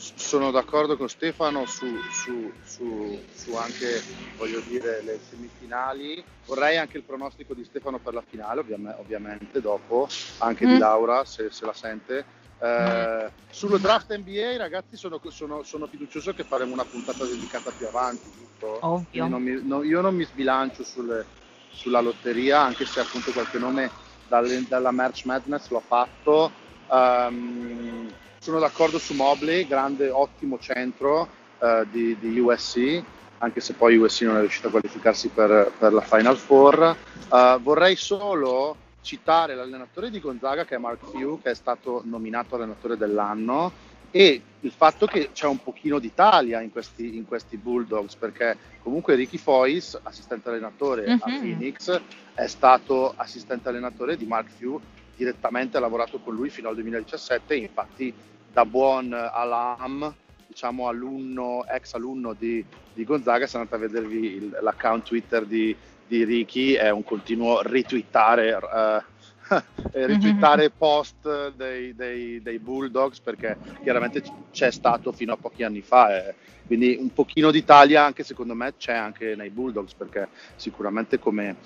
sono 0.00 0.50
d'accordo 0.50 0.96
con 0.96 1.08
Stefano 1.08 1.66
su, 1.66 1.86
su, 2.10 2.50
su, 2.64 3.20
su, 3.32 3.54
anche, 3.54 4.02
voglio 4.36 4.60
dire, 4.60 5.02
le 5.02 5.20
semifinali. 5.28 6.24
Vorrei 6.46 6.78
anche 6.78 6.96
il 6.96 7.02
pronostico 7.02 7.52
di 7.52 7.64
Stefano 7.64 7.98
per 7.98 8.14
la 8.14 8.22
finale, 8.26 8.64
ovviamente, 8.98 9.60
dopo, 9.60 10.08
anche 10.38 10.66
mm. 10.66 10.72
di 10.72 10.78
Laura, 10.78 11.24
se, 11.24 11.50
se 11.50 11.66
la 11.66 11.74
sente. 11.74 12.24
Eh, 12.58 13.30
sullo 13.50 13.76
draft 13.76 14.16
NBA, 14.16 14.56
ragazzi, 14.56 14.96
sono, 14.96 15.20
sono, 15.28 15.62
sono, 15.62 15.86
fiducioso 15.86 16.32
che 16.32 16.44
faremo 16.44 16.72
una 16.72 16.84
puntata 16.84 17.24
dedicata 17.24 17.70
più 17.70 17.86
avanti, 17.86 18.30
giusto? 18.36 18.78
Ovvio. 18.80 19.28
Non 19.28 19.42
mi, 19.42 19.60
no, 19.62 19.82
io 19.82 20.00
non 20.00 20.14
mi 20.14 20.24
sbilancio 20.24 20.82
sulle, 20.82 21.26
sulla 21.70 22.00
lotteria, 22.00 22.60
anche 22.60 22.86
se 22.86 23.00
appunto 23.00 23.32
qualche 23.32 23.58
nome 23.58 23.90
dalle, 24.28 24.64
dalla 24.66 24.90
Merch 24.90 25.24
Madness 25.26 25.68
l'ho 25.68 25.82
fatto 25.86 26.68
Um, 26.90 28.10
sono 28.40 28.58
d'accordo 28.58 28.98
su 28.98 29.12
Mobley, 29.12 29.66
grande, 29.66 30.08
ottimo 30.08 30.58
centro 30.58 31.28
uh, 31.58 31.84
di, 31.90 32.16
di, 32.18 32.38
USC, 32.38 33.02
anche 33.36 33.60
se 33.60 33.74
poi 33.74 33.98
USC 33.98 34.22
non 34.22 34.38
è 34.38 34.40
riuscito 34.40 34.68
a 34.68 34.70
qualificarsi 34.70 35.28
per, 35.28 35.70
per 35.78 35.92
la 35.92 36.00
Final 36.00 36.38
Four. 36.38 36.96
Uh, 37.28 37.60
vorrei 37.60 37.96
solo 37.96 38.76
citare 39.02 39.54
l'allenatore 39.54 40.08
di 40.08 40.20
Gonzaga 40.20 40.64
che 40.64 40.76
è 40.76 40.78
Mark 40.78 41.10
Few, 41.10 41.42
che 41.42 41.50
è 41.50 41.54
stato 41.54 42.00
nominato 42.06 42.54
allenatore 42.54 42.96
dell'anno 42.96 43.88
e 44.10 44.42
il 44.60 44.72
fatto 44.72 45.06
che 45.06 45.30
c'è 45.32 45.46
un 45.46 45.62
pochino 45.62 45.98
d'Italia 45.98 46.60
in 46.62 46.72
questi, 46.72 47.16
in 47.16 47.26
questi 47.26 47.58
Bulldogs, 47.58 48.16
perché 48.16 48.56
comunque 48.82 49.14
Ricky 49.14 49.36
Foyce, 49.36 50.00
assistente 50.02 50.48
allenatore 50.48 51.04
uh-huh. 51.04 51.18
a 51.20 51.30
mhm. 51.30 51.40
Phoenix, 51.40 52.00
è 52.34 52.46
stato 52.46 53.12
assistente 53.16 53.68
allenatore 53.68 54.16
di 54.16 54.24
Mark 54.24 54.48
Few, 54.48 54.80
direttamente 55.20 55.76
ha 55.76 55.80
lavorato 55.80 56.18
con 56.18 56.34
lui 56.34 56.48
fino 56.48 56.70
al 56.70 56.74
2017, 56.76 57.54
infatti 57.54 58.12
da 58.50 58.64
buon 58.64 59.12
alam, 59.12 60.14
diciamo 60.46 60.88
alunno, 60.88 61.66
ex 61.66 61.92
alunno 61.92 62.32
di, 62.32 62.64
di 62.94 63.04
Gonzaga, 63.04 63.46
se 63.46 63.58
andate 63.58 63.74
a 63.74 63.78
vedervi 63.78 64.34
il, 64.34 64.58
l'account 64.62 65.04
Twitter 65.04 65.44
di, 65.44 65.76
di 66.06 66.24
Ricky, 66.24 66.72
è 66.72 66.90
un 66.90 67.04
continuo 67.04 67.60
ritwittare... 67.62 68.54
Uh, 68.54 69.08
ritwittare 69.92 70.68
mm-hmm. 70.68 70.78
post 70.78 71.54
dei, 71.56 71.92
dei, 71.92 72.40
dei, 72.40 72.60
Bulldogs 72.60 73.18
perché 73.18 73.56
chiaramente 73.82 74.22
c'è 74.52 74.70
stato 74.70 75.10
fino 75.10 75.32
a 75.32 75.36
pochi 75.36 75.64
anni 75.64 75.80
fa. 75.80 76.16
Eh. 76.16 76.34
Quindi 76.68 76.96
un 77.00 77.12
pochino 77.12 77.50
d'Italia 77.50 78.04
anche 78.04 78.22
secondo 78.22 78.54
me 78.54 78.74
c'è 78.76 78.92
anche 78.92 79.34
nei 79.34 79.50
Bulldogs 79.50 79.94
perché 79.94 80.28
sicuramente 80.54 81.18
come, 81.18 81.56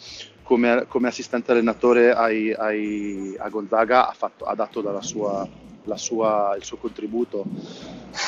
come, 0.45 0.85
come 0.87 1.09
assistente 1.09 1.51
allenatore 1.51 2.13
ai, 2.13 2.53
ai, 2.53 3.35
a 3.39 3.49
Gonzaga 3.49 4.09
ha, 4.09 4.13
fatto, 4.13 4.45
ha 4.45 4.55
dato 4.55 5.01
sua, 5.01 5.49
sua, 5.97 6.55
il 6.57 6.63
suo 6.63 6.77
contributo. 6.77 7.45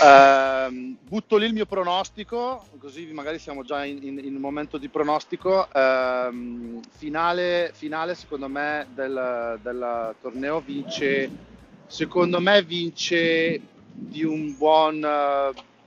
Eh, 0.02 0.96
butto 1.00 1.36
lì 1.36 1.46
il 1.46 1.52
mio 1.52 1.66
pronostico, 1.66 2.66
così 2.78 3.06
magari 3.12 3.38
siamo 3.38 3.62
già 3.62 3.84
in, 3.84 3.98
in, 4.02 4.20
in 4.24 4.34
momento 4.34 4.78
di 4.78 4.88
pronostico. 4.88 5.68
Eh, 5.72 6.80
finale, 6.96 7.70
finale, 7.74 8.14
secondo 8.14 8.48
me, 8.48 8.86
del, 8.94 9.58
del, 9.62 10.14
torneo 10.20 10.60
vince, 10.60 11.30
secondo 11.86 12.40
me 12.40 12.62
vince 12.62 13.60
di 13.92 14.24
un 14.24 14.56
buon, 14.56 15.06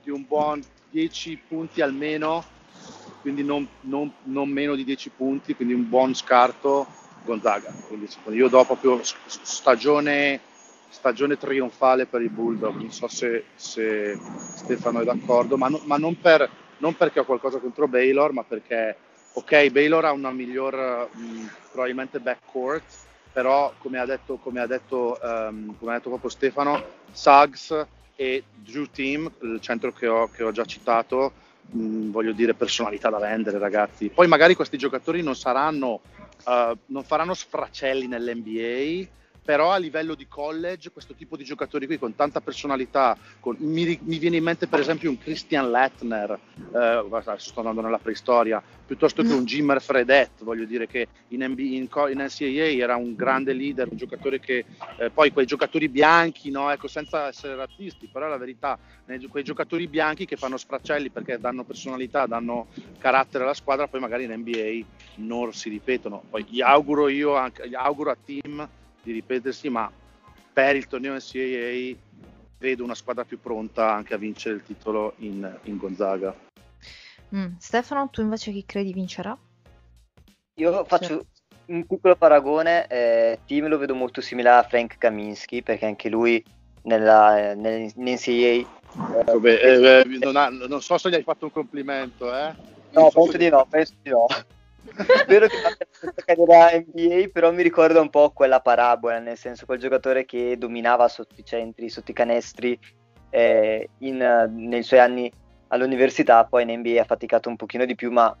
di 0.02 0.10
un 0.10 0.24
buon 0.26 0.62
10 0.90 1.40
punti 1.48 1.80
almeno, 1.80 2.44
quindi 3.20 3.44
non, 3.44 3.66
non, 3.82 4.12
non 4.24 4.48
meno 4.48 4.74
di 4.74 4.84
10 4.84 5.10
punti, 5.10 5.54
quindi 5.54 5.74
un 5.74 5.88
buon 5.88 6.14
scarto 6.14 6.86
Gonzaga. 7.24 7.72
Quindi 7.86 8.08
io 8.30 8.48
do 8.48 8.64
proprio 8.64 9.00
stagione 9.02 10.40
stagione 10.90 11.38
trionfale 11.38 12.06
per 12.06 12.20
i 12.20 12.28
Bulldog, 12.28 12.74
non 12.74 12.90
so 12.90 13.06
se, 13.06 13.44
se 13.54 14.18
Stefano 14.54 15.00
è 15.00 15.04
d'accordo, 15.04 15.56
ma, 15.56 15.68
no, 15.68 15.80
ma 15.84 15.96
non, 15.96 16.18
per, 16.20 16.50
non, 16.78 16.94
perché 16.96 17.20
ho 17.20 17.24
qualcosa 17.24 17.58
contro 17.58 17.86
Baylor, 17.86 18.32
ma 18.32 18.42
perché, 18.42 18.96
ok, 19.32 19.70
Baylor 19.70 20.04
ha 20.04 20.12
una 20.12 20.32
miglior, 20.32 21.08
mh, 21.12 21.48
probabilmente 21.70 22.18
backcourt, 22.18 22.82
però 23.32 23.72
come 23.78 23.98
ha 24.00 24.04
detto, 24.04 24.36
come 24.36 24.60
ha 24.60 24.66
detto, 24.66 25.18
um, 25.22 25.76
come 25.78 25.92
ha 25.92 25.94
detto 25.94 26.08
proprio 26.08 26.28
Stefano, 26.28 26.82
Suggs 27.12 27.86
e 28.16 28.42
Drew 28.52 28.86
Team, 28.90 29.30
il 29.42 29.60
centro 29.60 29.92
che 29.92 30.08
ho, 30.08 30.28
che 30.28 30.42
ho 30.42 30.50
già 30.50 30.64
citato, 30.64 31.32
mh, 31.70 32.10
voglio 32.10 32.32
dire 32.32 32.54
personalità 32.54 33.08
da 33.10 33.18
vendere 33.18 33.58
ragazzi. 33.58 34.08
Poi 34.08 34.26
magari 34.26 34.54
questi 34.54 34.78
giocatori 34.78 35.22
non 35.22 35.34
saranno, 35.34 36.00
uh, 36.44 36.76
non 36.86 37.04
faranno 37.04 37.34
sfracelli 37.34 38.06
nell'NBA, 38.06 39.08
però 39.42 39.70
a 39.72 39.76
livello 39.78 40.14
di 40.14 40.26
college 40.28 40.90
questo 40.90 41.14
tipo 41.14 41.36
di 41.36 41.44
giocatori 41.44 41.86
qui 41.86 41.98
con 41.98 42.14
tanta 42.14 42.40
personalità, 42.40 43.16
con, 43.40 43.56
mi, 43.58 43.98
mi, 44.02 44.18
viene 44.18 44.36
in 44.36 44.44
mente 44.44 44.66
per 44.66 44.80
esempio 44.80 45.10
un 45.10 45.18
Christian 45.18 45.70
Lettner, 45.70 46.38
eh, 46.72 47.22
sto 47.36 47.58
andando 47.60 47.80
nella 47.80 47.98
preistoria, 47.98 48.62
piuttosto 48.86 49.22
che 49.22 49.32
un 49.32 49.44
Jimmer 49.44 49.80
Fredet, 49.80 50.42
voglio 50.42 50.64
dire 50.64 50.86
che 50.86 51.08
in, 51.28 51.44
NBA, 51.44 51.62
in, 51.62 51.88
in 52.10 52.18
NCAA 52.18 52.82
era 52.82 52.96
un 52.96 53.14
grande 53.14 53.52
leader, 53.52 53.88
un 53.90 53.96
giocatore 53.96 54.40
che 54.40 54.64
eh, 54.98 55.10
poi 55.10 55.32
quei 55.32 55.46
giocatori 55.46 55.88
bianchi, 55.88 56.50
no? 56.50 56.70
ecco, 56.70 56.88
senza 56.88 57.28
essere 57.28 57.54
razzisti, 57.54 58.08
però 58.12 58.28
la 58.28 58.36
verità, 58.36 58.78
quei 59.28 59.44
giocatori 59.44 59.86
bianchi 59.86 60.26
che 60.26 60.36
fanno 60.36 60.56
sfraccelli 60.56 61.10
perché 61.10 61.38
danno 61.38 61.64
personalità, 61.64 62.26
danno 62.26 62.68
carattere 62.98 63.44
alla 63.44 63.54
squadra, 63.54 63.88
poi 63.88 64.00
magari 64.00 64.24
in 64.24 64.32
NBA 64.32 64.86
non 65.16 65.52
si 65.52 65.68
ripetono. 65.68 66.22
Poi 66.28 66.44
gli 66.48 66.60
auguro 66.60 67.08
io, 67.08 67.34
anche, 67.36 67.68
gli 67.68 67.74
auguro 67.74 68.10
a 68.10 68.16
team 68.22 68.68
di 69.02 69.12
ripetersi, 69.12 69.68
ma 69.68 69.90
per 70.52 70.76
il 70.76 70.86
torneo 70.86 71.14
NCAA 71.14 71.96
vedo 72.58 72.84
una 72.84 72.94
squadra 72.94 73.24
più 73.24 73.40
pronta 73.40 73.92
anche 73.92 74.14
a 74.14 74.18
vincere 74.18 74.56
il 74.56 74.62
titolo 74.62 75.14
in, 75.18 75.58
in 75.64 75.76
Gonzaga. 75.76 76.34
Mm. 77.34 77.54
Stefano, 77.58 78.08
tu 78.10 78.20
invece 78.20 78.50
chi 78.52 78.64
credi 78.66 78.92
vincerà? 78.92 79.36
Io 80.54 80.84
faccio 80.84 81.26
un 81.66 81.86
piccolo 81.86 82.16
paragone, 82.16 82.86
eh, 82.88 83.38
team 83.46 83.68
lo 83.68 83.78
vedo 83.78 83.94
molto 83.94 84.20
simile 84.20 84.50
a 84.50 84.62
Frank 84.62 84.98
Kaminsky 84.98 85.62
perché 85.62 85.86
anche 85.86 86.08
lui 86.08 86.44
nella, 86.82 87.54
nell'NCAA 87.54 88.78
eh, 89.26 89.38
Beh, 89.38 90.00
eh, 90.00 90.04
non, 90.18 90.36
ha, 90.36 90.48
non, 90.48 90.82
so 90.82 90.98
se 90.98 91.10
gli 91.10 91.14
hai 91.14 91.22
fatto 91.22 91.44
un 91.44 91.52
complimento 91.52 92.34
eh? 92.34 92.52
no, 92.90 93.10
so 93.10 93.20
penso 93.20 93.36
di 93.36 93.48
no, 93.48 93.66
penso 93.68 93.92
di 94.02 94.10
no 94.10 94.26
Spero 94.84 95.46
che 95.46 95.56
faccia 95.56 95.86
questa 95.98 96.22
carriera 96.24 96.70
NBA, 96.76 97.28
però 97.32 97.52
mi 97.52 97.62
ricorda 97.62 98.00
un 98.00 98.10
po' 98.10 98.30
quella 98.30 98.60
parabola, 98.60 99.18
nel 99.18 99.36
senso 99.36 99.66
quel 99.66 99.78
giocatore 99.78 100.24
che 100.24 100.56
dominava 100.58 101.08
sotto 101.08 101.34
i 101.36 101.44
centri, 101.44 101.88
sotto 101.88 102.10
i 102.10 102.14
canestri 102.14 102.78
eh, 103.30 103.88
in, 103.98 104.48
nei 104.50 104.82
suoi 104.82 105.00
anni 105.00 105.30
all'università, 105.68 106.44
poi 106.44 106.62
in 106.62 106.78
NBA 106.80 107.00
ha 107.00 107.04
faticato 107.04 107.48
un 107.48 107.56
pochino 107.56 107.84
di 107.84 107.94
più, 107.94 108.10
ma 108.10 108.36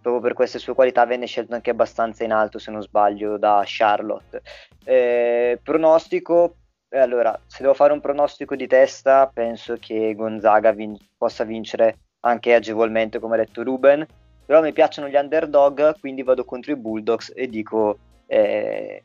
proprio 0.00 0.22
per 0.22 0.34
queste 0.34 0.58
sue 0.58 0.74
qualità 0.74 1.06
venne 1.06 1.26
scelto 1.26 1.54
anche 1.54 1.70
abbastanza 1.70 2.24
in 2.24 2.32
alto, 2.32 2.58
se 2.58 2.70
non 2.70 2.82
sbaglio, 2.82 3.38
da 3.38 3.62
Charlotte. 3.64 4.42
Eh, 4.84 5.58
pronostico, 5.62 6.56
eh, 6.90 6.98
allora, 6.98 7.38
se 7.46 7.62
devo 7.62 7.74
fare 7.74 7.92
un 7.92 8.00
pronostico 8.00 8.54
di 8.54 8.66
testa, 8.66 9.30
penso 9.32 9.76
che 9.80 10.14
Gonzaga 10.14 10.72
vin- 10.72 10.98
possa 11.16 11.44
vincere 11.44 11.98
anche 12.20 12.54
agevolmente, 12.54 13.18
come 13.18 13.34
ha 13.34 13.38
detto 13.38 13.62
Ruben 13.62 14.06
però 14.44 14.60
mi 14.60 14.72
piacciono 14.72 15.08
gli 15.08 15.16
underdog, 15.16 15.98
quindi 16.00 16.22
vado 16.22 16.44
contro 16.44 16.72
i 16.72 16.76
Bulldogs 16.76 17.32
e 17.34 17.48
dico 17.48 17.98
eh, 18.26 19.02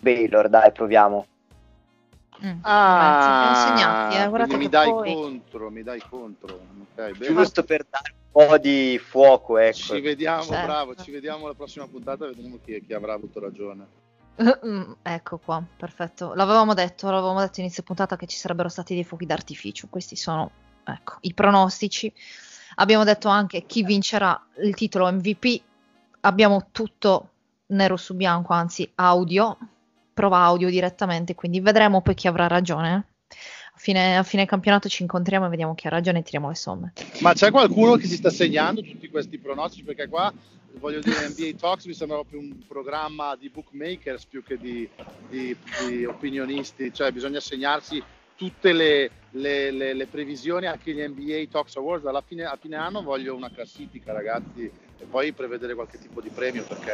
Baylor, 0.00 0.48
dai, 0.48 0.72
proviamo. 0.72 1.26
Mm. 2.44 2.58
Ah, 2.62 3.74
segnati, 3.76 4.52
eh. 4.52 4.56
mi 4.56 4.68
dai 4.68 4.90
poi... 4.90 5.14
contro, 5.14 5.70
mi 5.70 5.82
dai 5.82 6.02
contro. 6.08 6.60
Okay, 6.92 7.12
Giusto 7.12 7.62
per 7.62 7.86
dare 7.88 8.14
un 8.32 8.46
po' 8.46 8.58
di 8.58 9.00
fuoco, 9.02 9.58
ecco. 9.58 9.76
Ci 9.76 10.00
vediamo, 10.00 10.42
certo. 10.42 10.66
bravo, 10.66 10.94
ci 10.96 11.10
vediamo 11.10 11.44
alla 11.44 11.54
prossima 11.54 11.86
puntata 11.86 12.24
e 12.24 12.28
vedremo 12.28 12.58
chi, 12.64 12.84
chi 12.84 12.92
avrà 12.92 13.14
avuto 13.14 13.40
ragione. 13.40 14.02
Mm, 14.66 14.94
ecco 15.02 15.38
qua, 15.38 15.62
perfetto. 15.76 16.34
L'avevamo 16.34 16.74
detto, 16.74 17.08
l'avevamo 17.08 17.38
detto 17.38 17.60
inizio 17.60 17.84
puntata 17.84 18.16
che 18.16 18.26
ci 18.26 18.36
sarebbero 18.36 18.68
stati 18.68 18.94
dei 18.94 19.04
fuochi 19.04 19.26
d'artificio. 19.26 19.86
Questi 19.88 20.16
sono, 20.16 20.50
ecco, 20.82 21.18
i 21.20 21.32
pronostici. 21.34 22.12
Abbiamo 22.76 23.04
detto 23.04 23.28
anche 23.28 23.64
chi 23.66 23.82
vincerà 23.82 24.40
il 24.62 24.74
titolo 24.74 25.10
MVP. 25.10 25.60
Abbiamo 26.20 26.68
tutto 26.72 27.30
nero 27.66 27.96
su 27.96 28.14
bianco, 28.14 28.52
anzi 28.52 28.90
audio, 28.96 29.56
prova 30.12 30.38
audio 30.38 30.70
direttamente, 30.70 31.34
quindi 31.34 31.60
vedremo 31.60 32.00
poi 32.00 32.14
chi 32.14 32.28
avrà 32.28 32.46
ragione. 32.46 33.08
A 33.76 33.78
fine, 33.78 34.16
a 34.16 34.22
fine 34.22 34.46
campionato 34.46 34.88
ci 34.88 35.02
incontriamo 35.02 35.46
e 35.46 35.48
vediamo 35.48 35.74
chi 35.74 35.88
ha 35.88 35.90
ragione 35.90 36.20
e 36.20 36.22
tiriamo 36.22 36.48
le 36.48 36.54
somme. 36.54 36.92
Ma 37.20 37.32
c'è 37.32 37.50
qualcuno 37.50 37.96
che 37.96 38.06
si 38.06 38.16
sta 38.16 38.30
segnando 38.30 38.80
tutti 38.82 39.08
questi 39.08 39.38
pronostici? 39.38 39.82
Perché 39.82 40.08
qua 40.08 40.32
voglio 40.78 41.00
dire, 41.00 41.28
NBA 41.28 41.58
Talks 41.58 41.86
mi 41.86 41.94
sembra 41.94 42.22
più 42.24 42.38
un 42.38 42.64
programma 42.66 43.36
di 43.36 43.48
bookmakers 43.48 44.26
più 44.26 44.42
che 44.42 44.58
di, 44.58 44.88
di, 45.28 45.56
di 45.86 46.04
opinionisti, 46.04 46.92
cioè 46.92 47.12
bisogna 47.12 47.40
segnarsi 47.40 48.02
tutte 48.36 48.72
le, 48.72 49.10
le, 49.30 49.70
le, 49.70 49.94
le, 49.94 50.06
previsioni 50.06 50.66
anche 50.66 50.92
gli 50.92 51.00
NBA 51.00 51.46
Talks 51.50 51.76
Awards 51.76 52.06
alla 52.06 52.22
fine, 52.22 52.44
a 52.44 52.56
fine 52.60 52.76
anno 52.76 53.02
voglio 53.02 53.34
una 53.34 53.50
classifica 53.50 54.12
ragazzi 54.12 54.70
e 54.98 55.04
poi 55.04 55.32
prevedere 55.32 55.74
qualche 55.74 55.98
tipo 55.98 56.20
di 56.20 56.30
premio 56.30 56.64
perché, 56.64 56.92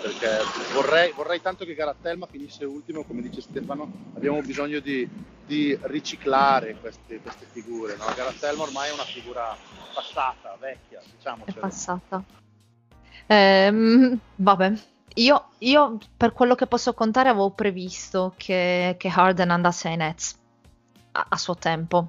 perché 0.00 0.28
vorrei, 0.72 1.12
vorrei, 1.12 1.40
tanto 1.40 1.64
che 1.64 1.74
Garattelma 1.74 2.26
finisse 2.26 2.64
ultimo 2.64 3.04
come 3.04 3.20
dice 3.20 3.40
Stefano 3.40 3.90
abbiamo 4.14 4.40
bisogno 4.40 4.80
di, 4.80 5.06
di 5.44 5.78
riciclare 5.82 6.76
queste, 6.80 7.20
queste 7.20 7.46
figure 7.50 7.96
no? 7.96 8.04
Garattelma 8.14 8.62
ormai 8.62 8.90
è 8.90 8.92
una 8.92 9.04
figura 9.04 9.56
passata, 9.92 10.56
vecchia 10.58 11.00
diciamo 11.14 11.44
è 11.44 11.52
passata. 11.52 12.24
Ehm, 13.26 14.18
vabbè. 14.36 14.72
Io, 15.14 15.48
io, 15.58 15.98
per 16.16 16.32
quello 16.32 16.54
che 16.54 16.66
posso 16.66 16.94
contare 16.94 17.28
avevo 17.28 17.50
previsto 17.50 18.32
che, 18.36 18.94
che 18.96 19.08
Harden 19.08 19.50
andasse 19.50 19.88
ai 19.88 19.96
Nets 19.96 20.39
a, 21.12 21.26
a 21.28 21.36
suo 21.36 21.56
tempo. 21.56 22.08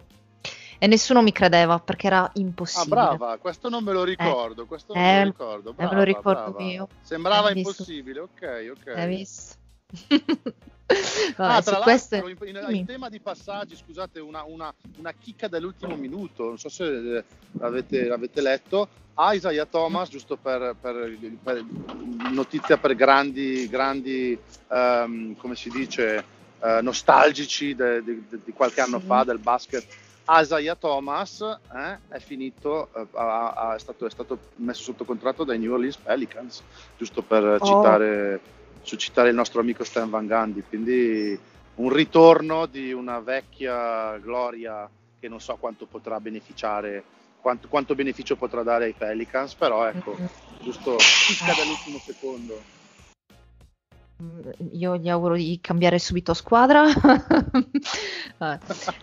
E 0.83 0.87
nessuno 0.87 1.21
mi 1.21 1.31
credeva 1.31 1.77
perché 1.79 2.07
era 2.07 2.29
impossibile. 2.33 2.99
Ah, 2.99 3.15
brava, 3.15 3.37
questo 3.37 3.69
non 3.69 3.83
me 3.83 3.91
lo 3.91 4.03
ricordo. 4.03 4.63
Eh, 4.63 4.65
questo 4.65 4.93
non 4.93 5.03
eh, 5.03 5.07
me 5.07 5.17
lo 5.19 5.25
ricordo. 5.25 5.73
Brava, 5.73 5.91
me 5.91 5.97
lo 5.97 6.03
ricordo 6.03 6.51
brava. 6.51 6.63
io. 6.63 6.87
Sembrava 7.01 7.51
impossibile, 7.51 8.19
ok, 8.19 8.73
ok. 8.77 8.87
Hai 8.95 9.07
visto? 9.07 9.55
Vabbè, 10.91 11.53
ah, 11.53 11.61
tra 11.61 11.71
l'altro, 11.71 11.81
queste... 11.81 12.17
in, 12.17 12.47
in, 12.47 12.75
in, 12.75 12.85
tema 12.85 13.09
di 13.09 13.19
passaggi, 13.19 13.75
scusate, 13.75 14.19
una, 14.19 14.43
una, 14.43 14.73
una, 14.97 15.13
chicca 15.13 15.47
dell'ultimo 15.47 15.95
minuto, 15.95 16.45
non 16.45 16.57
so 16.57 16.67
se 16.67 17.17
eh, 17.17 17.23
l'avete, 17.53 18.07
l'avete 18.07 18.41
letto, 18.41 18.89
Isaiah 19.17 19.65
Thomas, 19.65 20.09
giusto 20.09 20.35
per, 20.35 20.75
per, 20.79 21.17
per 21.41 21.63
notizia 22.31 22.77
per 22.77 22.95
grandi, 22.95 23.67
grandi 23.69 24.37
um, 24.67 25.35
come 25.35 25.55
si 25.55 25.69
dice, 25.69 26.23
uh, 26.61 26.81
nostalgici 26.81 27.75
di 27.75 28.53
qualche 28.53 28.81
anno 28.81 28.99
sì. 28.99 29.05
fa 29.05 29.23
del 29.23 29.39
basket, 29.39 29.85
Isaiah 30.29 30.75
Thomas 30.75 31.41
eh, 31.41 31.97
è 32.07 32.19
finito, 32.19 32.89
eh, 32.95 33.05
ha, 33.13 33.51
ha, 33.51 33.75
è, 33.75 33.79
stato, 33.79 34.05
è, 34.05 34.09
stato, 34.09 34.37
messo 34.57 34.83
sotto 34.83 35.03
contratto 35.03 35.43
dai 35.43 35.59
New 35.59 35.73
Orleans 35.73 35.97
Pelicans, 35.97 36.63
giusto 36.97 37.21
per 37.21 37.43
oh. 37.43 37.65
citare, 37.65 38.39
citare 38.83 39.29
il 39.29 39.35
nostro 39.35 39.59
amico 39.59 39.83
Stan 39.83 40.09
Van 40.09 40.27
Gundy, 40.27 40.63
quindi 40.67 41.37
un 41.75 41.89
ritorno 41.91 42.65
di 42.65 42.93
una 42.93 43.19
vecchia 43.19 44.17
gloria 44.17 44.89
che 45.19 45.27
non 45.27 45.41
so 45.41 45.55
quanto 45.55 45.85
potrà 45.85 46.19
beneficiare 46.19 47.03
quanto, 47.41 47.67
quanto, 47.67 47.95
beneficio 47.95 48.35
potrà 48.35 48.61
dare 48.61 48.85
ai 48.85 48.93
Pelicans, 48.93 49.55
però 49.55 49.87
ecco, 49.87 50.15
giusto 50.61 50.95
picca 51.27 51.53
dall'ultimo 51.55 51.97
secondo. 51.97 52.80
Io 54.73 54.97
gli 54.97 55.09
auguro 55.09 55.35
di 55.35 55.59
cambiare 55.61 55.99
subito 55.99 56.33
squadra, 56.33 56.85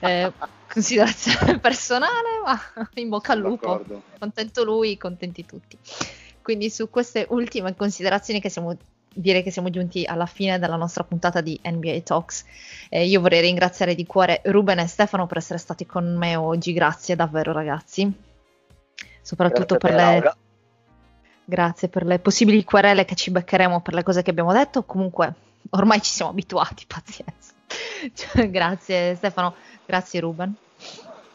eh, 0.00 0.32
considerazione 0.72 1.58
personale, 1.60 2.40
ma 2.44 2.58
in 2.94 3.08
bocca 3.08 3.32
al 3.32 3.40
lupo, 3.40 3.66
D'accordo. 3.66 4.02
contento 4.18 4.64
lui, 4.64 4.96
contenti 4.96 5.44
tutti. 5.44 5.76
Quindi 6.42 6.70
su 6.70 6.88
queste 6.88 7.26
ultime 7.30 7.74
considerazioni 7.74 8.40
che 8.40 8.48
siamo 8.48 8.76
direi 9.10 9.42
che 9.42 9.50
siamo 9.50 9.68
giunti 9.70 10.04
alla 10.04 10.26
fine 10.26 10.60
della 10.60 10.76
nostra 10.76 11.02
puntata 11.02 11.40
di 11.40 11.58
NBA 11.62 12.00
Talks. 12.02 12.44
Eh, 12.88 13.06
io 13.06 13.20
vorrei 13.20 13.40
ringraziare 13.40 13.96
di 13.96 14.06
cuore 14.06 14.42
Ruben 14.44 14.78
e 14.78 14.86
Stefano 14.86 15.26
per 15.26 15.38
essere 15.38 15.58
stati 15.58 15.86
con 15.86 16.16
me 16.16 16.36
oggi, 16.36 16.72
grazie 16.72 17.16
davvero 17.16 17.52
ragazzi 17.52 18.26
soprattutto 19.28 19.76
per 19.76 19.90
le... 19.90 19.96
Laura. 19.96 20.36
Grazie 21.50 21.88
per 21.88 22.04
le 22.04 22.18
possibili 22.18 22.62
querele 22.62 23.06
che 23.06 23.14
ci 23.14 23.30
beccheremo 23.30 23.80
per 23.80 23.94
le 23.94 24.02
cose 24.02 24.20
che 24.20 24.28
abbiamo 24.28 24.52
detto. 24.52 24.82
Comunque, 24.82 25.32
ormai 25.70 26.02
ci 26.02 26.10
siamo 26.10 26.30
abituati, 26.30 26.84
pazienza. 26.86 27.54
Cioè, 28.12 28.50
grazie 28.50 29.14
Stefano, 29.14 29.54
grazie 29.86 30.20
Ruben. 30.20 30.54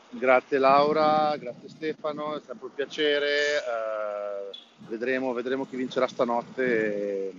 Grazie 0.10 0.60
Laura, 0.60 1.36
grazie 1.38 1.68
Stefano, 1.68 2.36
è 2.36 2.42
sempre 2.46 2.68
un 2.68 2.76
piacere. 2.76 3.28
Uh, 3.58 4.56
vedremo, 4.88 5.34
vedremo, 5.34 5.66
chi 5.66 5.78
vincerà 5.78 6.08
stanotte 6.08 6.64
e 6.64 7.34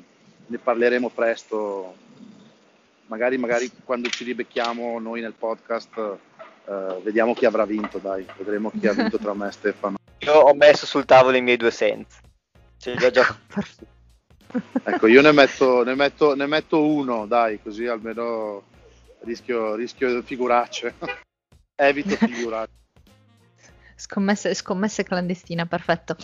ne 0.47 0.59
parleremo 0.59 1.11
presto. 1.11 1.95
Magari, 3.07 3.39
magari 3.39 3.71
quando 3.85 4.09
ci 4.09 4.25
ribecchiamo 4.25 4.99
noi 4.99 5.21
nel 5.21 5.35
podcast, 5.35 5.97
uh, 5.97 7.01
vediamo 7.05 7.35
chi 7.35 7.47
avrà 7.47 7.65
vinto, 7.65 7.99
dai, 7.99 8.27
vedremo 8.37 8.73
chi 8.77 8.89
ha 8.89 8.95
vinto 8.95 9.17
tra 9.17 9.33
me 9.33 9.47
e 9.47 9.53
Stefano. 9.53 9.97
Io 10.19 10.33
ho 10.33 10.55
messo 10.55 10.87
sul 10.87 11.05
tavolo 11.05 11.37
i 11.37 11.41
miei 11.41 11.57
due 11.57 11.71
cents. 12.85 13.01
Cioè, 13.01 13.11
già 13.11 13.11
già... 13.11 13.39
ecco, 14.85 15.07
io 15.07 15.23
ne 15.23 15.33
metto, 15.33 15.83
ne, 15.83 15.95
metto, 15.95 16.35
ne 16.35 16.47
metto, 16.47 16.87
uno, 16.87 17.27
dai, 17.27 17.61
così 17.63 17.87
almeno 17.87 18.63
rischio, 19.21 19.75
rischio 19.75 20.23
figuracce. 20.23 20.95
Evito 21.75 22.15
figuracce. 22.17 22.83
Scommesse, 23.97 24.55
scommesse 24.55 25.03
clandestine, 25.03 25.67
perfetto. 25.67 26.17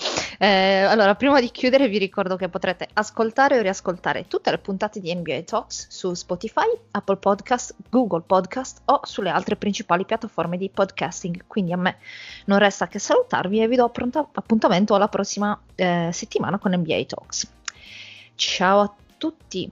Eh, 0.43 0.85
allora, 0.85 1.15
prima 1.17 1.39
di 1.39 1.51
chiudere 1.51 1.87
vi 1.87 1.99
ricordo 1.99 2.37
che 2.37 2.49
potrete 2.49 2.89
ascoltare 2.95 3.59
o 3.59 3.61
riascoltare 3.61 4.27
tutte 4.27 4.51
le 4.51 4.57
puntate 4.57 4.99
di 4.99 5.15
NBA 5.15 5.43
Talks 5.43 5.89
su 5.91 6.15
Spotify, 6.15 6.65
Apple 6.93 7.19
Podcast, 7.19 7.75
Google 7.91 8.23
Podcast 8.23 8.81
o 8.87 9.01
sulle 9.03 9.29
altre 9.29 9.57
principali 9.57 10.07
piattaforme 10.07 10.57
di 10.57 10.71
podcasting. 10.71 11.45
Quindi 11.47 11.75
a 11.75 11.77
me 11.77 11.99
non 12.47 12.59
resta 12.59 12.89
che 12.89 12.99
salutarvi 12.99 13.61
e 13.61 13.69
vi 13.69 13.77
do 13.77 13.91
pronta, 13.91 14.27
appuntamento 14.33 14.95
alla 14.95 15.09
prossima 15.09 15.61
eh, 15.75 16.09
settimana 16.11 16.59
con 16.59 16.73
NBA 16.75 17.05
Talks. 17.05 17.47
Ciao 18.35 18.81
a 18.81 18.95
tutti! 19.19 19.71